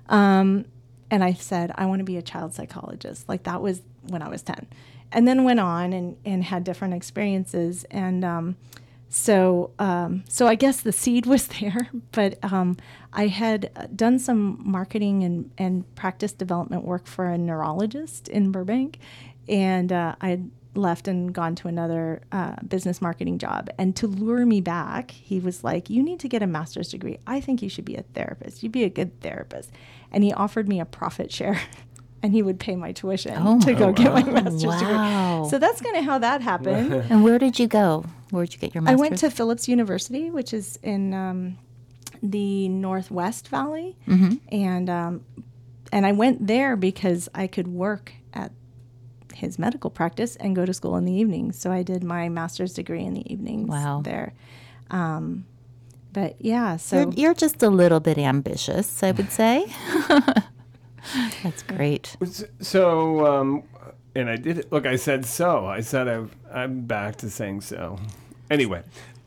Um, 0.08 0.66
and 1.10 1.24
I 1.24 1.34
said, 1.34 1.72
I 1.76 1.86
want 1.86 2.00
to 2.00 2.06
be 2.06 2.18
a 2.18 2.22
child 2.22 2.54
psychologist. 2.54 3.28
Like 3.28 3.44
that 3.44 3.62
was 3.62 3.82
when 4.08 4.22
I 4.22 4.30
was 4.30 4.42
10. 4.42 4.68
And 5.12 5.28
then 5.28 5.44
went 5.44 5.60
on 5.60 5.94
and, 5.94 6.18
and 6.26 6.44
had 6.44 6.64
different 6.64 6.94
experiences. 6.94 7.86
And 7.90 8.26
um, 8.26 8.58
so, 9.10 9.72
um, 9.80 10.24
so 10.28 10.48
I 10.48 10.56
guess 10.56 10.82
the 10.82 10.92
seed 10.92 11.26
was 11.26 11.48
there, 11.60 11.90
but 12.12 12.38
um, 12.44 12.78
I 13.14 13.28
had 13.28 13.96
done 13.96 14.20
some 14.20 14.62
marketing 14.64 15.24
and, 15.24 15.52
and 15.58 15.96
practice 15.96 16.34
development 16.34 16.84
work 16.84 17.08
for 17.08 17.26
a 17.26 17.38
neurologist 17.38 18.28
in 18.28 18.52
Burbank. 18.52 19.00
And 19.48 19.94
uh, 19.94 20.16
I 20.20 20.42
left 20.78 21.08
and 21.08 21.34
gone 21.34 21.56
to 21.56 21.68
another 21.68 22.22
uh, 22.32 22.56
business 22.68 23.02
marketing 23.02 23.40
job. 23.40 23.70
And 23.78 23.96
to 23.96 24.08
lure 24.08 24.46
me 24.46 24.62
back, 24.62 25.12
he 25.12 25.40
was 25.40 25.64
like, 25.64 25.90
You 25.90 26.04
need 26.04 26.20
to 26.22 26.28
get 26.28 26.44
a 26.44 26.48
master's 26.48 26.90
degree. 26.90 27.18
I 27.26 27.42
think 27.42 27.62
you 27.62 27.70
should 27.70 27.86
be 27.86 27.96
a 27.96 28.04
therapist. 28.14 28.64
You'd 28.64 28.72
be 28.72 28.84
a 28.84 28.90
good 28.90 29.20
therapist. 29.22 29.72
And 30.12 30.24
he 30.24 30.32
offered 30.34 30.70
me 30.70 30.80
a 30.80 30.86
profit 30.86 31.32
share 31.32 31.60
and 32.24 32.34
he 32.34 32.42
would 32.42 32.60
pay 32.60 32.76
my 32.76 32.92
tuition 32.92 33.34
Oh 33.38 33.60
to 33.62 33.74
go 33.74 33.92
get 33.94 34.12
my 34.14 34.24
master's 34.24 34.64
Wow. 34.66 34.80
degree. 34.80 35.50
So 35.52 35.60
that's 35.60 35.80
kind 35.82 35.98
of 35.98 36.04
how 36.06 36.18
that 36.20 36.42
happened. 36.42 36.92
And 37.10 37.24
where 37.24 37.38
did 37.40 37.60
you 37.60 37.68
go? 37.68 38.06
Where 38.32 38.44
did 38.46 38.54
you 38.56 38.60
get 38.60 38.74
your 38.76 38.82
master's? 38.82 39.00
I 39.00 39.02
went 39.02 39.18
to 39.20 39.30
Phillips 39.30 39.68
University, 39.68 40.30
which 40.32 40.54
is 40.54 40.78
in 40.84 41.14
um, 41.14 41.58
the 42.24 42.68
Northwest 42.70 43.48
Valley, 43.50 43.96
Mm-hmm. 44.08 44.36
and 44.52 44.90
um, 44.90 45.22
and 45.94 46.06
I 46.06 46.12
went 46.12 46.46
there 46.48 46.76
because 46.76 47.30
I 47.34 47.48
could 47.48 47.68
work 47.68 48.12
at 48.34 48.52
his 49.34 49.58
medical 49.60 49.90
practice 49.90 50.36
and 50.36 50.56
go 50.56 50.66
to 50.66 50.74
school 50.74 50.98
in 50.98 51.06
the 51.06 51.14
evenings. 51.14 51.60
So 51.60 51.72
I 51.72 51.84
did 51.84 52.04
my 52.04 52.28
master's 52.28 52.74
degree 52.74 53.04
in 53.06 53.14
the 53.14 53.32
evenings 53.32 53.70
Wow. 53.70 54.02
there. 54.04 54.34
Um, 54.90 55.46
but 56.12 56.36
yeah, 56.40 56.78
so 56.78 56.98
You're, 57.02 57.14
you're 57.14 57.34
just 57.36 57.62
a 57.64 57.70
little 57.70 58.00
bit 58.00 58.18
ambitious, 58.18 59.04
I 59.04 59.12
would 59.12 59.32
say. 59.32 59.66
That's 61.44 61.64
great. 61.64 62.16
So, 62.60 63.26
um, 63.26 63.64
and 64.16 64.30
I 64.30 64.36
did 64.36 64.60
it. 64.60 64.72
Look, 64.72 64.86
I 64.86 64.96
said 64.96 65.26
so. 65.26 65.66
I 65.66 65.82
said 65.82 66.08
I've, 66.08 66.36
I'm 66.52 66.82
back 66.82 67.18
to 67.18 67.30
saying 67.30 67.62
so. 67.62 68.00
Anyway, 68.50 68.84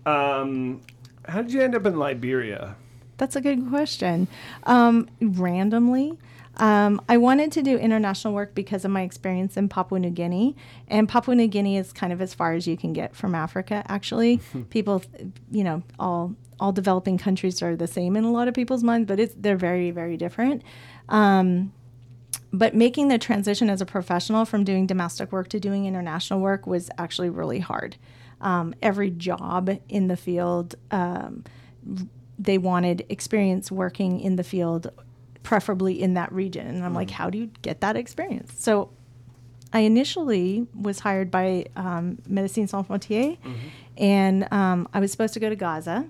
um, 0.06 0.80
how 1.26 1.42
did 1.42 1.52
you 1.52 1.62
end 1.62 1.74
up 1.74 1.86
in 1.86 1.98
Liberia? 1.98 2.76
That's 3.18 3.36
a 3.36 3.40
good 3.40 3.68
question. 3.68 4.28
Um, 4.64 5.08
randomly, 5.20 6.18
um, 6.56 7.00
I 7.08 7.16
wanted 7.16 7.52
to 7.52 7.62
do 7.62 7.78
international 7.78 8.34
work 8.34 8.54
because 8.54 8.84
of 8.84 8.90
my 8.90 9.02
experience 9.02 9.56
in 9.56 9.68
Papua 9.68 10.00
New 10.00 10.10
Guinea. 10.10 10.56
And 10.88 11.08
Papua 11.08 11.34
New 11.34 11.46
Guinea 11.46 11.76
is 11.76 11.92
kind 11.92 12.12
of 12.12 12.20
as 12.20 12.34
far 12.34 12.52
as 12.52 12.66
you 12.66 12.76
can 12.76 12.92
get 12.92 13.14
from 13.14 13.34
Africa, 13.34 13.84
actually. 13.88 14.40
People, 14.70 15.02
you 15.50 15.64
know, 15.64 15.82
all 15.98 16.34
all 16.60 16.72
developing 16.72 17.16
countries 17.16 17.62
are 17.62 17.74
the 17.74 17.86
same 17.86 18.16
in 18.16 18.24
a 18.24 18.30
lot 18.30 18.46
of 18.46 18.52
people's 18.52 18.84
minds, 18.84 19.08
but 19.08 19.18
it's 19.18 19.34
they're 19.38 19.56
very, 19.56 19.90
very 19.90 20.18
different. 20.18 20.62
Um, 21.10 21.72
but 22.52 22.74
making 22.74 23.08
the 23.08 23.18
transition 23.18 23.70
as 23.70 23.80
a 23.80 23.86
professional 23.86 24.44
from 24.44 24.64
doing 24.64 24.86
domestic 24.86 25.30
work 25.30 25.48
to 25.48 25.60
doing 25.60 25.86
international 25.86 26.40
work 26.40 26.66
was 26.66 26.90
actually 26.98 27.30
really 27.30 27.60
hard. 27.60 27.96
Um, 28.40 28.74
every 28.82 29.10
job 29.10 29.70
in 29.88 30.08
the 30.08 30.16
field, 30.16 30.74
um, 30.90 31.44
they 32.38 32.58
wanted 32.58 33.04
experience 33.08 33.70
working 33.70 34.20
in 34.20 34.36
the 34.36 34.42
field, 34.42 34.90
preferably 35.42 36.00
in 36.00 36.14
that 36.14 36.32
region. 36.32 36.66
And 36.66 36.84
I'm 36.84 36.94
like, 36.94 37.10
how 37.10 37.30
do 37.30 37.38
you 37.38 37.50
get 37.62 37.80
that 37.82 37.96
experience? 37.96 38.52
So 38.58 38.90
I 39.72 39.80
initially 39.80 40.66
was 40.74 40.98
hired 40.98 41.30
by 41.30 41.66
um, 41.76 42.18
Médecins 42.28 42.70
Sans 42.70 42.86
Frontières, 42.86 43.38
and 43.96 44.52
um, 44.52 44.88
I 44.92 44.98
was 44.98 45.12
supposed 45.12 45.34
to 45.34 45.40
go 45.40 45.48
to 45.48 45.56
Gaza, 45.56 46.06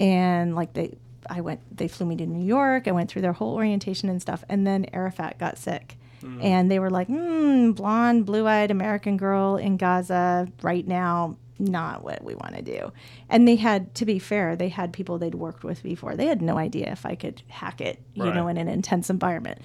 and 0.00 0.54
like 0.54 0.72
they, 0.72 0.96
I 1.28 1.40
went, 1.40 1.60
they 1.76 1.88
flew 1.88 2.06
me 2.06 2.16
to 2.16 2.26
New 2.26 2.44
York. 2.44 2.88
I 2.88 2.92
went 2.92 3.10
through 3.10 3.22
their 3.22 3.32
whole 3.32 3.54
orientation 3.54 4.08
and 4.08 4.20
stuff, 4.20 4.44
and 4.48 4.66
then 4.66 4.86
Arafat 4.92 5.38
got 5.38 5.58
sick, 5.58 5.96
and 6.42 6.70
they 6.70 6.78
were 6.78 6.90
like, 6.90 7.08
mm, 7.08 7.74
blonde, 7.76 8.26
blue-eyed 8.26 8.70
American 8.70 9.16
girl 9.16 9.56
in 9.56 9.76
Gaza 9.76 10.48
right 10.62 10.86
now. 10.86 11.36
Not 11.60 12.04
what 12.04 12.22
we 12.22 12.36
want 12.36 12.54
to 12.54 12.62
do. 12.62 12.92
And 13.28 13.48
they 13.48 13.56
had, 13.56 13.92
to 13.96 14.04
be 14.04 14.20
fair, 14.20 14.54
they 14.54 14.68
had 14.68 14.92
people 14.92 15.18
they'd 15.18 15.34
worked 15.34 15.64
with 15.64 15.82
before. 15.82 16.14
They 16.14 16.26
had 16.26 16.40
no 16.40 16.56
idea 16.56 16.92
if 16.92 17.04
I 17.04 17.16
could 17.16 17.42
hack 17.48 17.80
it, 17.80 18.00
you 18.14 18.32
know, 18.32 18.46
in 18.46 18.56
an 18.58 18.68
intense 18.68 19.10
environment. 19.10 19.60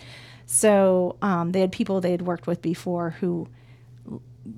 So 0.47 1.17
um, 1.21 1.51
they 1.51 1.61
had 1.61 1.71
people 1.71 2.01
they 2.01 2.09
had 2.09 2.23
worked 2.23 2.47
with 2.47 2.63
before 2.63 3.11
who 3.19 3.47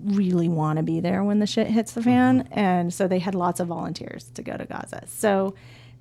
really 0.05 0.47
want 0.47 0.77
to 0.77 0.83
be 0.83 1.01
there 1.01 1.23
when 1.25 1.39
the 1.39 1.45
shit 1.45 1.67
hits 1.67 1.91
the 1.91 2.01
fan. 2.01 2.47
And 2.51 2.93
so 2.93 3.07
they 3.07 3.19
had 3.19 3.35
lots 3.35 3.59
of 3.59 3.67
volunteers 3.67 4.29
to 4.35 4.41
go 4.41 4.55
to 4.55 4.65
Gaza. 4.65 5.03
So 5.07 5.55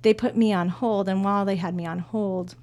they 0.04 0.14
put 0.14 0.36
me 0.36 0.52
on 0.52 0.68
hold. 0.68 1.08
And 1.08 1.24
while 1.24 1.44
they 1.44 1.56
had 1.56 1.74
me 1.74 1.84
on 1.84 1.98
hold, 1.98 2.54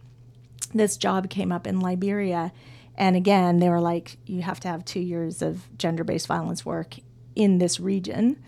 this 0.73 0.95
job 0.95 1.29
came 1.29 1.51
up 1.51 1.67
in 1.67 1.81
Liberia. 1.81 2.53
And 2.95 3.15
again, 3.15 3.59
they 3.59 3.67
were 3.67 3.81
like, 3.81 4.17
you 4.25 4.43
have 4.43 4.59
to 4.61 4.67
have 4.67 4.85
two 4.85 4.99
years 4.99 5.41
of 5.41 5.75
gender 5.77 6.03
based 6.03 6.27
violence 6.27 6.65
work 6.65 6.95
in 7.35 7.57
this 7.57 7.79
region. 7.79 8.41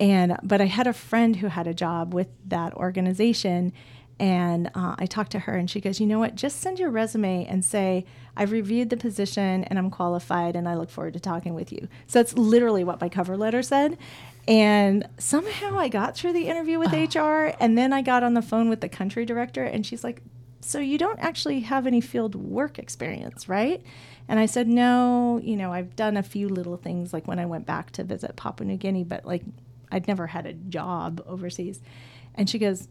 And, 0.00 0.36
but 0.42 0.60
I 0.60 0.66
had 0.66 0.86
a 0.86 0.92
friend 0.92 1.36
who 1.36 1.46
had 1.46 1.66
a 1.66 1.74
job 1.74 2.12
with 2.12 2.28
that 2.48 2.74
organization. 2.74 3.72
And 4.18 4.68
uh, 4.74 4.96
I 4.98 5.06
talked 5.06 5.32
to 5.32 5.40
her 5.40 5.54
and 5.54 5.70
she 5.70 5.80
goes, 5.80 6.00
you 6.00 6.06
know 6.06 6.18
what? 6.18 6.34
Just 6.34 6.60
send 6.60 6.78
your 6.78 6.90
resume 6.90 7.46
and 7.46 7.64
say, 7.64 8.04
I've 8.36 8.50
reviewed 8.50 8.90
the 8.90 8.96
position 8.96 9.64
and 9.64 9.78
I'm 9.78 9.90
qualified 9.90 10.56
and 10.56 10.68
I 10.68 10.74
look 10.74 10.90
forward 10.90 11.14
to 11.14 11.20
talking 11.20 11.54
with 11.54 11.72
you. 11.72 11.88
So 12.08 12.18
that's 12.18 12.34
literally 12.34 12.82
what 12.82 13.00
my 13.00 13.08
cover 13.08 13.36
letter 13.36 13.62
said. 13.62 13.98
And 14.48 15.08
somehow 15.18 15.78
I 15.78 15.88
got 15.88 16.16
through 16.16 16.32
the 16.32 16.48
interview 16.48 16.78
with 16.78 16.92
ah. 16.92 17.20
HR 17.20 17.54
and 17.60 17.78
then 17.78 17.92
I 17.92 18.02
got 18.02 18.22
on 18.22 18.34
the 18.34 18.42
phone 18.42 18.68
with 18.68 18.80
the 18.80 18.88
country 18.88 19.24
director 19.24 19.62
and 19.64 19.86
she's 19.86 20.02
like, 20.02 20.22
so 20.60 20.78
you 20.78 20.98
don't 20.98 21.18
actually 21.18 21.60
have 21.60 21.86
any 21.86 22.00
field 22.00 22.34
work 22.34 22.78
experience, 22.78 23.48
right? 23.48 23.82
And 24.28 24.38
I 24.38 24.46
said, 24.46 24.68
no, 24.68 25.40
you 25.42 25.56
know, 25.56 25.72
I've 25.72 25.96
done 25.96 26.16
a 26.16 26.22
few 26.22 26.48
little 26.48 26.76
things 26.76 27.12
like 27.12 27.26
when 27.26 27.38
I 27.38 27.46
went 27.46 27.66
back 27.66 27.90
to 27.92 28.04
visit 28.04 28.36
Papua 28.36 28.66
New 28.66 28.76
Guinea, 28.76 29.04
but 29.04 29.24
like 29.24 29.42
I'd 29.90 30.08
never 30.08 30.28
had 30.28 30.46
a 30.46 30.52
job 30.52 31.22
overseas. 31.26 31.80
And 32.34 32.48
she 32.48 32.58
goes, 32.58 32.88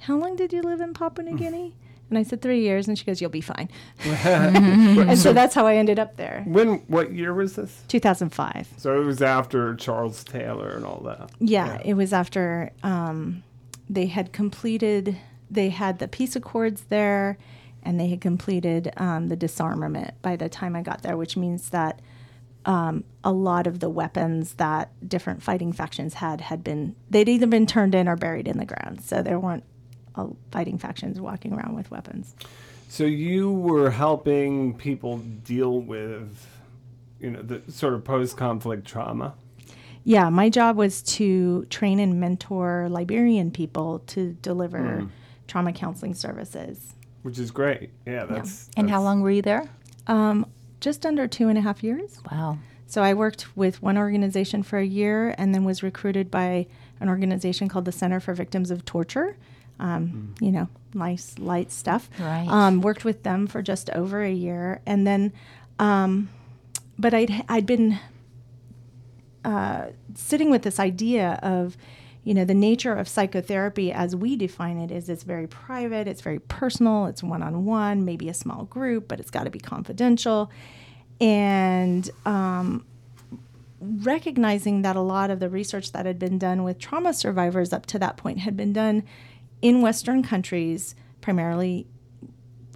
how 0.00 0.16
long 0.16 0.36
did 0.36 0.52
you 0.52 0.62
live 0.62 0.80
in 0.80 0.94
Papua 0.94 1.24
New 1.24 1.36
mm. 1.36 1.38
Guinea? 1.38 1.76
And 2.08 2.18
I 2.18 2.22
said, 2.22 2.40
three 2.40 2.60
years. 2.60 2.86
And 2.86 2.98
she 2.98 3.04
goes, 3.04 3.20
you'll 3.20 3.30
be 3.30 3.40
fine. 3.40 3.68
and 4.04 5.18
so 5.18 5.32
that's 5.32 5.54
how 5.54 5.66
I 5.66 5.76
ended 5.76 5.98
up 5.98 6.16
there. 6.16 6.44
When? 6.46 6.78
What 6.86 7.12
year 7.12 7.34
was 7.34 7.56
this? 7.56 7.82
2005. 7.88 8.74
So 8.76 9.00
it 9.00 9.04
was 9.04 9.22
after 9.22 9.74
Charles 9.74 10.22
Taylor 10.22 10.70
and 10.70 10.84
all 10.84 11.00
that. 11.04 11.30
Yeah, 11.40 11.80
it 11.84 11.94
was 11.94 12.12
after 12.12 12.70
um, 12.82 13.42
they 13.88 14.06
had 14.06 14.32
completed, 14.32 15.16
they 15.50 15.70
had 15.70 15.98
the 15.98 16.08
peace 16.08 16.36
accords 16.36 16.84
there, 16.88 17.38
and 17.82 17.98
they 17.98 18.08
had 18.08 18.20
completed 18.20 18.92
um, 18.96 19.28
the 19.28 19.36
disarmament 19.36 20.14
by 20.22 20.36
the 20.36 20.48
time 20.48 20.76
I 20.76 20.82
got 20.82 21.02
there, 21.02 21.16
which 21.16 21.36
means 21.36 21.70
that 21.70 22.00
um, 22.66 23.04
a 23.22 23.32
lot 23.32 23.66
of 23.68 23.78
the 23.78 23.88
weapons 23.88 24.54
that 24.54 24.90
different 25.08 25.42
fighting 25.42 25.72
factions 25.72 26.14
had 26.14 26.40
had 26.40 26.64
been, 26.64 26.96
they'd 27.08 27.28
either 27.28 27.46
been 27.46 27.66
turned 27.66 27.94
in 27.94 28.08
or 28.08 28.16
buried 28.16 28.48
in 28.48 28.58
the 28.58 28.64
ground. 28.64 29.02
So 29.02 29.22
there 29.22 29.38
weren't 29.38 29.62
fighting 30.50 30.78
factions 30.78 31.20
walking 31.20 31.52
around 31.52 31.74
with 31.74 31.90
weapons. 31.90 32.34
So 32.88 33.04
you 33.04 33.50
were 33.50 33.90
helping 33.90 34.74
people 34.74 35.18
deal 35.18 35.80
with, 35.80 36.46
you 37.20 37.30
know, 37.30 37.42
the 37.42 37.60
sort 37.70 37.94
of 37.94 38.04
post-conflict 38.04 38.86
trauma. 38.86 39.34
Yeah, 40.04 40.28
my 40.28 40.48
job 40.48 40.76
was 40.76 41.02
to 41.02 41.64
train 41.64 41.98
and 41.98 42.20
mentor 42.20 42.88
Liberian 42.88 43.50
people 43.50 44.00
to 44.06 44.34
deliver 44.40 45.08
trauma 45.48 45.72
counseling 45.72 46.14
services. 46.14 46.94
which 47.26 47.40
is 47.40 47.50
great. 47.50 47.90
Yeah, 48.06 48.24
that's. 48.24 48.70
And 48.76 48.88
how 48.88 49.02
long 49.02 49.20
were 49.20 49.32
you 49.32 49.42
there? 49.42 49.68
Um, 50.06 50.46
just 50.80 51.04
under 51.04 51.26
two 51.26 51.48
and 51.48 51.58
a 51.58 51.60
half 51.60 51.82
years. 51.82 52.20
Wow. 52.30 52.58
So 52.86 53.02
I 53.02 53.14
worked 53.14 53.56
with 53.56 53.82
one 53.82 53.98
organization 53.98 54.62
for 54.62 54.78
a 54.78 54.86
year 54.86 55.34
and 55.36 55.52
then 55.52 55.64
was 55.64 55.82
recruited 55.82 56.30
by 56.30 56.68
an 57.00 57.08
organization 57.08 57.68
called 57.68 57.84
the 57.84 57.90
Center 57.90 58.20
for 58.20 58.32
Victims 58.32 58.70
of 58.70 58.84
Torture. 58.84 59.36
Um, 59.78 60.34
You 60.40 60.52
know, 60.52 60.68
nice, 60.94 61.38
light 61.38 61.70
stuff. 61.70 62.08
Right. 62.18 62.46
Um, 62.48 62.80
worked 62.80 63.04
with 63.04 63.22
them 63.22 63.46
for 63.46 63.62
just 63.62 63.90
over 63.90 64.22
a 64.22 64.32
year. 64.32 64.80
And 64.86 65.06
then, 65.06 65.32
um, 65.78 66.28
but 66.98 67.12
I'd, 67.14 67.44
I'd 67.48 67.66
been 67.66 67.98
uh, 69.44 69.86
sitting 70.14 70.50
with 70.50 70.62
this 70.62 70.80
idea 70.80 71.38
of, 71.42 71.76
you 72.24 72.34
know, 72.34 72.44
the 72.44 72.54
nature 72.54 72.94
of 72.94 73.06
psychotherapy 73.06 73.92
as 73.92 74.16
we 74.16 74.34
define 74.34 74.78
it 74.78 74.90
is 74.90 75.08
it's 75.08 75.22
very 75.22 75.46
private, 75.46 76.08
it's 76.08 76.22
very 76.22 76.40
personal, 76.40 77.06
it's 77.06 77.22
one 77.22 77.42
on 77.42 77.64
one, 77.64 78.04
maybe 78.04 78.28
a 78.28 78.34
small 78.34 78.64
group, 78.64 79.06
but 79.06 79.20
it's 79.20 79.30
got 79.30 79.44
to 79.44 79.50
be 79.50 79.60
confidential. 79.60 80.50
And 81.20 82.10
um, 82.24 82.84
recognizing 83.80 84.82
that 84.82 84.96
a 84.96 85.00
lot 85.00 85.30
of 85.30 85.38
the 85.38 85.48
research 85.48 85.92
that 85.92 86.06
had 86.06 86.18
been 86.18 86.38
done 86.38 86.64
with 86.64 86.78
trauma 86.78 87.14
survivors 87.14 87.72
up 87.72 87.86
to 87.86 87.98
that 88.00 88.16
point 88.16 88.40
had 88.40 88.56
been 88.56 88.72
done 88.72 89.04
in 89.62 89.80
Western 89.80 90.22
countries, 90.22 90.94
primarily 91.20 91.86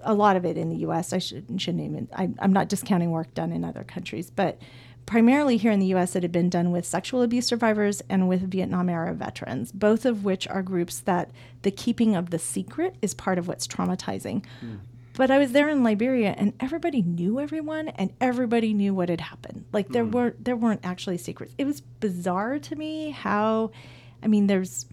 a 0.02 0.14
lot 0.14 0.36
of 0.36 0.44
it 0.44 0.56
in 0.56 0.70
the 0.70 0.76
U.S. 0.76 1.12
I 1.12 1.18
should, 1.18 1.60
shouldn't 1.60 1.84
even. 1.84 2.08
I, 2.14 2.30
I'm 2.38 2.52
not 2.52 2.68
discounting 2.68 3.10
work 3.10 3.32
done 3.34 3.52
in 3.52 3.64
other 3.64 3.84
countries, 3.84 4.30
but 4.30 4.58
primarily 5.06 5.56
here 5.56 5.72
in 5.72 5.80
the 5.80 5.86
U.S. 5.86 6.14
it 6.16 6.22
had 6.22 6.32
been 6.32 6.48
done 6.48 6.70
with 6.70 6.86
sexual 6.86 7.22
abuse 7.22 7.46
survivors 7.46 8.02
and 8.08 8.28
with 8.28 8.50
Vietnam 8.50 8.88
era 8.88 9.12
veterans, 9.14 9.72
both 9.72 10.04
of 10.04 10.24
which 10.24 10.46
are 10.48 10.62
groups 10.62 11.00
that 11.00 11.30
the 11.62 11.70
keeping 11.70 12.16
of 12.16 12.30
the 12.30 12.38
secret 12.38 12.96
is 13.02 13.14
part 13.14 13.38
of 13.38 13.48
what's 13.48 13.66
traumatizing. 13.66 14.44
Hmm. 14.60 14.76
But 15.14 15.30
I 15.30 15.38
was 15.38 15.52
there 15.52 15.68
in 15.68 15.82
Liberia, 15.82 16.34
and 16.38 16.54
everybody 16.60 17.02
knew 17.02 17.40
everyone, 17.40 17.88
and 17.88 18.12
everybody 18.20 18.72
knew 18.72 18.94
what 18.94 19.08
had 19.08 19.20
happened. 19.20 19.64
Like 19.72 19.88
there 19.88 20.04
hmm. 20.04 20.12
were 20.12 20.34
there 20.38 20.56
weren't 20.56 20.80
actually 20.84 21.18
secrets. 21.18 21.54
It 21.58 21.64
was 21.64 21.80
bizarre 21.80 22.58
to 22.58 22.76
me 22.76 23.10
how, 23.10 23.72
I 24.22 24.28
mean, 24.28 24.46
there's 24.46 24.86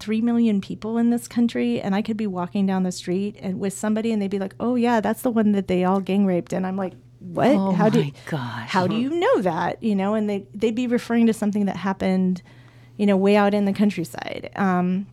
three 0.00 0.20
million 0.20 0.60
people 0.60 0.98
in 0.98 1.10
this 1.10 1.28
country, 1.28 1.80
and 1.80 1.94
I 1.94 2.02
could 2.02 2.16
be 2.16 2.26
walking 2.26 2.66
down 2.66 2.82
the 2.82 2.92
street 2.92 3.36
and 3.40 3.60
with 3.60 3.72
somebody, 3.72 4.12
and 4.12 4.20
they'd 4.20 4.30
be 4.30 4.38
like, 4.38 4.54
"Oh 4.58 4.74
yeah, 4.74 5.00
that's 5.00 5.22
the 5.22 5.30
one 5.30 5.52
that 5.52 5.68
they 5.68 5.84
all 5.84 6.00
gang 6.00 6.26
raped," 6.26 6.52
and 6.52 6.66
I'm 6.66 6.76
like, 6.76 6.94
"What? 7.20 7.48
Oh 7.48 7.72
how 7.72 7.88
do 7.88 8.00
my 8.00 8.06
you, 8.06 8.12
gosh. 8.26 8.68
how 8.68 8.86
do 8.86 8.96
you 8.96 9.10
know 9.10 9.42
that?" 9.42 9.82
You 9.82 9.94
know, 9.94 10.14
and 10.14 10.28
they 10.28 10.46
they'd 10.54 10.74
be 10.74 10.86
referring 10.86 11.26
to 11.26 11.32
something 11.32 11.66
that 11.66 11.76
happened, 11.76 12.42
you 12.96 13.06
know, 13.06 13.16
way 13.16 13.36
out 13.36 13.54
in 13.54 13.64
the 13.64 13.72
countryside. 13.72 14.50
Um, 14.56 15.06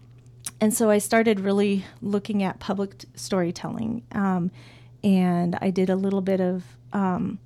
and 0.59 0.73
so 0.73 0.89
I 0.89 0.97
started 0.97 1.39
really 1.39 1.85
looking 2.01 2.41
at 2.41 2.59
public 2.59 2.97
t- 2.99 3.07
storytelling, 3.15 4.03
um, 4.13 4.51
and 5.03 5.57
I 5.61 5.69
did 5.69 5.89
a 5.89 5.95
little 5.95 6.21
bit 6.21 6.41
of 6.41 6.63
um, 6.93 7.39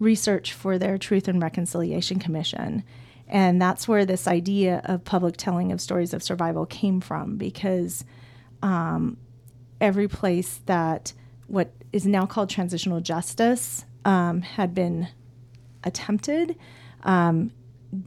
research 0.00 0.52
for 0.52 0.78
their 0.78 0.98
Truth 0.98 1.28
and 1.28 1.40
Reconciliation 1.40 2.18
Commission. 2.18 2.82
And 3.28 3.60
that's 3.60 3.88
where 3.88 4.04
this 4.04 4.28
idea 4.28 4.82
of 4.84 5.04
public 5.04 5.36
telling 5.36 5.72
of 5.72 5.80
stories 5.80 6.14
of 6.14 6.22
survival 6.22 6.66
came 6.66 7.00
from 7.00 7.36
because 7.36 8.04
um, 8.62 9.16
every 9.80 10.08
place 10.08 10.60
that 10.66 11.12
what 11.48 11.70
is 11.92 12.06
now 12.06 12.26
called 12.26 12.50
transitional 12.50 13.00
justice 13.00 13.84
um, 14.04 14.42
had 14.42 14.74
been 14.74 15.08
attempted 15.84 16.56
um, 17.02 17.50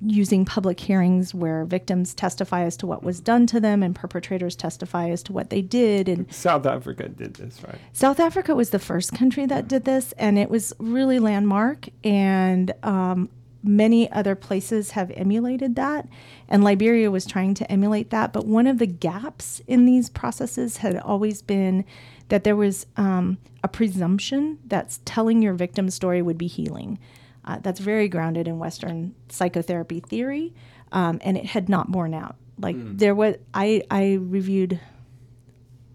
using 0.06 0.46
public 0.46 0.80
hearings 0.80 1.34
where 1.34 1.66
victims 1.66 2.14
testify 2.14 2.64
as 2.64 2.76
to 2.78 2.86
what 2.86 3.04
was 3.04 3.20
done 3.20 3.48
to 3.48 3.60
them 3.60 3.82
and 3.82 3.96
perpetrators 3.96 4.56
testify 4.56 5.10
as 5.10 5.24
to 5.24 5.34
what 5.34 5.50
they 5.50 5.62
did 5.62 6.10
and 6.10 6.32
South 6.34 6.66
Africa 6.66 7.08
did 7.08 7.36
this, 7.36 7.62
right? 7.64 7.78
South 7.94 8.20
Africa 8.20 8.56
was 8.56 8.70
the 8.72 8.80
first 8.80 9.14
country 9.14 9.46
that 9.46 9.68
did 9.68 9.86
this, 9.86 10.14
and 10.14 10.38
it 10.38 10.50
was 10.50 10.74
really 10.80 11.20
landmark. 11.20 11.88
And 12.04 12.74
um, 12.84 13.30
many 13.64 14.12
other 14.12 14.36
places 14.36 14.92
have 14.92 15.12
emulated 15.16 15.76
that, 15.76 16.08
and 16.48 16.64
Liberia 16.64 17.12
was 17.12 17.26
trying 17.26 17.54
to 17.56 17.72
emulate 17.72 18.10
that. 18.10 18.34
But 18.34 18.46
one 18.46 18.68
of 18.68 18.78
the 18.80 18.88
gaps 18.88 19.62
in 19.68 19.86
these 19.86 20.10
processes 20.10 20.78
had 20.78 20.98
always 20.98 21.42
been 21.42 21.86
that 22.30 22.44
there 22.44 22.56
was 22.56 22.86
um, 22.96 23.38
a 23.64 23.68
presumption 23.68 24.60
that 24.66 24.98
telling 25.06 25.42
your 25.42 25.54
victim 25.54 25.90
story 25.90 26.22
would 26.22 26.38
be 26.38 26.48
healing. 26.48 27.00
Uh, 27.46 27.58
that's 27.62 27.80
very 27.80 28.08
grounded 28.08 28.48
in 28.48 28.60
Western 28.60 29.16
psychotherapy 29.30 30.00
theory, 30.00 30.54
um, 30.92 31.20
and 31.24 31.38
it 31.38 31.46
had 31.46 31.70
not 31.70 31.92
borne 31.92 32.14
out. 32.14 32.36
Like 32.60 32.76
there 32.98 33.16
was, 33.16 33.36
I 33.54 33.84
I 33.90 34.14
reviewed 34.14 34.80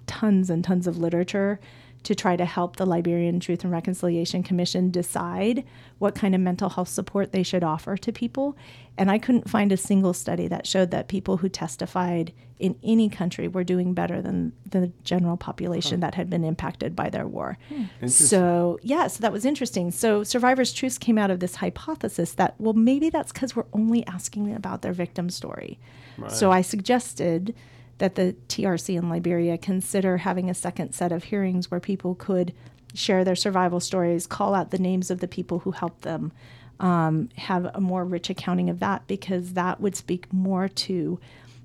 tons 0.06 0.50
and 0.50 0.64
tons 0.64 0.86
of 0.86 0.98
literature 0.98 1.60
to 2.04 2.14
try 2.14 2.36
to 2.36 2.44
help 2.44 2.76
the 2.76 2.86
Liberian 2.86 3.40
Truth 3.40 3.64
and 3.64 3.72
Reconciliation 3.72 4.42
Commission 4.42 4.90
decide 4.90 5.64
what 5.98 6.14
kind 6.14 6.34
of 6.34 6.40
mental 6.40 6.68
health 6.68 6.88
support 6.88 7.32
they 7.32 7.42
should 7.42 7.64
offer 7.64 7.96
to 7.96 8.12
people. 8.12 8.56
And 8.96 9.10
I 9.10 9.18
couldn't 9.18 9.50
find 9.50 9.72
a 9.72 9.76
single 9.76 10.12
study 10.12 10.46
that 10.48 10.66
showed 10.66 10.90
that 10.90 11.08
people 11.08 11.38
who 11.38 11.48
testified 11.48 12.32
in 12.58 12.78
any 12.84 13.08
country 13.08 13.48
were 13.48 13.64
doing 13.64 13.94
better 13.94 14.22
than 14.22 14.52
the 14.66 14.92
general 15.02 15.36
population 15.36 16.00
that 16.00 16.14
had 16.14 16.30
been 16.30 16.44
impacted 16.44 16.94
by 16.94 17.10
their 17.10 17.26
war. 17.26 17.58
Hmm. 17.68 18.06
So, 18.06 18.78
yeah, 18.82 19.06
so 19.08 19.20
that 19.22 19.32
was 19.32 19.44
interesting. 19.44 19.90
So, 19.90 20.22
Survivors' 20.22 20.72
Truths 20.72 20.98
came 20.98 21.18
out 21.18 21.30
of 21.30 21.40
this 21.40 21.56
hypothesis 21.56 22.32
that, 22.34 22.54
well, 22.58 22.74
maybe 22.74 23.10
that's 23.10 23.32
because 23.32 23.56
we're 23.56 23.64
only 23.72 24.06
asking 24.06 24.54
about 24.54 24.82
their 24.82 24.92
victim 24.92 25.30
story. 25.30 25.80
So, 26.28 26.52
I 26.52 26.62
suggested 26.62 27.54
that 27.98 28.14
the 28.14 28.34
TRC 28.48 28.96
in 28.96 29.08
Liberia 29.08 29.56
consider 29.56 30.18
having 30.18 30.50
a 30.50 30.54
second 30.54 30.94
set 30.94 31.12
of 31.12 31.24
hearings 31.24 31.70
where 31.70 31.80
people 31.80 32.14
could 32.14 32.52
share 32.94 33.24
their 33.24 33.36
survival 33.36 33.80
stories, 33.80 34.26
call 34.26 34.54
out 34.54 34.70
the 34.70 34.78
names 34.78 35.10
of 35.10 35.20
the 35.20 35.28
people 35.28 35.60
who 35.60 35.72
helped 35.72 36.02
them, 36.02 36.32
um, 36.80 37.28
have 37.36 37.66
a 37.74 37.80
more 37.80 38.04
rich 38.04 38.30
accounting 38.30 38.68
of 38.68 38.80
that 38.80 39.06
because 39.06 39.52
that 39.54 39.80
would 39.80 39.96
speak 39.96 40.32
more 40.32 40.68
to 40.68 41.20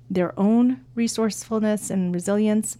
their 0.08 0.38
own 0.38 0.84
resourcefulness 0.94 1.90
and 1.90 2.14
resilience 2.14 2.78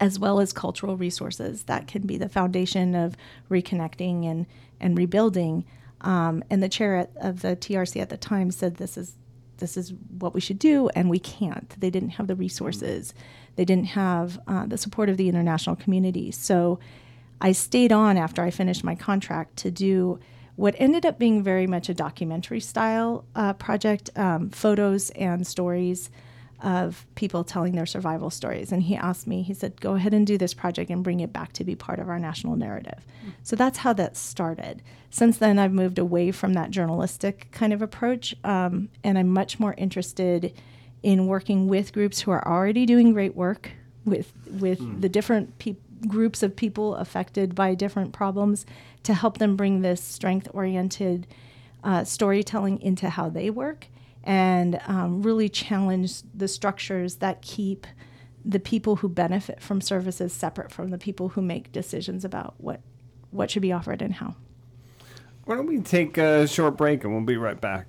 as 0.00 0.18
well 0.18 0.40
as 0.40 0.52
cultural 0.52 0.96
resources 0.96 1.64
that 1.64 1.86
can 1.86 2.02
be 2.02 2.16
the 2.16 2.28
foundation 2.28 2.94
of 2.94 3.16
reconnecting 3.50 4.24
and, 4.24 4.46
and 4.80 4.96
rebuilding. 4.96 5.64
Um, 6.00 6.44
and 6.50 6.62
the 6.62 6.68
chair 6.68 6.96
at, 6.96 7.10
of 7.16 7.42
the 7.42 7.56
TRC 7.56 8.00
at 8.00 8.08
the 8.08 8.16
time 8.16 8.50
said 8.50 8.76
this 8.76 8.96
is 8.96 9.14
this 9.58 9.76
is 9.76 9.92
what 10.18 10.34
we 10.34 10.40
should 10.40 10.58
do, 10.58 10.88
and 10.90 11.10
we 11.10 11.18
can't. 11.18 11.68
They 11.80 11.90
didn't 11.90 12.10
have 12.10 12.26
the 12.26 12.36
resources, 12.36 13.14
they 13.56 13.64
didn't 13.64 13.86
have 13.86 14.38
uh, 14.46 14.66
the 14.66 14.78
support 14.78 15.08
of 15.08 15.16
the 15.16 15.28
international 15.28 15.76
community. 15.76 16.30
So 16.30 16.78
I 17.40 17.52
stayed 17.52 17.92
on 17.92 18.16
after 18.16 18.42
I 18.42 18.50
finished 18.50 18.84
my 18.84 18.94
contract 18.94 19.56
to 19.58 19.70
do 19.70 20.18
what 20.56 20.74
ended 20.78 21.06
up 21.06 21.20
being 21.20 21.42
very 21.42 21.68
much 21.68 21.88
a 21.88 21.94
documentary 21.94 22.58
style 22.60 23.24
uh, 23.36 23.52
project 23.52 24.10
um, 24.16 24.50
photos 24.50 25.10
and 25.10 25.46
stories 25.46 26.10
of 26.62 27.06
people 27.14 27.44
telling 27.44 27.74
their 27.74 27.86
survival 27.86 28.30
stories. 28.30 28.72
And 28.72 28.82
he 28.82 28.96
asked 28.96 29.26
me, 29.26 29.42
he 29.42 29.54
said, 29.54 29.80
go 29.80 29.94
ahead 29.94 30.12
and 30.12 30.26
do 30.26 30.36
this 30.36 30.54
project 30.54 30.90
and 30.90 31.04
bring 31.04 31.20
it 31.20 31.32
back 31.32 31.52
to 31.54 31.64
be 31.64 31.76
part 31.76 32.00
of 32.00 32.08
our 32.08 32.18
national 32.18 32.56
narrative. 32.56 33.06
So 33.44 33.54
that's 33.54 33.78
how 33.78 33.92
that 33.92 34.16
started. 34.16 34.82
Since 35.10 35.38
then, 35.38 35.58
I've 35.58 35.72
moved 35.72 35.98
away 35.98 36.32
from 36.32 36.54
that 36.54 36.70
journalistic 36.70 37.48
kind 37.52 37.72
of 37.72 37.80
approach, 37.80 38.34
um, 38.42 38.88
and 39.04 39.18
I'm 39.18 39.28
much 39.28 39.60
more 39.60 39.74
interested 39.78 40.52
in 41.02 41.26
working 41.26 41.68
with 41.68 41.92
groups 41.92 42.20
who 42.20 42.30
are 42.32 42.46
already 42.46 42.86
doing 42.86 43.12
great 43.12 43.36
work 43.36 43.70
with 44.04 44.32
with 44.50 45.00
the 45.00 45.08
different 45.08 45.58
peop 45.58 45.80
groups 46.06 46.42
of 46.42 46.56
people 46.56 46.94
affected 46.96 47.54
by 47.54 47.74
different 47.74 48.12
problems 48.12 48.64
to 49.02 49.14
help 49.14 49.38
them 49.38 49.56
bring 49.56 49.82
this 49.82 50.02
strength 50.02 50.48
oriented 50.52 51.26
uh, 51.84 52.04
storytelling 52.04 52.80
into 52.80 53.10
how 53.10 53.28
they 53.28 53.50
work 53.50 53.86
and 54.28 54.78
um, 54.86 55.22
really 55.22 55.48
challenge 55.48 56.22
the 56.34 56.46
structures 56.46 57.16
that 57.16 57.40
keep 57.40 57.86
the 58.44 58.60
people 58.60 58.96
who 58.96 59.08
benefit 59.08 59.60
from 59.60 59.80
services 59.80 60.34
separate 60.34 60.70
from 60.70 60.90
the 60.90 60.98
people 60.98 61.30
who 61.30 61.40
make 61.40 61.72
decisions 61.72 62.24
about 62.24 62.54
what 62.58 62.80
what 63.30 63.50
should 63.50 63.62
be 63.62 63.72
offered 63.72 64.00
and 64.02 64.14
how. 64.14 64.36
Why 65.44 65.56
don't 65.56 65.66
we 65.66 65.80
take 65.80 66.18
a 66.18 66.46
short 66.46 66.76
break 66.76 67.04
and 67.04 67.12
we'll 67.12 67.24
be 67.24 67.36
right 67.38 67.60
back. 67.60 67.86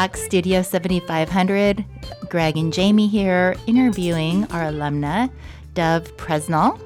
Back, 0.00 0.16
Studio 0.16 0.62
7500. 0.62 1.84
Greg 2.30 2.56
and 2.56 2.72
Jamie 2.72 3.06
here 3.06 3.54
interviewing 3.66 4.44
our 4.44 4.62
alumna, 4.72 5.30
Dove 5.74 6.16
Presnell. 6.16 6.80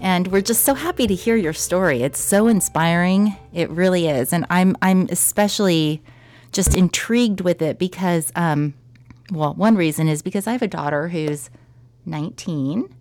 And 0.00 0.26
we're 0.26 0.40
just 0.40 0.64
so 0.64 0.74
happy 0.74 1.06
to 1.06 1.14
hear 1.14 1.36
your 1.36 1.52
story. 1.52 2.02
It's 2.02 2.18
so 2.18 2.48
inspiring. 2.48 3.36
It 3.54 3.70
really 3.70 4.08
is. 4.08 4.32
And 4.32 4.44
I'm 4.50 4.76
I'm 4.82 5.06
especially 5.08 6.02
just 6.50 6.74
intrigued 6.74 7.42
with 7.42 7.62
it 7.62 7.78
because 7.78 8.32
um 8.34 8.74
well, 9.30 9.54
one 9.54 9.76
reason 9.76 10.08
is 10.08 10.20
because 10.20 10.48
I 10.48 10.50
have 10.50 10.62
a 10.62 10.66
daughter 10.66 11.06
who's 11.06 11.50
19 12.06 12.92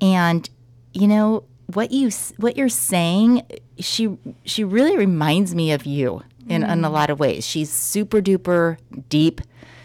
and 0.00 0.48
you 0.94 1.06
know 1.06 1.44
what 1.66 1.90
you 1.90 2.10
what 2.38 2.56
you're 2.56 2.70
saying 2.70 3.42
she 3.78 4.16
she 4.44 4.64
really 4.64 4.96
reminds 4.96 5.54
me 5.54 5.72
of 5.72 5.84
you 5.84 6.22
in, 6.48 6.62
in 6.62 6.84
a 6.84 6.90
lot 6.90 7.10
of 7.10 7.18
ways 7.18 7.46
she's 7.46 7.70
super 7.70 8.20
duper 8.20 8.76
deep 9.08 9.40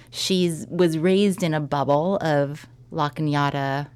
she's 0.10 0.66
was 0.70 0.98
raised 0.98 1.44
in 1.44 1.54
a 1.54 1.60
bubble 1.60 2.18
of 2.22 2.68
La 2.92 3.10
Cañada 3.10 3.88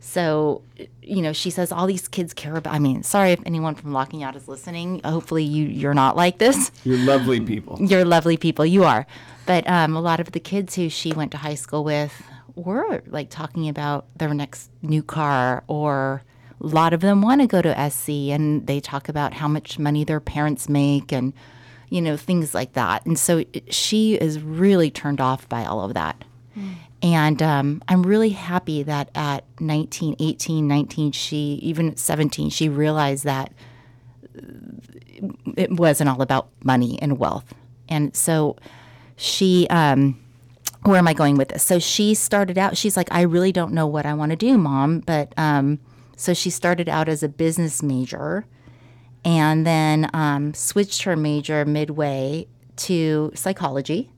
so 0.00 0.62
you 1.02 1.22
know 1.22 1.32
she 1.32 1.48
says 1.50 1.72
all 1.72 1.86
these 1.86 2.08
kids 2.08 2.34
care 2.34 2.56
about 2.56 2.74
i 2.74 2.78
mean 2.78 3.02
sorry 3.02 3.32
if 3.32 3.40
anyone 3.46 3.74
from 3.74 3.92
La 3.92 4.04
Cañada 4.04 4.36
is 4.36 4.48
listening 4.48 5.00
hopefully 5.04 5.44
you 5.44 5.64
you're 5.66 5.94
not 5.94 6.16
like 6.16 6.38
this 6.38 6.70
You're 6.84 6.98
lovely 6.98 7.40
people. 7.40 7.78
you're 7.80 8.04
lovely 8.04 8.36
people. 8.36 8.66
You 8.66 8.84
are. 8.84 9.06
But 9.46 9.68
um, 9.68 9.94
a 9.94 10.00
lot 10.00 10.20
of 10.20 10.32
the 10.32 10.40
kids 10.40 10.74
who 10.74 10.88
she 10.88 11.12
went 11.12 11.30
to 11.32 11.38
high 11.38 11.54
school 11.54 11.84
with 11.84 12.22
were 12.54 13.02
like 13.06 13.28
talking 13.30 13.68
about 13.68 14.06
their 14.16 14.32
next 14.32 14.70
new 14.82 15.02
car, 15.02 15.64
or 15.66 16.22
a 16.62 16.66
lot 16.66 16.92
of 16.94 17.00
them 17.00 17.20
want 17.20 17.40
to 17.42 17.46
go 17.46 17.60
to 17.60 17.90
SC 17.90 18.08
and 18.32 18.66
they 18.66 18.80
talk 18.80 19.08
about 19.08 19.34
how 19.34 19.48
much 19.48 19.78
money 19.78 20.02
their 20.04 20.20
parents 20.20 20.68
make 20.68 21.12
and, 21.12 21.32
you 21.94 22.02
know, 22.02 22.16
things 22.16 22.54
like 22.54 22.72
that. 22.72 23.06
And 23.06 23.16
so 23.16 23.44
she 23.70 24.14
is 24.14 24.40
really 24.40 24.90
turned 24.90 25.20
off 25.20 25.48
by 25.48 25.64
all 25.64 25.80
of 25.80 25.94
that. 25.94 26.24
And 27.00 27.40
um, 27.40 27.82
I'm 27.86 28.02
really 28.02 28.30
happy 28.30 28.82
that 28.82 29.10
at 29.14 29.44
19, 29.60 30.16
18, 30.18 30.66
19, 30.66 31.12
she, 31.12 31.60
even 31.62 31.90
at 31.90 32.00
17, 32.00 32.50
she 32.50 32.68
realized 32.68 33.22
that 33.22 33.52
it 35.56 35.70
wasn't 35.70 36.10
all 36.10 36.20
about 36.20 36.48
money 36.64 36.98
and 37.00 37.16
wealth. 37.16 37.54
And 37.88 38.16
so 38.16 38.56
she, 39.14 39.68
um, 39.70 40.18
where 40.82 40.96
am 40.96 41.06
I 41.06 41.14
going 41.14 41.36
with 41.36 41.50
this? 41.50 41.62
So 41.62 41.78
she 41.78 42.14
started 42.14 42.58
out, 42.58 42.76
she's 42.76 42.96
like, 42.96 43.12
I 43.12 43.22
really 43.22 43.52
don't 43.52 43.72
know 43.72 43.86
what 43.86 44.04
I 44.04 44.14
want 44.14 44.30
to 44.30 44.36
do, 44.36 44.58
mom. 44.58 44.98
But 44.98 45.32
um, 45.36 45.78
so 46.16 46.34
she 46.34 46.50
started 46.50 46.88
out 46.88 47.08
as 47.08 47.22
a 47.22 47.28
business 47.28 47.84
major 47.84 48.46
and 49.24 49.66
then 49.66 50.10
um, 50.12 50.54
switched 50.54 51.02
her 51.02 51.16
major 51.16 51.64
midway 51.64 52.46
to 52.76 53.32
psychology. 53.34 54.10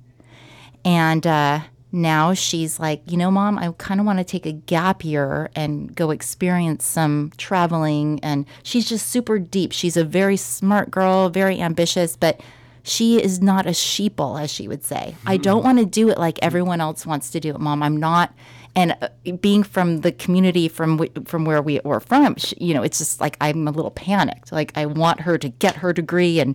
And 0.84 1.26
uh, 1.26 1.60
now 1.92 2.34
she's 2.34 2.78
like, 2.78 3.02
you 3.10 3.16
know, 3.16 3.30
mom, 3.30 3.58
I 3.58 3.72
kind 3.78 4.00
of 4.00 4.06
want 4.06 4.18
to 4.18 4.24
take 4.24 4.46
a 4.46 4.52
gap 4.52 5.04
year 5.04 5.50
and 5.54 5.94
go 5.94 6.10
experience 6.10 6.84
some 6.84 7.32
traveling. 7.36 8.20
And 8.22 8.46
she's 8.62 8.88
just 8.88 9.08
super 9.08 9.38
deep. 9.38 9.72
She's 9.72 9.96
a 9.96 10.04
very 10.04 10.36
smart 10.36 10.90
girl, 10.90 11.28
very 11.28 11.60
ambitious, 11.60 12.16
but 12.16 12.40
she 12.82 13.20
is 13.20 13.40
not 13.42 13.66
a 13.66 13.70
sheeple, 13.70 14.40
as 14.40 14.50
she 14.50 14.68
would 14.68 14.84
say. 14.84 15.16
I 15.26 15.38
don't 15.38 15.64
want 15.64 15.78
to 15.80 15.84
do 15.84 16.08
it 16.08 16.18
like 16.18 16.38
everyone 16.40 16.80
else 16.80 17.04
wants 17.04 17.30
to 17.30 17.40
do 17.40 17.50
it, 17.50 17.60
mom. 17.60 17.82
I'm 17.82 17.96
not. 17.96 18.32
And 18.76 18.94
uh, 19.00 19.08
being 19.40 19.62
from 19.62 20.02
the 20.02 20.12
community 20.12 20.68
from 20.68 21.08
from 21.24 21.44
where 21.46 21.62
we 21.62 21.80
were 21.82 21.98
from, 22.00 22.36
sh- 22.36 22.54
you 22.58 22.74
know, 22.74 22.82
it's 22.82 22.98
just 22.98 23.20
like 23.20 23.36
I'm 23.40 23.66
a 23.66 23.70
little 23.70 23.90
panicked. 23.90 24.52
Like 24.52 24.72
I 24.76 24.84
want 24.86 25.20
her 25.22 25.38
to 25.38 25.48
get 25.48 25.76
her 25.76 25.92
degree 25.94 26.38
and, 26.38 26.54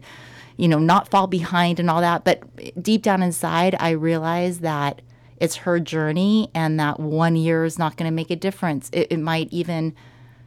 you 0.55 0.67
know, 0.67 0.77
not 0.77 1.09
fall 1.09 1.25
behind 1.25 1.79
and 1.79 1.89
all 1.89 1.99
that. 2.01 2.23
But 2.23 2.43
deep 2.81 3.01
down 3.01 3.23
inside, 3.23 3.75
I 3.79 3.89
realize 3.89 4.59
that 4.59 5.01
it's 5.37 5.55
her 5.55 5.79
journey 5.79 6.51
and 6.53 6.79
that 6.79 6.99
one 6.99 7.35
year 7.35 7.65
is 7.65 7.79
not 7.79 7.97
going 7.97 8.09
to 8.09 8.15
make 8.15 8.29
a 8.29 8.35
difference. 8.35 8.91
It, 8.93 9.07
it 9.09 9.17
might 9.17 9.47
even 9.51 9.95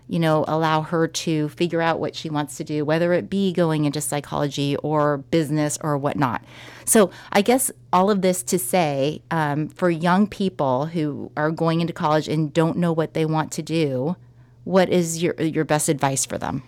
you 0.06 0.18
know, 0.18 0.44
allow 0.46 0.82
her 0.82 1.08
to 1.08 1.48
figure 1.50 1.80
out 1.80 1.98
what 1.98 2.14
she 2.14 2.28
wants 2.28 2.56
to 2.58 2.64
do, 2.64 2.84
whether 2.84 3.12
it 3.12 3.30
be 3.30 3.52
going 3.52 3.84
into 3.84 4.00
psychology 4.00 4.76
or 4.76 5.18
business 5.18 5.78
or 5.80 5.96
whatnot. 5.96 6.44
So, 6.84 7.10
I 7.32 7.40
guess 7.40 7.70
all 7.92 8.10
of 8.10 8.20
this 8.20 8.42
to 8.44 8.58
say 8.58 9.22
um, 9.30 9.68
for 9.68 9.88
young 9.88 10.26
people 10.26 10.86
who 10.86 11.32
are 11.36 11.50
going 11.50 11.80
into 11.80 11.92
college 11.92 12.28
and 12.28 12.52
don't 12.52 12.76
know 12.76 12.92
what 12.92 13.14
they 13.14 13.24
want 13.24 13.50
to 13.52 13.62
do, 13.62 14.16
what 14.64 14.90
is 14.90 15.22
your, 15.22 15.34
your 15.40 15.64
best 15.64 15.88
advice 15.88 16.26
for 16.26 16.36
them? 16.36 16.62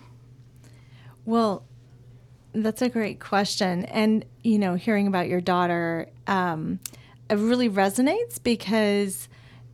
Well, 1.25 1.63
that's 2.53 2.81
a 2.81 2.89
great 2.89 3.19
question. 3.19 3.85
And, 3.85 4.25
you 4.43 4.57
know, 4.57 4.75
hearing 4.75 5.05
about 5.05 5.27
your 5.27 5.41
daughter, 5.41 6.07
um, 6.25 6.79
it 7.29 7.35
really 7.35 7.69
resonates 7.69 8.41
because 8.41 9.27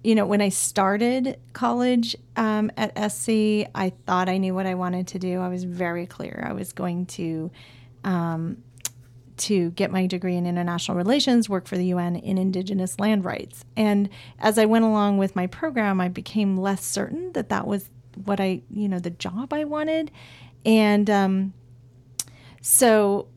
you 0.04 0.16
know, 0.16 0.26
when 0.26 0.42
I 0.42 0.50
started 0.50 1.40
college 1.54 2.16
um, 2.36 2.72
at 2.76 2.92
SC, 3.12 3.30
I 3.74 3.94
thought 4.06 4.28
I 4.28 4.38
knew 4.38 4.54
what 4.54 4.66
I 4.66 4.76
wanted 4.76 5.08
to 5.08 5.20
do. 5.20 5.40
I 5.40 5.48
was 5.48 5.64
very 5.64 6.06
clear. 6.06 6.44
I 6.48 6.54
was 6.54 6.74
going 6.74 7.06
to 7.08 7.52
um, 8.04 8.58
to 9.36 9.72
get 9.72 9.92
my 9.92 10.06
degree 10.06 10.36
in 10.36 10.46
international 10.46 10.98
relations, 10.98 11.50
work 11.50 11.68
for 11.68 11.78
the 11.78 11.86
UN 11.88 12.16
in 12.16 12.38
Indigenous 12.38 13.00
land 13.00 13.26
rights. 13.26 13.66
And 13.76 14.10
as 14.40 14.58
I 14.58 14.66
went 14.66 14.86
along 14.86 15.18
with 15.18 15.36
my 15.36 15.48
program, 15.48 16.00
I 16.00 16.10
became 16.10 16.58
less 16.58 16.84
certain 16.84 17.32
that 17.34 17.50
that 17.50 17.66
was 17.66 17.90
what 18.26 18.40
I, 18.40 18.62
you 18.70 18.88
know, 18.88 19.00
the 19.00 19.10
job 19.10 19.54
I 19.54 19.64
wanted. 19.64 20.12
And 20.66 21.10
um, 21.10 21.54
so, 22.62 23.28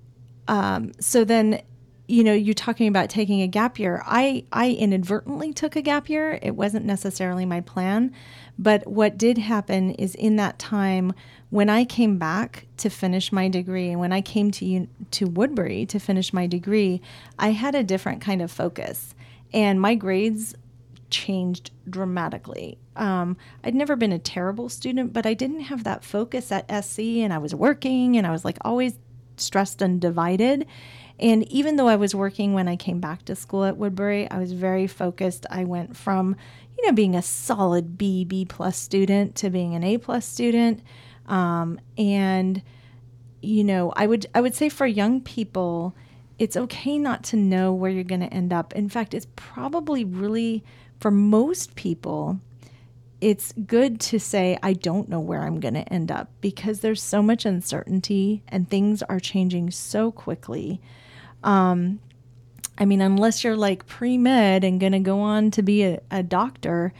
um, 0.49 0.93
so 1.01 1.25
then 1.25 1.63
you 2.09 2.23
know, 2.23 2.33
you're 2.33 2.55
talking 2.55 2.87
about 2.87 3.11
taking 3.11 3.43
a 3.43 3.49
gap 3.49 3.79
year. 3.79 4.03
I, 4.07 4.45
I 4.53 4.71
inadvertently 4.71 5.53
took 5.53 5.75
a 5.75 5.83
gap 5.83 6.09
year. 6.09 6.39
It 6.41 6.55
wasn't 6.55 6.85
necessarily 6.85 7.45
my 7.45 7.61
plan. 7.61 8.13
But 8.59 8.87
what 8.87 9.19
did 9.19 9.39
happen 9.39 9.91
is 9.93 10.15
in 10.15 10.37
that 10.37 10.59
time, 10.59 11.13
when 11.51 11.69
I 11.69 11.85
came 11.85 12.19
back 12.19 12.67
to 12.79 12.91
finish 12.91 13.33
my 13.33 13.49
degree, 13.49 13.91
and 13.91 14.01
when 14.01 14.13
I 14.13 14.21
came 14.21 14.51
to 14.53 14.87
to 15.13 15.27
Woodbury 15.27 15.87
to 15.87 15.99
finish 15.99 16.33
my 16.33 16.47
degree, 16.47 17.01
I 17.39 17.51
had 17.51 17.75
a 17.75 17.85
different 17.85 18.21
kind 18.21 18.41
of 18.41 18.51
focus, 18.51 19.15
and 19.53 19.81
my 19.81 19.95
grades 19.95 20.55
changed 21.11 21.71
dramatically. 21.89 22.79
Um, 22.97 23.37
I'd 23.63 23.75
never 23.75 23.95
been 23.95 24.13
a 24.13 24.19
terrible 24.19 24.69
student, 24.69 25.13
but 25.13 25.27
I 25.27 25.35
didn't 25.35 25.61
have 25.61 25.85
that 25.85 26.03
focus 26.03 26.51
at 26.51 26.85
SC, 26.85 27.01
and 27.01 27.33
I 27.33 27.39
was 27.39 27.55
working, 27.55 28.17
and 28.17 28.27
I 28.27 28.31
was 28.31 28.45
like 28.45 28.59
always 28.63 28.95
stressed 29.37 29.83
and 29.83 30.01
divided. 30.01 30.67
And 31.19 31.51
even 31.51 31.77
though 31.77 31.89
I 31.89 31.97
was 31.97 32.15
working 32.15 32.53
when 32.53 32.69
I 32.69 32.77
came 32.77 33.01
back 33.01 33.25
to 33.25 33.37
school 33.37 33.65
at 33.65 33.77
Woodbury, 33.77 34.31
I 34.31 34.39
was 34.39 34.53
very 34.53 34.87
focused. 34.87 35.47
I 35.51 35.65
went 35.65 35.97
from, 35.97 36.37
you 36.77 36.87
know, 36.87 36.93
being 36.93 37.15
a 37.15 37.23
solid 37.23 37.97
B, 37.97 38.25
B 38.25 38.45
plus 38.45 38.77
student 38.77 39.35
to 39.37 39.51
being 39.51 39.75
an 39.75 39.83
A 39.83 39.99
plus 39.99 40.27
student. 40.27 40.83
Um, 41.27 41.81
and, 41.97 42.63
you 43.41 43.65
know, 43.65 43.93
I 43.97 44.07
would 44.07 44.27
I 44.35 44.41
would 44.41 44.55
say 44.55 44.69
for 44.69 44.87
young 44.87 45.21
people, 45.21 45.95
it's 46.39 46.57
okay 46.57 46.99
not 46.99 47.25
to 47.25 47.37
know 47.37 47.73
where 47.73 47.91
you're 47.91 48.05
going 48.05 48.21
to 48.21 48.33
end 48.33 48.53
up. 48.53 48.75
In 48.75 48.89
fact, 48.89 49.15
it's 49.15 49.27
probably 49.37 50.05
really 50.05 50.63
for 51.01 51.11
most 51.11 51.75
people, 51.77 52.41
it's 53.21 53.53
good 53.67 54.01
to 54.01 54.19
say, 54.19 54.59
I 54.63 54.75
don't 54.75 55.09
know 55.09 55.21
where 55.21 55.43
I'm 55.43 55.61
going 55.61 55.75
to 55.75 55.93
end 55.93 56.11
up 56.11 56.31
because 56.41 56.81
there's 56.81 57.03
so 57.03 57.23
much 57.23 57.47
uncertainty 57.47 58.43
and 58.49 58.69
things 58.69 59.03
are 59.03 59.21
changing 59.21 59.71
so 59.71 60.13
quickly. 60.13 60.81
Um, 61.43 62.01
I 62.79 62.85
mean, 62.85 63.01
unless 63.01 63.43
you're 63.43 63.57
like 63.57 63.87
pre 63.87 64.19
med 64.19 64.65
and 64.65 64.81
going 64.81 64.93
to 64.93 65.01
go 65.01 65.21
on 65.21 65.51
to 65.53 65.63
be 65.63 65.83
a, 65.85 66.01
a 66.11 66.23
doctor, 66.23 66.93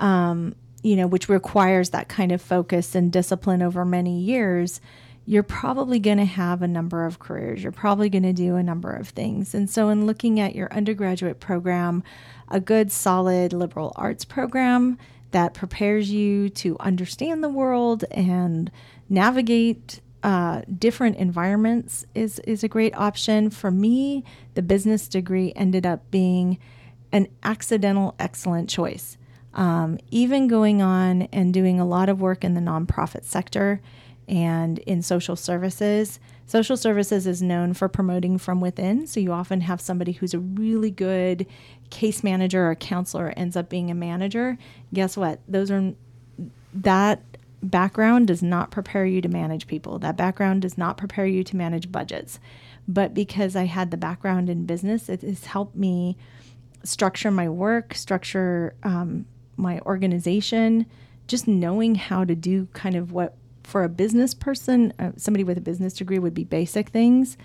um, 0.00 0.54
you 0.82 0.96
know, 0.96 1.06
which 1.06 1.28
requires 1.28 1.90
that 1.90 2.08
kind 2.08 2.32
of 2.32 2.40
focus 2.40 2.94
and 2.94 3.12
discipline 3.12 3.62
over 3.62 3.84
many 3.84 4.18
years, 4.18 4.80
you're 5.26 5.42
probably 5.42 5.98
going 6.00 6.18
to 6.18 6.24
have 6.24 6.62
a 6.62 6.68
number 6.68 7.04
of 7.04 7.18
careers. 7.18 7.62
You're 7.62 7.72
probably 7.72 8.08
going 8.08 8.24
to 8.24 8.32
do 8.32 8.56
a 8.56 8.62
number 8.62 8.90
of 8.90 9.10
things. 9.10 9.54
And 9.54 9.70
so, 9.70 9.88
in 9.90 10.06
looking 10.06 10.40
at 10.40 10.56
your 10.56 10.72
undergraduate 10.72 11.38
program, 11.38 12.02
a 12.48 12.58
good, 12.58 12.90
solid 12.90 13.52
liberal 13.52 13.92
arts 13.94 14.24
program 14.24 14.98
that 15.30 15.54
prepares 15.54 16.10
you 16.10 16.48
to 16.48 16.76
understand 16.80 17.44
the 17.44 17.48
world 17.48 18.04
and 18.10 18.72
navigate 19.08 20.00
uh, 20.22 20.62
different 20.78 21.16
environments 21.16 22.06
is 22.14 22.38
is 22.40 22.62
a 22.62 22.68
great 22.68 22.94
option. 22.94 23.50
For 23.50 23.70
me, 23.70 24.24
the 24.54 24.62
business 24.62 25.08
degree 25.08 25.52
ended 25.56 25.86
up 25.86 26.10
being 26.10 26.58
an 27.12 27.28
accidental 27.42 28.14
excellent 28.18 28.68
choice. 28.68 29.16
Um, 29.52 29.98
even 30.10 30.46
going 30.46 30.80
on 30.80 31.22
and 31.32 31.52
doing 31.52 31.80
a 31.80 31.86
lot 31.86 32.08
of 32.08 32.20
work 32.20 32.44
in 32.44 32.54
the 32.54 32.60
nonprofit 32.60 33.24
sector 33.24 33.80
and 34.28 34.78
in 34.80 35.02
social 35.02 35.34
services. 35.34 36.20
Social 36.46 36.76
services 36.76 37.26
is 37.26 37.42
known 37.42 37.74
for 37.74 37.88
promoting 37.88 38.38
from 38.38 38.60
within. 38.60 39.06
So 39.06 39.18
you 39.18 39.32
often 39.32 39.62
have 39.62 39.80
somebody 39.80 40.12
who's 40.12 40.34
a 40.34 40.38
really 40.38 40.90
good 40.90 41.46
case 41.90 42.22
manager 42.22 42.70
or 42.70 42.74
counselor 42.76 43.32
ends 43.36 43.56
up 43.56 43.68
being 43.68 43.90
a 43.90 43.94
manager. 43.94 44.56
Guess 44.92 45.16
what? 45.16 45.40
Those 45.48 45.70
are 45.70 45.94
that 46.74 47.22
background 47.62 48.26
does 48.26 48.42
not 48.42 48.70
prepare 48.70 49.04
you 49.04 49.20
to 49.20 49.28
manage 49.28 49.66
people. 49.66 49.98
That 49.98 50.16
background 50.16 50.62
does 50.62 50.78
not 50.78 50.96
prepare 50.96 51.26
you 51.26 51.44
to 51.44 51.56
manage 51.56 51.92
budgets. 51.92 52.40
But 52.88 53.14
because 53.14 53.54
I 53.54 53.64
had 53.64 53.90
the 53.90 53.96
background 53.96 54.48
in 54.48 54.66
business, 54.66 55.08
it 55.08 55.22
has 55.22 55.46
helped 55.46 55.76
me 55.76 56.16
structure 56.82 57.30
my 57.30 57.48
work, 57.48 57.94
structure 57.94 58.74
um, 58.82 59.26
my 59.56 59.80
organization, 59.80 60.86
just 61.26 61.46
knowing 61.46 61.94
how 61.94 62.24
to 62.24 62.34
do 62.34 62.66
kind 62.72 62.96
of 62.96 63.12
what 63.12 63.36
for 63.62 63.84
a 63.84 63.88
business 63.88 64.34
person, 64.34 64.92
uh, 64.98 65.12
somebody 65.16 65.44
with 65.44 65.58
a 65.58 65.60
business 65.60 65.92
degree 65.92 66.18
would 66.18 66.34
be 66.34 66.44
basic 66.44 66.88
things. 66.88 67.36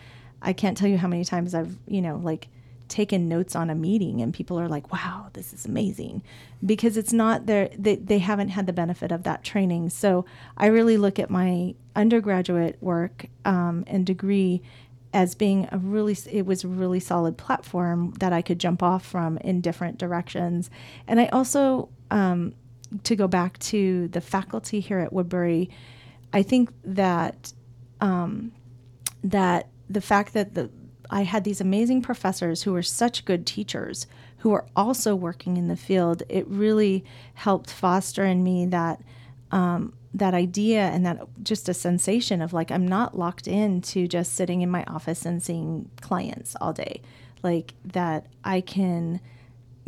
I 0.41 0.53
can't 0.53 0.77
tell 0.77 0.87
you 0.87 0.97
how 0.97 1.07
many 1.07 1.25
times 1.25 1.53
I've, 1.53 1.77
you 1.87 2.01
know, 2.01 2.19
like 2.23 2.47
taken 2.87 3.27
notes 3.27 3.55
on 3.55 3.69
a 3.69 3.75
meeting 3.75 4.21
and 4.21 4.33
people 4.33 4.59
are 4.59 4.67
like, 4.67 4.91
wow, 4.91 5.29
this 5.33 5.53
is 5.53 5.65
amazing 5.65 6.21
because 6.65 6.97
it's 6.97 7.13
not 7.13 7.45
there, 7.45 7.69
they, 7.77 7.95
they 7.95 8.19
haven't 8.19 8.49
had 8.49 8.67
the 8.67 8.73
benefit 8.73 9.11
of 9.11 9.23
that 9.23 9.43
training. 9.43 9.89
So 9.89 10.25
I 10.57 10.67
really 10.67 10.97
look 10.97 11.19
at 11.19 11.29
my 11.29 11.75
undergraduate 11.95 12.77
work 12.81 13.27
um, 13.45 13.83
and 13.87 14.05
degree 14.05 14.61
as 15.13 15.33
being 15.33 15.67
a 15.71 15.77
really 15.77 16.17
it 16.29 16.45
was 16.45 16.65
a 16.65 16.67
really 16.67 16.99
solid 16.99 17.37
platform 17.37 18.11
that 18.19 18.33
I 18.33 18.41
could 18.41 18.59
jump 18.59 18.83
off 18.83 19.05
from 19.05 19.37
in 19.37 19.61
different 19.61 19.97
directions. 19.97 20.69
And 21.07 21.21
I 21.21 21.27
also 21.27 21.87
um, 22.11 22.53
to 23.03 23.15
go 23.15 23.27
back 23.27 23.57
to 23.59 24.09
the 24.09 24.21
faculty 24.21 24.81
here 24.81 24.99
at 24.99 25.13
Woodbury, 25.13 25.69
I 26.33 26.43
think 26.43 26.69
that 26.83 27.53
um, 28.01 28.51
that 29.23 29.69
the 29.89 30.01
fact 30.01 30.33
that 30.33 30.53
the 30.53 30.69
I 31.09 31.23
had 31.23 31.43
these 31.43 31.61
amazing 31.61 32.01
professors 32.01 32.63
who 32.63 32.73
were 32.73 32.83
such 32.83 33.25
good 33.25 33.45
teachers 33.45 34.07
who 34.39 34.49
were 34.51 34.65
also 34.75 35.15
working 35.15 35.57
in 35.57 35.67
the 35.67 35.75
field. 35.75 36.23
It 36.29 36.47
really 36.47 37.03
helped 37.33 37.71
foster 37.71 38.23
in 38.23 38.43
me 38.43 38.65
that 38.67 39.01
um, 39.51 39.93
that 40.13 40.33
idea 40.33 40.81
and 40.81 41.05
that 41.05 41.19
just 41.43 41.67
a 41.67 41.73
sensation 41.73 42.41
of 42.41 42.53
like 42.53 42.71
I'm 42.71 42.87
not 42.87 43.17
locked 43.17 43.47
into 43.47 44.07
just 44.07 44.33
sitting 44.33 44.61
in 44.61 44.69
my 44.69 44.83
office 44.85 45.25
and 45.25 45.41
seeing 45.41 45.89
clients 46.01 46.55
all 46.61 46.73
day. 46.73 47.01
Like 47.43 47.73
that 47.85 48.27
I 48.43 48.61
can 48.61 49.19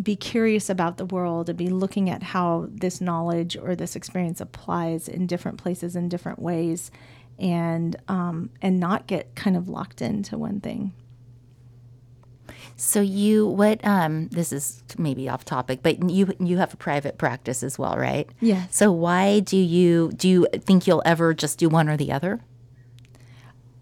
be 0.02 0.16
curious 0.16 0.70
about 0.70 0.98
the 0.98 1.06
world 1.06 1.50
and 1.50 1.58
be 1.58 1.70
looking 1.70 2.10
at 2.10 2.22
how 2.22 2.68
this 2.70 3.02
knowledge 3.02 3.58
or 3.58 3.76
this 3.76 3.96
experience 3.96 4.40
applies 4.40 5.08
in 5.08 5.26
different 5.26 5.58
places 5.58 5.96
in 5.96 6.10
different 6.10 6.40
ways 6.40 6.92
and 7.40 7.96
um, 8.08 8.50
and 8.62 8.80
not 8.80 9.08
get 9.08 9.36
kind 9.36 9.56
of 9.56 9.70
locked 9.70 10.02
into 10.02 10.38
one 10.38 10.60
thing. 10.60 10.94
So 12.78 13.02
you 13.02 13.48
what 13.48 13.84
um 13.86 14.28
this 14.30 14.54
is 14.54 14.84
maybe 14.98 15.28
off 15.28 15.44
topic, 15.44 15.80
but 15.82 16.10
you 16.10 16.34
you 16.40 16.58
have 16.58 16.74
a 16.74 16.78
private 16.78 17.18
practice 17.18 17.64
as 17.64 17.78
well, 17.78 17.98
right? 17.98 18.30
Yeah. 18.40 18.68
So 18.70 18.92
why 18.92 19.40
do 19.40 19.58
you 19.58 20.12
do 20.16 20.30
you 20.30 20.48
think 20.54 20.88
you'll 20.88 21.04
ever 21.06 21.34
just 21.34 21.58
do 21.60 21.70
one 21.70 21.90
or 21.90 21.98
the 21.98 22.12
other? 22.12 22.42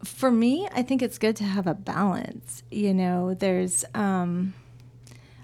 for 0.05 0.31
me, 0.31 0.67
I 0.71 0.83
think 0.83 1.01
it's 1.01 1.17
good 1.17 1.35
to 1.37 1.43
have 1.43 1.67
a 1.67 1.73
balance. 1.73 2.63
You 2.71 2.93
know, 2.93 3.33
there's, 3.33 3.83
um, 3.93 4.53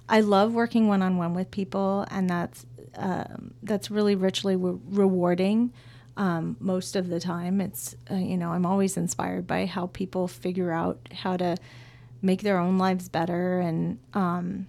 I 0.08 0.22
love 0.22 0.54
working 0.54 0.88
one 0.88 1.02
on 1.02 1.18
one 1.18 1.34
with 1.34 1.52
people, 1.52 2.06
and 2.12 2.30
that's 2.30 2.66
um, 2.96 3.54
that's 3.64 3.90
really 3.90 4.16
richly 4.16 4.56
re- 4.56 4.80
rewarding. 4.90 5.74
Um, 6.18 6.58
most 6.60 6.96
of 6.98 7.08
the 7.08 7.20
time, 7.20 7.62
it's 7.62 7.96
uh, 8.10 8.16
you 8.16 8.36
know 8.38 8.52
I'm 8.52 8.66
always 8.66 8.98
inspired 8.98 9.48
by 9.48 9.66
how 9.66 9.88
people 9.88 10.28
figure 10.28 10.72
out 10.72 11.00
how 11.14 11.38
to 11.38 11.56
make 12.22 12.42
their 12.42 12.58
own 12.58 12.78
lives 12.78 13.10
better 13.10 13.60
and 13.60 14.00
um, 14.14 14.68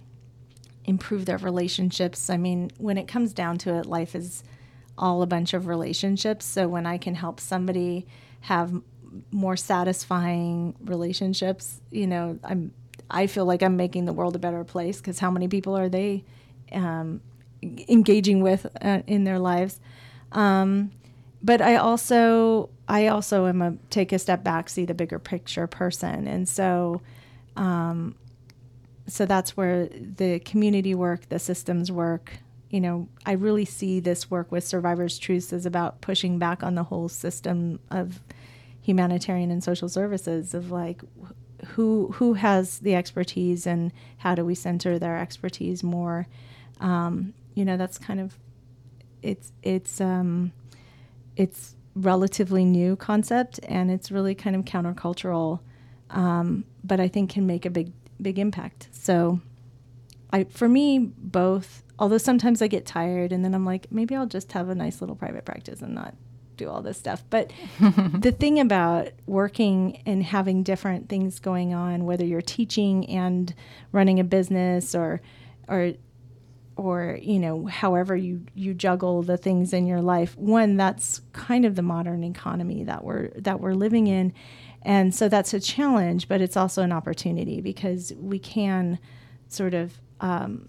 improve 0.85 1.25
their 1.25 1.37
relationships. 1.37 2.29
I 2.29 2.37
mean, 2.37 2.71
when 2.77 2.97
it 2.97 3.07
comes 3.07 3.33
down 3.33 3.57
to 3.59 3.75
it, 3.75 3.85
life 3.85 4.15
is 4.15 4.43
all 4.97 5.21
a 5.21 5.27
bunch 5.27 5.53
of 5.53 5.67
relationships. 5.67 6.45
So 6.45 6.67
when 6.67 6.85
I 6.85 6.97
can 6.97 7.15
help 7.15 7.39
somebody 7.39 8.05
have 8.41 8.73
more 9.31 9.55
satisfying 9.55 10.75
relationships, 10.83 11.81
you 11.91 12.07
know, 12.07 12.39
I'm 12.43 12.73
I 13.09 13.27
feel 13.27 13.45
like 13.45 13.61
I'm 13.61 13.77
making 13.77 14.05
the 14.05 14.13
world 14.13 14.35
a 14.35 14.39
better 14.39 14.63
place 14.63 14.97
because 14.97 15.19
how 15.19 15.29
many 15.29 15.47
people 15.47 15.77
are 15.77 15.89
they 15.89 16.23
um, 16.71 17.21
engaging 17.61 18.41
with 18.41 18.65
uh, 18.81 19.01
in 19.05 19.23
their 19.23 19.39
lives? 19.39 19.79
Um, 20.31 20.91
but 21.43 21.61
I 21.61 21.75
also 21.75 22.69
I 22.87 23.07
also 23.07 23.45
am 23.45 23.61
a 23.61 23.77
take 23.89 24.11
a 24.11 24.19
step 24.19 24.43
back, 24.43 24.69
see 24.69 24.85
the 24.85 24.93
bigger 24.93 25.19
picture 25.19 25.67
person, 25.67 26.27
and 26.27 26.47
so 26.47 27.01
um, 27.55 28.15
so 29.07 29.25
that's 29.25 29.57
where 29.57 29.87
the 29.87 30.39
community 30.39 30.95
work, 30.95 31.29
the 31.29 31.39
systems 31.39 31.91
work. 31.91 32.33
You 32.69 32.81
know, 32.81 33.07
I 33.25 33.33
really 33.33 33.65
see 33.65 33.99
this 33.99 34.31
work 34.31 34.51
with 34.51 34.63
Survivors 34.63 35.19
Truths 35.19 35.53
is 35.53 35.65
about 35.65 36.01
pushing 36.01 36.39
back 36.39 36.63
on 36.63 36.75
the 36.75 36.83
whole 36.83 37.09
system 37.09 37.79
of 37.91 38.21
humanitarian 38.81 39.51
and 39.51 39.63
social 39.63 39.87
services 39.89 40.53
of 40.53 40.71
like 40.71 41.01
who 41.67 42.11
who 42.15 42.33
has 42.33 42.79
the 42.79 42.95
expertise 42.95 43.65
and 43.65 43.91
how 44.17 44.35
do 44.35 44.43
we 44.43 44.55
center 44.55 44.99
their 44.99 45.17
expertise 45.17 45.83
more. 45.83 46.27
Um, 46.79 47.33
you 47.53 47.63
know, 47.65 47.77
that's 47.77 47.97
kind 47.97 48.19
of 48.19 48.37
it's 49.21 49.51
it's 49.61 50.01
um, 50.01 50.51
it's 51.35 51.75
relatively 51.95 52.65
new 52.65 52.95
concept 52.95 53.59
and 53.63 53.91
it's 53.91 54.11
really 54.11 54.35
kind 54.35 54.55
of 54.55 54.65
countercultural, 54.65 55.59
um, 56.09 56.65
but 56.83 56.99
I 56.99 57.07
think 57.07 57.31
can 57.31 57.45
make 57.45 57.65
a 57.65 57.69
big 57.69 57.91
big 58.21 58.39
impact. 58.39 58.89
So, 58.91 59.39
I 60.31 60.45
for 60.45 60.69
me 60.69 60.99
both. 60.99 61.83
Although 61.99 62.17
sometimes 62.17 62.61
I 62.61 62.67
get 62.67 62.85
tired 62.87 63.31
and 63.31 63.45
then 63.45 63.53
I'm 63.53 63.65
like, 63.65 63.91
maybe 63.91 64.15
I'll 64.15 64.25
just 64.25 64.51
have 64.53 64.67
a 64.67 64.75
nice 64.75 64.99
little 64.99 65.15
private 65.15 65.45
practice 65.45 65.81
and 65.81 65.93
not 65.93 66.15
do 66.57 66.69
all 66.69 66.81
this 66.81 66.97
stuff. 66.97 67.23
But 67.29 67.51
the 67.79 68.31
thing 68.31 68.59
about 68.59 69.09
working 69.25 70.01
and 70.05 70.23
having 70.23 70.63
different 70.63 71.09
things 71.09 71.39
going 71.39 71.73
on, 71.73 72.05
whether 72.05 72.25
you're 72.25 72.41
teaching 72.41 73.07
and 73.09 73.53
running 73.91 74.19
a 74.19 74.23
business 74.23 74.95
or 74.95 75.21
or 75.67 75.93
or 76.75 77.19
you 77.21 77.39
know 77.39 77.67
however 77.67 78.15
you 78.15 78.41
you 78.55 78.73
juggle 78.73 79.21
the 79.21 79.37
things 79.37 79.73
in 79.73 79.85
your 79.85 80.01
life 80.01 80.35
one 80.37 80.75
that's 80.75 81.21
kind 81.31 81.65
of 81.65 81.75
the 81.75 81.83
modern 81.83 82.23
economy 82.23 82.83
that 82.83 83.03
we're 83.03 83.29
that 83.35 83.59
we're 83.59 83.75
living 83.75 84.07
in 84.07 84.33
and 84.83 85.13
so 85.13 85.27
that's 85.29 85.53
a 85.53 85.59
challenge 85.59 86.27
but 86.27 86.41
it's 86.41 86.57
also 86.57 86.81
an 86.81 86.91
opportunity 86.91 87.61
because 87.61 88.13
we 88.19 88.39
can 88.39 88.99
sort 89.47 89.73
of 89.73 89.99
um, 90.19 90.67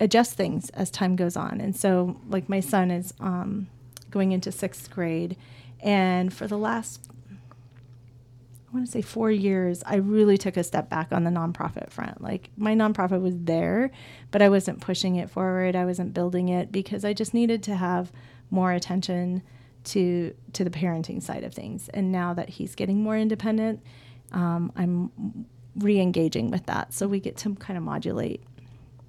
adjust 0.00 0.34
things 0.34 0.70
as 0.70 0.90
time 0.90 1.16
goes 1.16 1.36
on 1.36 1.60
and 1.60 1.74
so 1.76 2.20
like 2.28 2.48
my 2.48 2.60
son 2.60 2.90
is 2.90 3.14
um, 3.20 3.66
going 4.10 4.32
into 4.32 4.52
sixth 4.52 4.90
grade 4.90 5.36
and 5.82 6.32
for 6.32 6.46
the 6.46 6.58
last 6.58 7.08
I 8.72 8.76
want 8.76 8.86
to 8.86 8.92
say 8.92 9.02
four 9.02 9.30
years, 9.30 9.82
I 9.84 9.96
really 9.96 10.38
took 10.38 10.56
a 10.56 10.64
step 10.64 10.88
back 10.88 11.12
on 11.12 11.24
the 11.24 11.30
nonprofit 11.30 11.90
front. 11.90 12.22
Like 12.22 12.48
my 12.56 12.74
nonprofit 12.74 13.20
was 13.20 13.34
there, 13.36 13.90
but 14.30 14.40
I 14.40 14.48
wasn't 14.48 14.80
pushing 14.80 15.16
it 15.16 15.28
forward. 15.28 15.76
I 15.76 15.84
wasn't 15.84 16.14
building 16.14 16.48
it 16.48 16.72
because 16.72 17.04
I 17.04 17.12
just 17.12 17.34
needed 17.34 17.62
to 17.64 17.76
have 17.76 18.10
more 18.50 18.72
attention 18.72 19.42
to 19.84 20.34
to 20.52 20.64
the 20.64 20.70
parenting 20.70 21.22
side 21.22 21.44
of 21.44 21.54
things. 21.54 21.88
And 21.90 22.12
now 22.12 22.34
that 22.34 22.48
he's 22.48 22.74
getting 22.74 23.02
more 23.02 23.16
independent, 23.16 23.80
um, 24.32 24.72
I'm 24.76 25.46
re-engaging 25.76 26.50
with 26.50 26.66
that, 26.66 26.92
so 26.92 27.08
we 27.08 27.18
get 27.20 27.36
to 27.38 27.54
kind 27.54 27.76
of 27.76 27.82
modulate. 27.82 28.42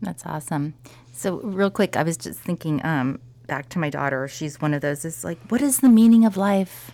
That's 0.01 0.25
awesome. 0.25 0.73
So 1.11 1.39
real 1.41 1.69
quick, 1.69 1.95
I 1.95 2.03
was 2.03 2.17
just 2.17 2.39
thinking 2.39 2.83
um, 2.85 3.19
back 3.47 3.69
to 3.69 3.79
my 3.79 3.89
daughter. 3.89 4.27
She's 4.27 4.61
one 4.61 4.73
of 4.73 4.81
those. 4.81 5.05
Is 5.05 5.23
like, 5.23 5.39
what 5.49 5.61
is 5.61 5.79
the 5.79 5.89
meaning 5.89 6.25
of 6.25 6.37
life? 6.37 6.91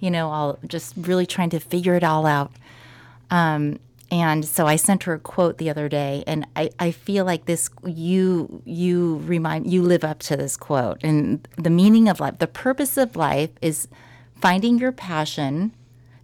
you 0.00 0.10
know, 0.10 0.30
all 0.30 0.58
just 0.66 0.94
really 0.96 1.26
trying 1.26 1.50
to 1.50 1.60
figure 1.60 1.94
it 1.94 2.02
all 2.02 2.26
out. 2.26 2.50
Um, 3.30 3.78
and 4.10 4.44
so 4.44 4.66
I 4.66 4.76
sent 4.76 5.04
her 5.04 5.14
a 5.14 5.18
quote 5.18 5.58
the 5.58 5.70
other 5.70 5.88
day, 5.88 6.24
and 6.26 6.46
I, 6.56 6.70
I 6.78 6.90
feel 6.90 7.24
like 7.24 7.46
this 7.46 7.70
you 7.84 8.62
you 8.64 9.18
remind 9.24 9.70
you 9.70 9.82
live 9.82 10.04
up 10.04 10.18
to 10.20 10.36
this 10.36 10.56
quote. 10.56 10.98
And 11.02 11.46
the 11.56 11.70
meaning 11.70 12.08
of 12.08 12.20
life, 12.20 12.38
the 12.38 12.46
purpose 12.46 12.96
of 12.96 13.14
life 13.14 13.50
is 13.62 13.88
finding 14.40 14.78
your 14.78 14.92
passion, 14.92 15.74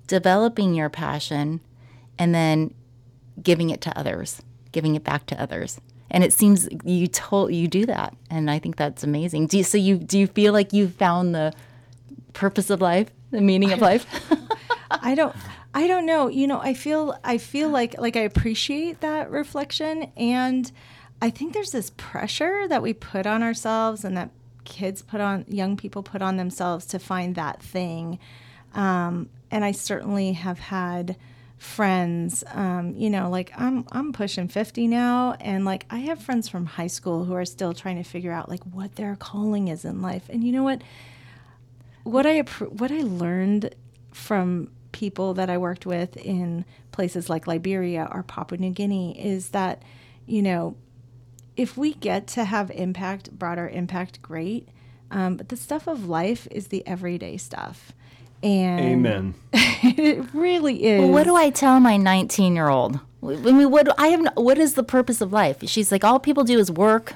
developing 0.07 0.75
your 0.75 0.89
passion, 0.89 1.61
and 2.19 2.35
then 2.35 2.75
giving 3.43 3.71
it 3.71 3.81
to 3.83 3.99
others, 3.99 4.43
giving 4.73 4.97
it 4.97 5.05
back 5.05 5.27
to 5.27 5.41
others. 5.41 5.81
And 6.11 6.25
it 6.25 6.33
seems 6.33 6.69
you 6.85 7.07
told 7.07 7.55
you 7.55 7.69
do 7.69 7.87
that, 7.87 8.17
and 8.31 8.51
I 8.51 8.59
think 8.59 8.77
that's 8.77 9.05
amazing. 9.05 9.47
Do 9.47 9.59
you, 9.59 9.65
so 9.65 9.79
you 9.79 9.97
do 9.97 10.19
you 10.19 10.27
feel 10.27 10.53
like 10.53 10.73
you've 10.73 10.95
found 10.95 11.35
the 11.35 11.53
purpose 12.33 12.71
of 12.71 12.81
life? 12.81 13.11
the 13.31 13.41
meaning 13.41 13.73
of 13.73 13.81
life? 13.81 14.07
I 14.91 15.15
don't 15.15 15.35
I 15.77 15.87
don't 15.87 16.07
know. 16.07 16.29
You 16.29 16.47
know, 16.47 16.59
I 16.59 16.73
feel 16.73 17.19
I 17.23 17.37
feel 17.37 17.69
like 17.69 17.99
like 17.99 18.17
I 18.17 18.21
appreciate 18.21 19.01
that 19.03 19.31
reflection 19.31 20.11
and 20.17 20.73
I 21.21 21.29
think 21.29 21.53
there's 21.53 21.71
this 21.71 21.91
pressure 21.99 22.67
that 22.69 22.81
we 22.81 22.95
put 22.95 23.27
on 23.27 23.43
ourselves 23.43 24.03
and 24.03 24.17
that 24.17 24.31
kids 24.65 25.03
put 25.03 25.21
on 25.21 25.45
young 25.49 25.77
people 25.77 26.03
put 26.03 26.23
on 26.23 26.39
themselves 26.39 26.87
to 26.87 26.99
find 26.99 27.35
that 27.35 27.63
thing. 27.63 28.19
Um, 28.73 29.29
and 29.51 29.67
I 29.67 29.73
certainly 29.73 30.33
have 30.33 30.59
had 30.59 31.17
friends 31.59 32.45
um, 32.53 32.95
you 32.97 33.09
know 33.09 33.31
like 33.31 33.51
i'm 33.57 33.87
i'm 33.91 34.13
pushing 34.13 34.47
50 34.47 34.87
now 34.89 35.35
and 35.41 35.65
like 35.65 35.87
i 35.89 36.01
have 36.01 36.21
friends 36.21 36.51
from 36.51 36.67
high 36.67 36.87
school 36.87 37.25
who 37.25 37.33
are 37.33 37.47
still 37.47 37.73
trying 37.73 37.97
to 37.97 38.03
figure 38.03 38.31
out 38.31 38.51
like 38.51 38.63
what 38.65 38.97
their 38.97 39.17
calling 39.17 39.69
is 39.69 39.83
in 39.83 40.03
life 40.03 40.29
and 40.29 40.45
you 40.45 40.53
know 40.53 40.63
what 40.63 40.83
what 42.03 42.25
I 42.25 42.41
what 42.41 42.93
I 42.93 43.01
learned 43.01 43.75
from 44.13 44.71
people 44.93 45.35
that 45.35 45.51
I 45.51 45.59
worked 45.59 45.87
with 45.87 46.17
in 46.17 46.65
places 46.93 47.29
like 47.29 47.47
Liberia 47.47 48.09
or 48.11 48.23
Papua 48.23 48.59
New 48.59 48.71
Guinea 48.71 49.19
is 49.19 49.51
that 49.51 49.83
you 50.27 50.43
know 50.43 50.77
if 51.57 51.77
we 51.77 51.95
get 51.95 52.27
to 52.29 52.45
have 52.45 52.71
impact, 52.71 53.39
broader 53.39 53.69
impact, 53.69 54.21
great. 54.23 54.69
Um, 55.11 55.37
but 55.37 55.49
the 55.49 55.57
stuff 55.57 55.87
of 55.87 56.09
life 56.09 56.47
is 56.51 56.69
the 56.69 56.87
everyday 56.87 57.37
stuff. 57.37 57.93
And 58.43 58.81
Amen. 58.81 59.35
it 59.53 60.25
really 60.35 60.85
is. 60.85 61.01
Well, 61.01 61.13
what 61.13 61.25
do 61.25 61.37
I 61.37 61.51
tell 61.51 61.81
my 61.81 61.97
19 61.97 62.55
year 62.55 62.69
old? 62.69 63.01
I 63.23 63.35
mean, 63.35 63.71
what 63.71 63.89
I 63.99 64.09
have? 64.09 64.29
What 64.37 64.59
is 64.59 64.75
the 64.75 64.83
purpose 64.83 65.21
of 65.21 65.33
life? 65.33 65.59
She's 65.69 65.91
like, 65.91 66.05
all 66.05 66.21
people 66.21 66.45
do 66.45 66.59
is 66.59 66.71
work, 66.71 67.15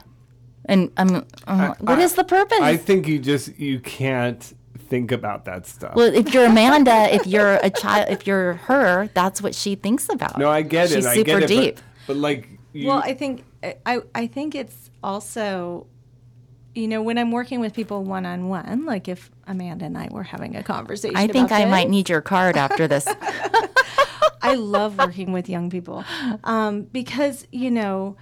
and 0.64 0.91
I'm. 0.97 1.16
Uh, 1.16 1.23
I, 1.47 1.68
what 1.79 1.99
I, 1.99 2.03
is 2.03 2.14
the 2.14 2.25
purpose? 2.25 2.59
I 2.61 2.77
think 2.77 3.07
you 3.07 3.18
just 3.21 3.57
you 3.59 3.79
can't 3.79 4.53
think 4.91 5.12
about 5.12 5.47
that 5.47 5.66
stuff. 5.66 5.95
Well, 5.95 6.12
if 6.12 6.34
you're 6.34 6.45
Amanda, 6.47 7.14
if 7.14 7.26
you're 7.26 7.55
a 7.62 7.70
child, 7.70 8.09
if 8.11 8.26
you're 8.26 8.55
her, 8.55 9.09
that's 9.14 9.41
what 9.41 9.55
she 9.55 9.76
thinks 9.76 10.09
about. 10.11 10.36
No, 10.36 10.51
I 10.51 10.62
get 10.62 10.91
She's 10.91 11.07
it. 11.07 11.14
super 11.14 11.36
I 11.36 11.41
get 11.41 11.49
deep. 11.49 11.78
It, 11.78 11.82
but, 12.07 12.14
but 12.14 12.16
like, 12.16 12.49
you, 12.72 12.88
well, 12.88 12.99
I 12.99 13.14
think 13.14 13.45
I 13.86 14.01
I 14.14 14.26
think 14.26 14.55
it's 14.55 14.91
also, 15.03 15.86
you 16.74 16.88
know, 16.88 17.03
when 17.03 17.16
I'm 17.16 17.30
working 17.30 17.61
with 17.61 17.72
people 17.72 18.05
one 18.05 18.26
on 18.26 18.49
one, 18.49 18.84
like 18.84 19.09
if 19.09 19.30
Amanda 19.47 19.86
and 19.86 19.97
I 19.97 20.09
were 20.11 20.24
having 20.24 20.57
a 20.57 20.62
conversation. 20.62 21.16
I 21.16 21.26
think 21.28 21.53
I 21.53 21.62
this, 21.62 21.70
might 21.70 21.88
need 21.88 22.09
your 22.09 22.20
card 22.20 22.57
after 22.57 22.86
this. 22.86 23.07
I 24.43 24.55
love 24.55 24.99
working 24.99 25.32
with 25.32 25.49
young 25.49 25.70
people 25.70 26.05
um, 26.45 26.82
because 26.82 27.47
you 27.53 27.70
know 27.70 28.16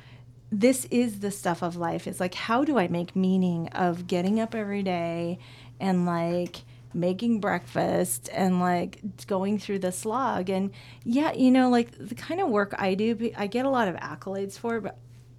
this 0.51 0.87
is 0.87 1.21
the 1.21 1.31
stuff 1.31 1.63
of 1.63 1.77
life. 1.77 2.07
It's 2.07 2.21
like 2.21 2.35
how 2.35 2.65
do 2.65 2.79
I 2.79 2.89
make 2.89 3.17
meaning 3.17 3.69
of 3.69 4.07
getting 4.07 4.39
up 4.39 4.55
every 4.55 4.83
day 4.83 5.39
and 5.81 6.07
like 6.07 6.63
making 6.95 7.41
breakfast 7.41 8.29
and 8.33 8.61
like 8.61 9.01
going 9.27 9.59
through 9.59 9.79
the 9.79 9.93
slog. 9.93 10.51
And 10.51 10.71
yeah 11.05 11.33
you 11.33 11.51
know 11.51 11.71
like 11.71 11.91
the 11.99 12.15
kind 12.15 12.41
of 12.41 12.49
work 12.49 12.75
i 12.79 12.95
do 12.95 13.31
i 13.37 13.47
get 13.47 13.65
a 13.65 13.71
lot 13.71 13.89
of 13.89 13.95
accolades 13.97 14.59
for 14.59 14.81
but 14.81 14.99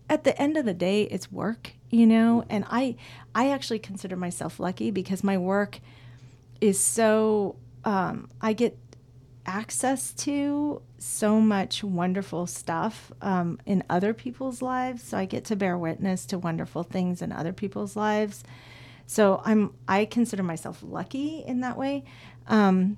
at 0.09 0.23
the 0.23 0.39
end 0.41 0.57
of 0.57 0.65
the 0.65 0.73
day 0.73 1.03
it's 1.03 1.31
work 1.31 1.73
you 1.91 2.05
know? 2.05 2.45
And 2.49 2.65
i 2.69 2.95
i 3.33 3.49
actually 3.49 3.79
consider 3.79 4.15
myself 4.15 4.59
lucky 4.59 4.91
because 4.91 5.23
my 5.23 5.37
work 5.37 5.79
is 6.61 6.79
so 6.79 7.55
um, 7.85 8.29
i 8.41 8.53
get 8.53 8.77
access 9.45 10.13
to 10.13 10.81
so 10.99 11.39
much 11.39 11.83
wonderful 11.83 12.45
stuff 12.45 13.11
um, 13.21 13.57
in 13.65 13.81
other 13.89 14.13
people's 14.13 14.61
lives. 14.61 15.01
So 15.01 15.17
i 15.17 15.25
get 15.25 15.45
to 15.45 15.55
bear 15.55 15.77
witness 15.77 16.25
to 16.27 16.37
wonderful 16.37 16.83
things 16.83 17.21
in 17.21 17.31
other 17.31 17.53
people's 17.53 17.95
lives 17.95 18.43
so 19.10 19.41
I'm 19.43 19.74
I 19.88 20.05
consider 20.05 20.43
myself 20.43 20.84
lucky 20.84 21.43
in 21.47 21.62
that 21.62 21.78
way. 21.78 22.03
Um, 22.45 22.95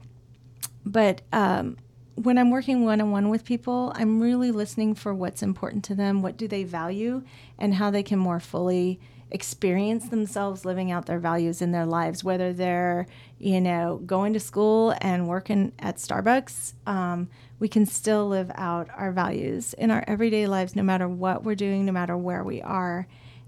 but 0.85 1.21
um, 1.31 1.77
when 2.15 2.37
I'm 2.37 2.51
working 2.51 2.83
one 2.83 2.99
on 2.99 3.11
one 3.11 3.29
with 3.29 3.45
people, 3.45 3.93
I'm 3.95 4.19
really 4.19 4.51
listening 4.51 4.93
for 4.93 5.13
what's 5.13 5.41
important 5.41 5.85
to 5.85 5.95
them, 5.95 6.21
what 6.21 6.35
do 6.35 6.49
they 6.49 6.65
value, 6.65 7.23
and 7.57 7.75
how 7.75 7.91
they 7.91 8.03
can 8.03 8.19
more 8.19 8.41
fully 8.41 8.99
experience 9.31 10.09
themselves 10.09 10.65
living 10.65 10.91
out 10.91 11.05
their 11.05 11.17
values 11.17 11.61
in 11.61 11.71
their 11.71 11.85
lives, 11.85 12.25
whether 12.25 12.51
they're, 12.51 13.07
you 13.39 13.61
know, 13.61 14.01
going 14.05 14.33
to 14.33 14.39
school 14.41 14.93
and 14.99 15.29
working 15.29 15.71
at 15.79 15.95
Starbucks. 15.95 16.73
Um, 16.85 17.29
we 17.57 17.69
can 17.69 17.85
still 17.85 18.27
live 18.27 18.51
out 18.55 18.89
our 18.97 19.13
values 19.13 19.73
in 19.75 19.89
our 19.89 20.03
everyday 20.07 20.45
lives, 20.45 20.75
no 20.75 20.83
matter 20.83 21.07
what 21.07 21.45
we're 21.45 21.55
doing, 21.55 21.85
no 21.85 21.93
matter 21.93 22.17
where 22.17 22.43
we 22.43 22.61
are, 22.61 23.07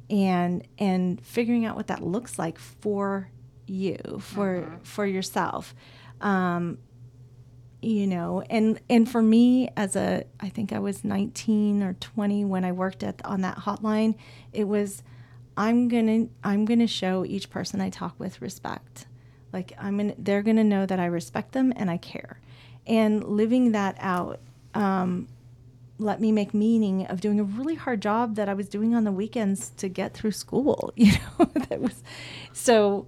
and 0.10 0.66
and 0.78 1.24
figuring 1.26 1.66
out 1.66 1.76
what 1.76 1.88
that 1.88 2.04
looks 2.04 2.38
like 2.38 2.60
for 2.60 3.30
you, 3.66 3.98
for 4.20 4.80
for 4.84 5.06
yourself. 5.06 5.74
Um, 6.22 6.78
you 7.82 8.08
know 8.08 8.42
and 8.50 8.80
and 8.90 9.10
for 9.12 9.22
me 9.22 9.68
as 9.76 9.98
a 9.98 10.24
i 10.40 10.48
think 10.48 10.72
i 10.72 10.80
was 10.80 11.04
19 11.04 11.84
or 11.84 11.92
20 11.96 12.46
when 12.46 12.64
i 12.64 12.72
worked 12.72 13.04
at 13.04 13.20
on 13.26 13.42
that 13.42 13.58
hotline 13.58 14.16
it 14.54 14.64
was 14.64 15.04
i'm 15.58 15.88
gonna 15.88 16.28
i'm 16.44 16.66
gonna 16.66 16.88
show 16.88 17.26
each 17.26 17.50
person 17.50 17.82
i 17.82 17.90
talk 17.90 18.16
with 18.20 18.42
respect. 18.42 19.08
Like 19.52 19.74
i'm 19.78 19.98
gonna 19.98 20.16
they're 20.18 20.42
gonna 20.42 20.64
know 20.64 20.86
that 20.86 21.00
i 21.00 21.06
respect 21.06 21.52
them 21.52 21.74
and 21.76 21.90
i 21.90 21.98
care. 21.98 22.40
And 22.86 23.24
living 23.24 23.72
that 23.72 23.96
out 24.00 24.40
um, 24.74 25.28
let 26.04 26.20
me 26.20 26.32
make 26.32 26.54
meaning 26.54 27.06
of 27.08 27.22
doing 27.22 27.40
a 27.40 27.44
really 27.44 27.76
hard 27.76 28.02
job 28.02 28.36
that 28.36 28.50
i 28.50 28.54
was 28.54 28.68
doing 28.68 28.94
on 28.94 29.04
the 29.04 29.12
weekends 29.12 29.72
to 29.78 29.88
get 29.88 30.14
through 30.14 30.32
school 30.32 30.92
you 30.98 31.12
know 31.12 31.46
that 31.70 31.80
was 31.80 32.04
so 32.52 33.08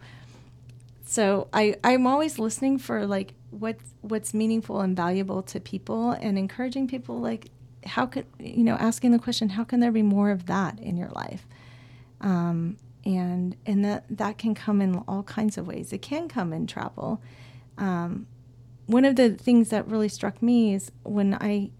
so 1.07 1.47
I, 1.53 1.75
I'm 1.83 2.07
always 2.07 2.39
listening 2.39 2.79
for 2.79 3.05
like 3.05 3.35
what's 3.51 3.83
what's 4.01 4.33
meaningful 4.33 4.81
and 4.81 4.95
valuable 4.97 5.43
to 5.43 5.59
people 5.59 6.11
and 6.11 6.37
encouraging 6.37 6.87
people 6.87 7.19
like 7.19 7.51
how 7.85 8.05
could 8.05 8.25
you 8.39 8.63
know 8.63 8.75
asking 8.75 9.11
the 9.11 9.19
question 9.19 9.49
how 9.49 9.63
can 9.63 9.79
there 9.79 9.91
be 9.91 10.01
more 10.01 10.31
of 10.31 10.47
that 10.47 10.79
in 10.79 10.97
your 10.97 11.09
life? 11.09 11.47
Um, 12.21 12.77
and 13.05 13.55
and 13.65 13.85
that 13.85 14.05
that 14.09 14.37
can 14.37 14.55
come 14.55 14.81
in 14.81 15.03
all 15.07 15.23
kinds 15.23 15.57
of 15.57 15.67
ways. 15.67 15.93
It 15.93 16.01
can 16.01 16.27
come 16.27 16.53
in 16.53 16.67
travel. 16.67 17.21
Um, 17.77 18.27
one 18.87 19.05
of 19.05 19.15
the 19.15 19.31
things 19.31 19.69
that 19.69 19.87
really 19.87 20.09
struck 20.09 20.41
me 20.41 20.73
is 20.73 20.91
when 21.03 21.33
I 21.35 21.71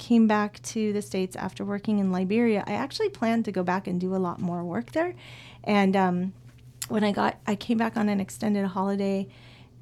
came 0.00 0.26
back 0.26 0.60
to 0.62 0.94
the 0.94 1.02
states 1.02 1.36
after 1.36 1.62
working 1.62 1.98
in 1.98 2.10
Liberia 2.10 2.64
I 2.66 2.72
actually 2.72 3.10
planned 3.10 3.44
to 3.44 3.52
go 3.52 3.62
back 3.62 3.86
and 3.86 4.00
do 4.00 4.16
a 4.16 4.18
lot 4.28 4.40
more 4.40 4.64
work 4.64 4.92
there. 4.92 5.14
And 5.62 5.94
um, 5.94 6.32
when 6.88 7.04
I 7.04 7.12
got 7.12 7.38
I 7.46 7.54
came 7.54 7.76
back 7.76 7.98
on 7.98 8.08
an 8.08 8.18
extended 8.18 8.66
holiday 8.66 9.28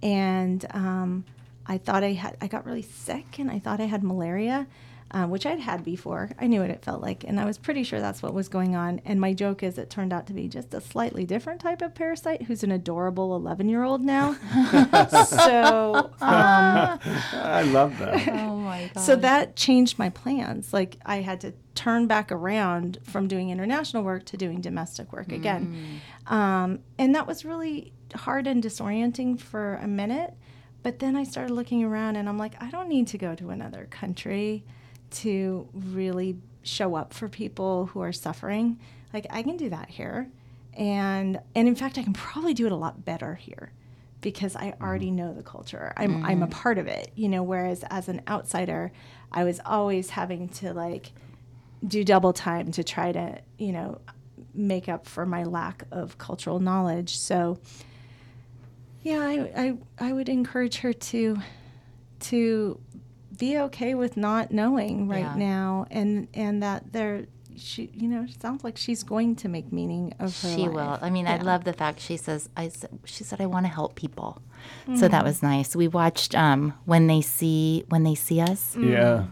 and 0.02 0.66
um, 0.70 1.24
I 1.64 1.78
thought 1.78 2.02
I 2.02 2.12
had 2.12 2.36
I 2.40 2.48
got 2.48 2.66
really 2.66 2.82
sick 2.82 3.38
and 3.38 3.48
I 3.48 3.60
thought 3.60 3.80
I 3.80 3.84
had 3.84 4.02
malaria, 4.02 4.66
uh, 5.11 5.26
which 5.26 5.46
I'd 5.46 5.61
had 5.61 5.84
before. 5.84 6.30
I 6.38 6.46
knew 6.46 6.61
what 6.61 6.70
it 6.70 6.84
felt 6.84 7.00
like, 7.00 7.24
and 7.24 7.40
I 7.40 7.44
was 7.44 7.56
pretty 7.56 7.82
sure 7.82 8.00
that's 8.00 8.22
what 8.22 8.34
was 8.34 8.48
going 8.48 8.76
on. 8.76 9.00
And 9.04 9.20
my 9.20 9.32
joke 9.32 9.62
is 9.62 9.78
it 9.78 9.88
turned 9.88 10.12
out 10.12 10.26
to 10.26 10.34
be 10.34 10.48
just 10.48 10.74
a 10.74 10.80
slightly 10.80 11.24
different 11.24 11.61
type 11.61 11.80
of 11.80 11.94
parasite 11.94 12.42
who's 12.42 12.62
an 12.62 12.70
adorable 12.70 13.34
11 13.34 13.68
year 13.68 13.84
old 13.84 14.02
now. 14.02 14.34
so 15.24 16.11
um, 16.20 17.00
I 17.32 17.62
love 17.72 17.98
that. 17.98 18.28
Oh 18.28 18.56
my 18.56 18.90
god. 18.94 19.00
so 19.02 19.16
that 19.16 19.56
changed 19.56 19.98
my 19.98 20.11
plans. 20.11 20.72
Like 20.72 20.98
I 21.06 21.22
had 21.22 21.40
to 21.40 21.54
turn 21.74 22.06
back 22.06 22.30
around 22.30 22.98
from 23.04 23.28
doing 23.28 23.50
international 23.50 24.02
work 24.02 24.24
to 24.26 24.36
doing 24.36 24.61
domestic 24.61 25.12
work 25.12 25.32
again. 25.32 26.00
Um, 26.26 26.80
and 26.98 27.14
that 27.14 27.26
was 27.26 27.44
really 27.44 27.92
hard 28.14 28.46
and 28.46 28.62
disorienting 28.62 29.40
for 29.40 29.76
a 29.76 29.86
minute. 29.86 30.34
But 30.82 30.98
then 30.98 31.16
I 31.16 31.24
started 31.24 31.54
looking 31.54 31.84
around 31.84 32.16
and 32.16 32.28
I'm 32.28 32.38
like, 32.38 32.61
I 32.62 32.70
don't 32.70 32.88
need 32.88 33.06
to 33.09 33.18
go 33.18 33.34
to 33.34 33.50
another 33.50 33.86
country 33.90 34.64
to 35.11 35.68
really 35.72 36.36
show 36.62 36.94
up 36.94 37.12
for 37.12 37.28
people 37.28 37.86
who 37.86 38.00
are 38.00 38.12
suffering. 38.12 38.78
Like 39.12 39.26
I 39.30 39.42
can 39.42 39.56
do 39.56 39.70
that 39.70 39.88
here. 39.88 40.28
And 40.74 41.40
and 41.54 41.66
in 41.66 41.74
fact 41.74 41.98
I 41.98 42.02
can 42.02 42.12
probably 42.12 42.54
do 42.54 42.66
it 42.66 42.72
a 42.72 42.76
lot 42.76 43.04
better 43.04 43.34
here 43.34 43.72
because 44.20 44.56
I 44.56 44.72
mm. 44.72 44.80
already 44.80 45.11
know 45.11 45.32
the 45.32 45.42
culture. 45.42 45.92
I'm 45.96 46.24
I'm 46.24 46.42
a 46.42 46.46
mm. 46.46 46.50
part 46.50 46.78
of 46.78 46.86
it, 46.86 47.11
you 47.14 47.28
know, 47.28 47.42
whereas 47.42 47.84
as 47.90 48.09
an 48.09 48.22
outsider, 48.28 48.92
I 49.32 49.44
was 49.44 49.61
always 49.64 50.11
having 50.11 50.48
to 50.50 50.72
like 50.72 51.12
do 51.86 52.04
double 52.04 52.32
time 52.32 52.72
to 52.72 52.84
try 52.84 53.12
to, 53.12 53.40
you 53.59 53.72
know, 53.72 54.00
make 54.54 54.88
up 54.88 55.06
for 55.06 55.24
my 55.24 55.44
lack 55.44 55.84
of 55.90 56.18
cultural 56.18 56.61
knowledge. 56.61 57.18
So 57.18 57.59
yeah, 59.02 59.20
I, 59.20 59.50
I 59.56 60.09
I 60.09 60.12
would 60.12 60.28
encourage 60.28 60.78
her 60.78 60.92
to 60.92 61.38
to 62.20 62.80
be 63.36 63.58
okay 63.58 63.94
with 63.94 64.16
not 64.16 64.50
knowing 64.50 65.08
right 65.08 65.20
Yeah. 65.20 65.34
now 65.36 65.86
and 65.90 66.28
and 66.34 66.62
that 66.62 66.92
there 66.92 67.26
she 67.56 67.90
you 67.92 68.08
know 68.08 68.26
sounds 68.40 68.62
like 68.64 68.76
she's 68.76 69.02
going 69.02 69.36
to 69.36 69.48
make 69.48 69.72
meaning 69.72 70.14
of 70.18 70.40
her 70.42 70.54
she 70.54 70.62
life. 70.62 70.72
will. 70.72 70.98
I 71.02 71.10
mean, 71.10 71.26
I 71.26 71.38
love 71.38 71.64
the 71.64 71.72
fact 71.72 72.00
she 72.00 72.16
says. 72.16 72.48
I 72.56 72.66
s- 72.66 72.84
she 73.04 73.24
said 73.24 73.40
I 73.40 73.46
want 73.46 73.66
to 73.66 73.72
help 73.72 73.96
people, 73.96 74.40
so 74.94 75.08
that 75.08 75.10
mm-hmm. 75.10 75.24
was 75.24 75.42
nice. 75.42 75.74
We 75.74 75.88
watched 75.88 76.34
um, 76.34 76.74
when 76.84 77.06
they 77.08 77.20
see 77.20 77.84
when 77.88 78.04
they 78.04 78.14
see 78.14 78.40
us. 78.40 78.74
Mm-hmm. 78.76 78.92
Yeah. 78.92 79.24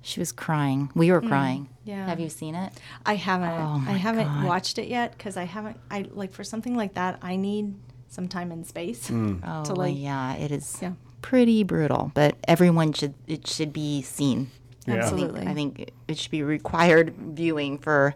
She 0.00 0.18
was 0.18 0.32
crying. 0.32 0.90
We 0.94 1.12
were 1.12 1.20
mm-hmm. 1.20 1.28
crying. 1.28 1.68
Yeah. 1.84 2.06
Have 2.06 2.18
you 2.20 2.28
seen 2.28 2.54
it? 2.54 2.72
I 3.06 3.14
haven't. 3.16 3.50
Oh 3.50 3.84
I 3.86 3.92
haven't 3.98 4.26
God. 4.26 4.44
watched 4.46 4.78
it 4.78 4.88
yet 4.88 5.12
because 5.16 5.36
I 5.36 5.44
haven't. 5.44 5.78
I 5.90 6.06
like 6.10 6.32
for 6.32 6.44
something 6.44 6.74
like 6.74 6.94
that. 6.94 7.18
I 7.22 7.36
need 7.36 7.74
some 8.08 8.28
time 8.28 8.50
and 8.50 8.66
space. 8.66 9.10
Mm. 9.10 9.40
Oh, 9.44 9.64
To, 9.66 9.74
like- 9.74 9.94
yeah, 9.96 10.34
it 10.34 10.50
is 10.50 10.78
Yeah. 10.80 10.92
Pretty 11.22 11.62
brutal. 11.64 12.10
But 12.14 12.36
everyone 12.46 12.92
should 12.92 13.14
it 13.26 13.46
should 13.46 13.72
be 13.72 14.02
seen. 14.02 14.50
Yeah. 14.86 14.94
I 14.94 14.96
think, 14.96 15.04
Absolutely. 15.04 15.46
I 15.46 15.54
think 15.54 15.92
it 16.08 16.18
should 16.18 16.30
be 16.30 16.42
required 16.42 17.14
viewing 17.16 17.78
for 17.78 18.14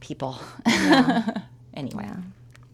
people. 0.00 0.38
anyway, 1.74 2.04
Yeah. 2.04 2.16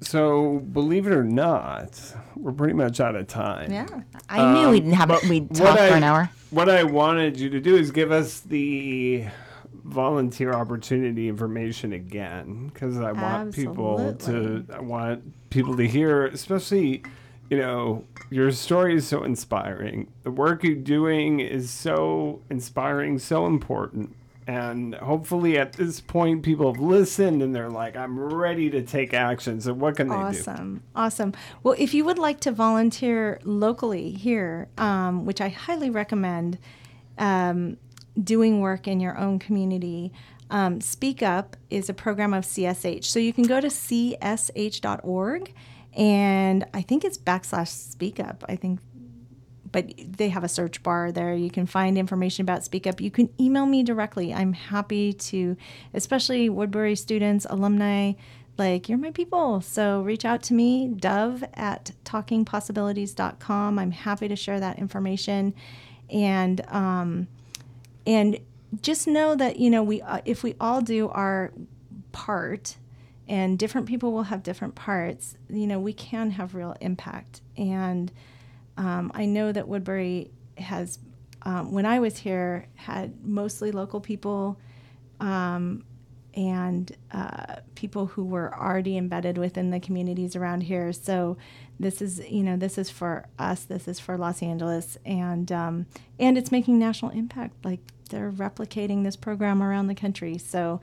So, 0.02 0.58
believe 0.72 1.06
it 1.06 1.12
or 1.14 1.24
not, 1.24 1.98
we're 2.36 2.52
pretty 2.52 2.74
much 2.74 3.00
out 3.00 3.14
of 3.16 3.26
time. 3.28 3.72
Yeah. 3.72 3.86
I 4.28 4.52
knew 4.52 4.70
we'd 4.70 4.84
um, 4.84 4.92
have 4.92 5.22
we'd 5.28 5.48
what 5.48 5.56
talk 5.56 5.76
for 5.78 5.82
I- 5.84 5.96
an 5.96 6.04
hour. 6.04 6.30
What 6.50 6.68
I 6.68 6.84
wanted 6.84 7.40
you 7.40 7.50
to 7.50 7.60
do 7.60 7.76
is 7.76 7.90
give 7.90 8.12
us 8.12 8.40
the 8.40 9.24
volunteer 9.84 10.52
opportunity 10.52 11.28
information 11.28 11.92
again 11.92 12.70
because 12.72 12.98
I 12.98 13.12
want 13.12 13.54
people 13.54 14.14
to 14.14 14.64
I 14.72 14.80
want 14.80 15.50
people 15.50 15.76
to 15.76 15.86
hear 15.86 16.26
especially 16.26 17.02
you 17.50 17.58
know 17.58 18.04
your 18.30 18.50
story 18.50 18.96
is 18.96 19.06
so 19.06 19.22
inspiring 19.22 20.08
the 20.22 20.30
work 20.30 20.64
you're 20.64 20.74
doing 20.74 21.40
is 21.40 21.70
so 21.70 22.40
inspiring 22.50 23.18
so 23.18 23.46
important 23.46 24.14
and 24.46 24.94
hopefully 24.96 25.58
at 25.58 25.72
this 25.72 26.00
point 26.00 26.42
people 26.42 26.72
have 26.72 26.80
listened 26.80 27.42
and 27.42 27.54
they're 27.54 27.70
like 27.70 27.96
I'm 27.96 28.18
ready 28.18 28.70
to 28.70 28.82
take 28.82 29.12
action 29.12 29.60
so 29.60 29.72
what 29.72 29.96
can 29.96 30.08
they 30.08 30.14
do 30.14 30.20
Awesome. 30.20 30.82
Awesome. 30.94 31.32
Well, 31.62 31.74
if 31.78 31.94
you 31.94 32.04
would 32.04 32.18
like 32.18 32.40
to 32.40 32.52
volunteer 32.52 33.40
locally 33.42 34.12
here, 34.12 34.68
um, 34.78 35.24
which 35.24 35.40
I 35.40 35.48
highly 35.48 35.90
recommend, 35.90 36.58
um, 37.18 37.76
doing 38.22 38.60
work 38.60 38.86
in 38.86 39.00
your 39.00 39.18
own 39.18 39.38
community, 39.38 40.12
um, 40.50 40.80
Speak 40.80 41.22
Up 41.22 41.56
is 41.70 41.88
a 41.88 41.94
program 41.94 42.32
of 42.32 42.44
CSH. 42.44 43.04
So 43.04 43.18
you 43.18 43.32
can 43.32 43.44
go 43.44 43.60
to 43.60 43.66
csh.org 43.66 45.52
and 45.96 46.64
I 46.74 46.82
think 46.82 47.04
it's 47.04 47.18
backslash 47.18 47.68
Speak 47.68 48.20
Up. 48.20 48.44
I 48.48 48.56
think 48.56 48.80
but 49.72 49.92
they 49.98 50.30
have 50.30 50.44
a 50.44 50.48
search 50.48 50.82
bar 50.82 51.12
there. 51.12 51.34
You 51.34 51.50
can 51.50 51.66
find 51.66 51.98
information 51.98 52.42
about 52.42 52.64
Speak 52.64 52.86
Up. 52.86 52.98
You 52.98 53.10
can 53.10 53.28
email 53.38 53.66
me 53.66 53.82
directly. 53.82 54.32
I'm 54.32 54.54
happy 54.54 55.12
to, 55.12 55.54
especially 55.92 56.48
Woodbury 56.48 56.96
students, 56.96 57.46
alumni, 57.50 58.12
like 58.56 58.88
you're 58.88 58.96
my 58.96 59.10
people. 59.10 59.60
So 59.60 60.00
reach 60.00 60.24
out 60.24 60.42
to 60.44 60.54
me, 60.54 60.88
dove 60.88 61.44
at 61.52 61.90
talkingpossibilities.com. 62.04 63.78
I'm 63.78 63.90
happy 63.90 64.28
to 64.28 64.36
share 64.36 64.60
that 64.60 64.78
information. 64.78 65.52
And, 66.08 66.64
um, 66.68 67.28
and 68.06 68.38
just 68.80 69.06
know 69.06 69.34
that, 69.34 69.58
you 69.58 69.68
know, 69.68 69.82
we, 69.82 70.00
uh, 70.00 70.20
if 70.24 70.42
we 70.42 70.54
all 70.58 70.80
do 70.80 71.08
our 71.08 71.52
part, 72.12 72.76
and 73.28 73.58
different 73.58 73.86
people 73.86 74.12
will 74.12 74.24
have 74.24 74.42
different 74.42 74.74
parts, 74.74 75.36
you 75.48 75.66
know, 75.66 75.80
we 75.80 75.92
can 75.92 76.30
have 76.32 76.54
real 76.54 76.76
impact. 76.80 77.40
And, 77.56 78.12
um, 78.76 79.10
I 79.14 79.24
know 79.24 79.52
that 79.52 79.68
Woodbury 79.68 80.30
has, 80.58 80.98
um, 81.42 81.72
when 81.72 81.86
I 81.86 81.98
was 81.98 82.18
here, 82.18 82.66
had 82.74 83.24
mostly 83.24 83.70
local 83.72 84.00
people 84.00 84.58
um, 85.20 85.84
and 86.34 86.94
uh, 87.12 87.56
people 87.74 88.06
who 88.06 88.24
were 88.24 88.54
already 88.54 88.98
embedded 88.98 89.38
within 89.38 89.70
the 89.70 89.80
communities 89.80 90.36
around 90.36 90.62
here. 90.62 90.92
So 90.92 91.38
this 91.80 92.02
is, 92.02 92.20
you 92.28 92.42
know, 92.42 92.56
this 92.56 92.76
is 92.76 92.90
for 92.90 93.26
us. 93.38 93.64
This 93.64 93.88
is 93.88 93.98
for 93.98 94.18
Los 94.18 94.42
Angeles, 94.42 94.98
and 95.04 95.50
um, 95.50 95.86
and 96.18 96.36
it's 96.36 96.52
making 96.52 96.78
national 96.78 97.10
impact. 97.12 97.64
Like 97.64 97.80
they're 98.10 98.30
replicating 98.30 99.02
this 99.02 99.16
program 99.16 99.62
around 99.62 99.86
the 99.86 99.94
country. 99.94 100.36
So 100.36 100.80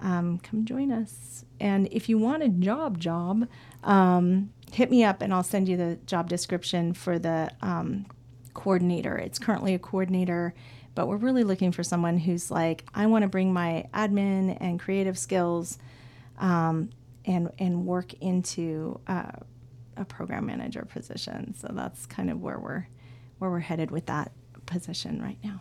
um, 0.00 0.38
come 0.38 0.64
join 0.64 0.90
us. 0.90 1.44
And 1.60 1.88
if 1.92 2.08
you 2.08 2.18
want 2.18 2.42
a 2.42 2.48
job, 2.48 2.98
job, 2.98 3.46
um, 3.84 4.50
hit 4.72 4.90
me 4.90 5.04
up 5.04 5.20
and 5.22 5.32
I'll 5.32 5.42
send 5.42 5.68
you 5.68 5.76
the 5.76 5.98
job 6.06 6.28
description 6.28 6.92
for 6.94 7.18
the 7.18 7.50
um, 7.60 8.06
coordinator. 8.54 9.16
It's 9.16 9.38
currently 9.38 9.74
a 9.74 9.78
coordinator, 9.78 10.54
but 10.94 11.06
we're 11.06 11.16
really 11.16 11.44
looking 11.44 11.72
for 11.72 11.82
someone 11.82 12.18
who's 12.18 12.50
like, 12.50 12.84
I 12.94 13.06
want 13.06 13.22
to 13.22 13.28
bring 13.28 13.52
my 13.52 13.86
admin 13.92 14.56
and 14.60 14.80
creative 14.80 15.18
skills 15.18 15.78
um, 16.38 16.90
and, 17.26 17.50
and 17.58 17.86
work 17.86 18.14
into 18.14 19.00
uh, 19.06 19.32
a 19.96 20.04
program 20.04 20.46
manager 20.46 20.86
position. 20.90 21.54
So 21.54 21.68
that's 21.72 22.06
kind 22.06 22.30
of 22.30 22.40
where 22.40 22.58
we're, 22.58 22.86
where 23.38 23.50
we're 23.50 23.60
headed 23.60 23.90
with 23.90 24.06
that 24.06 24.32
position 24.66 25.22
right 25.22 25.38
now. 25.44 25.60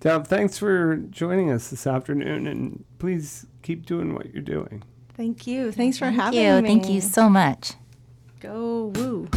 Deb, 0.00 0.26
thanks 0.26 0.56
for 0.56 0.96
joining 0.96 1.50
us 1.50 1.68
this 1.68 1.86
afternoon, 1.86 2.46
and 2.46 2.84
please 2.98 3.44
keep 3.62 3.84
doing 3.84 4.14
what 4.14 4.32
you're 4.32 4.42
doing. 4.42 4.82
Thank 5.14 5.46
you. 5.46 5.70
Thanks 5.72 5.98
for 5.98 6.06
Thank 6.06 6.16
having 6.16 6.40
you. 6.40 6.62
me. 6.62 6.68
Thank 6.68 6.88
you 6.88 7.02
so 7.02 7.28
much. 7.28 7.74
Go 8.40 8.86
woo. 8.94 9.28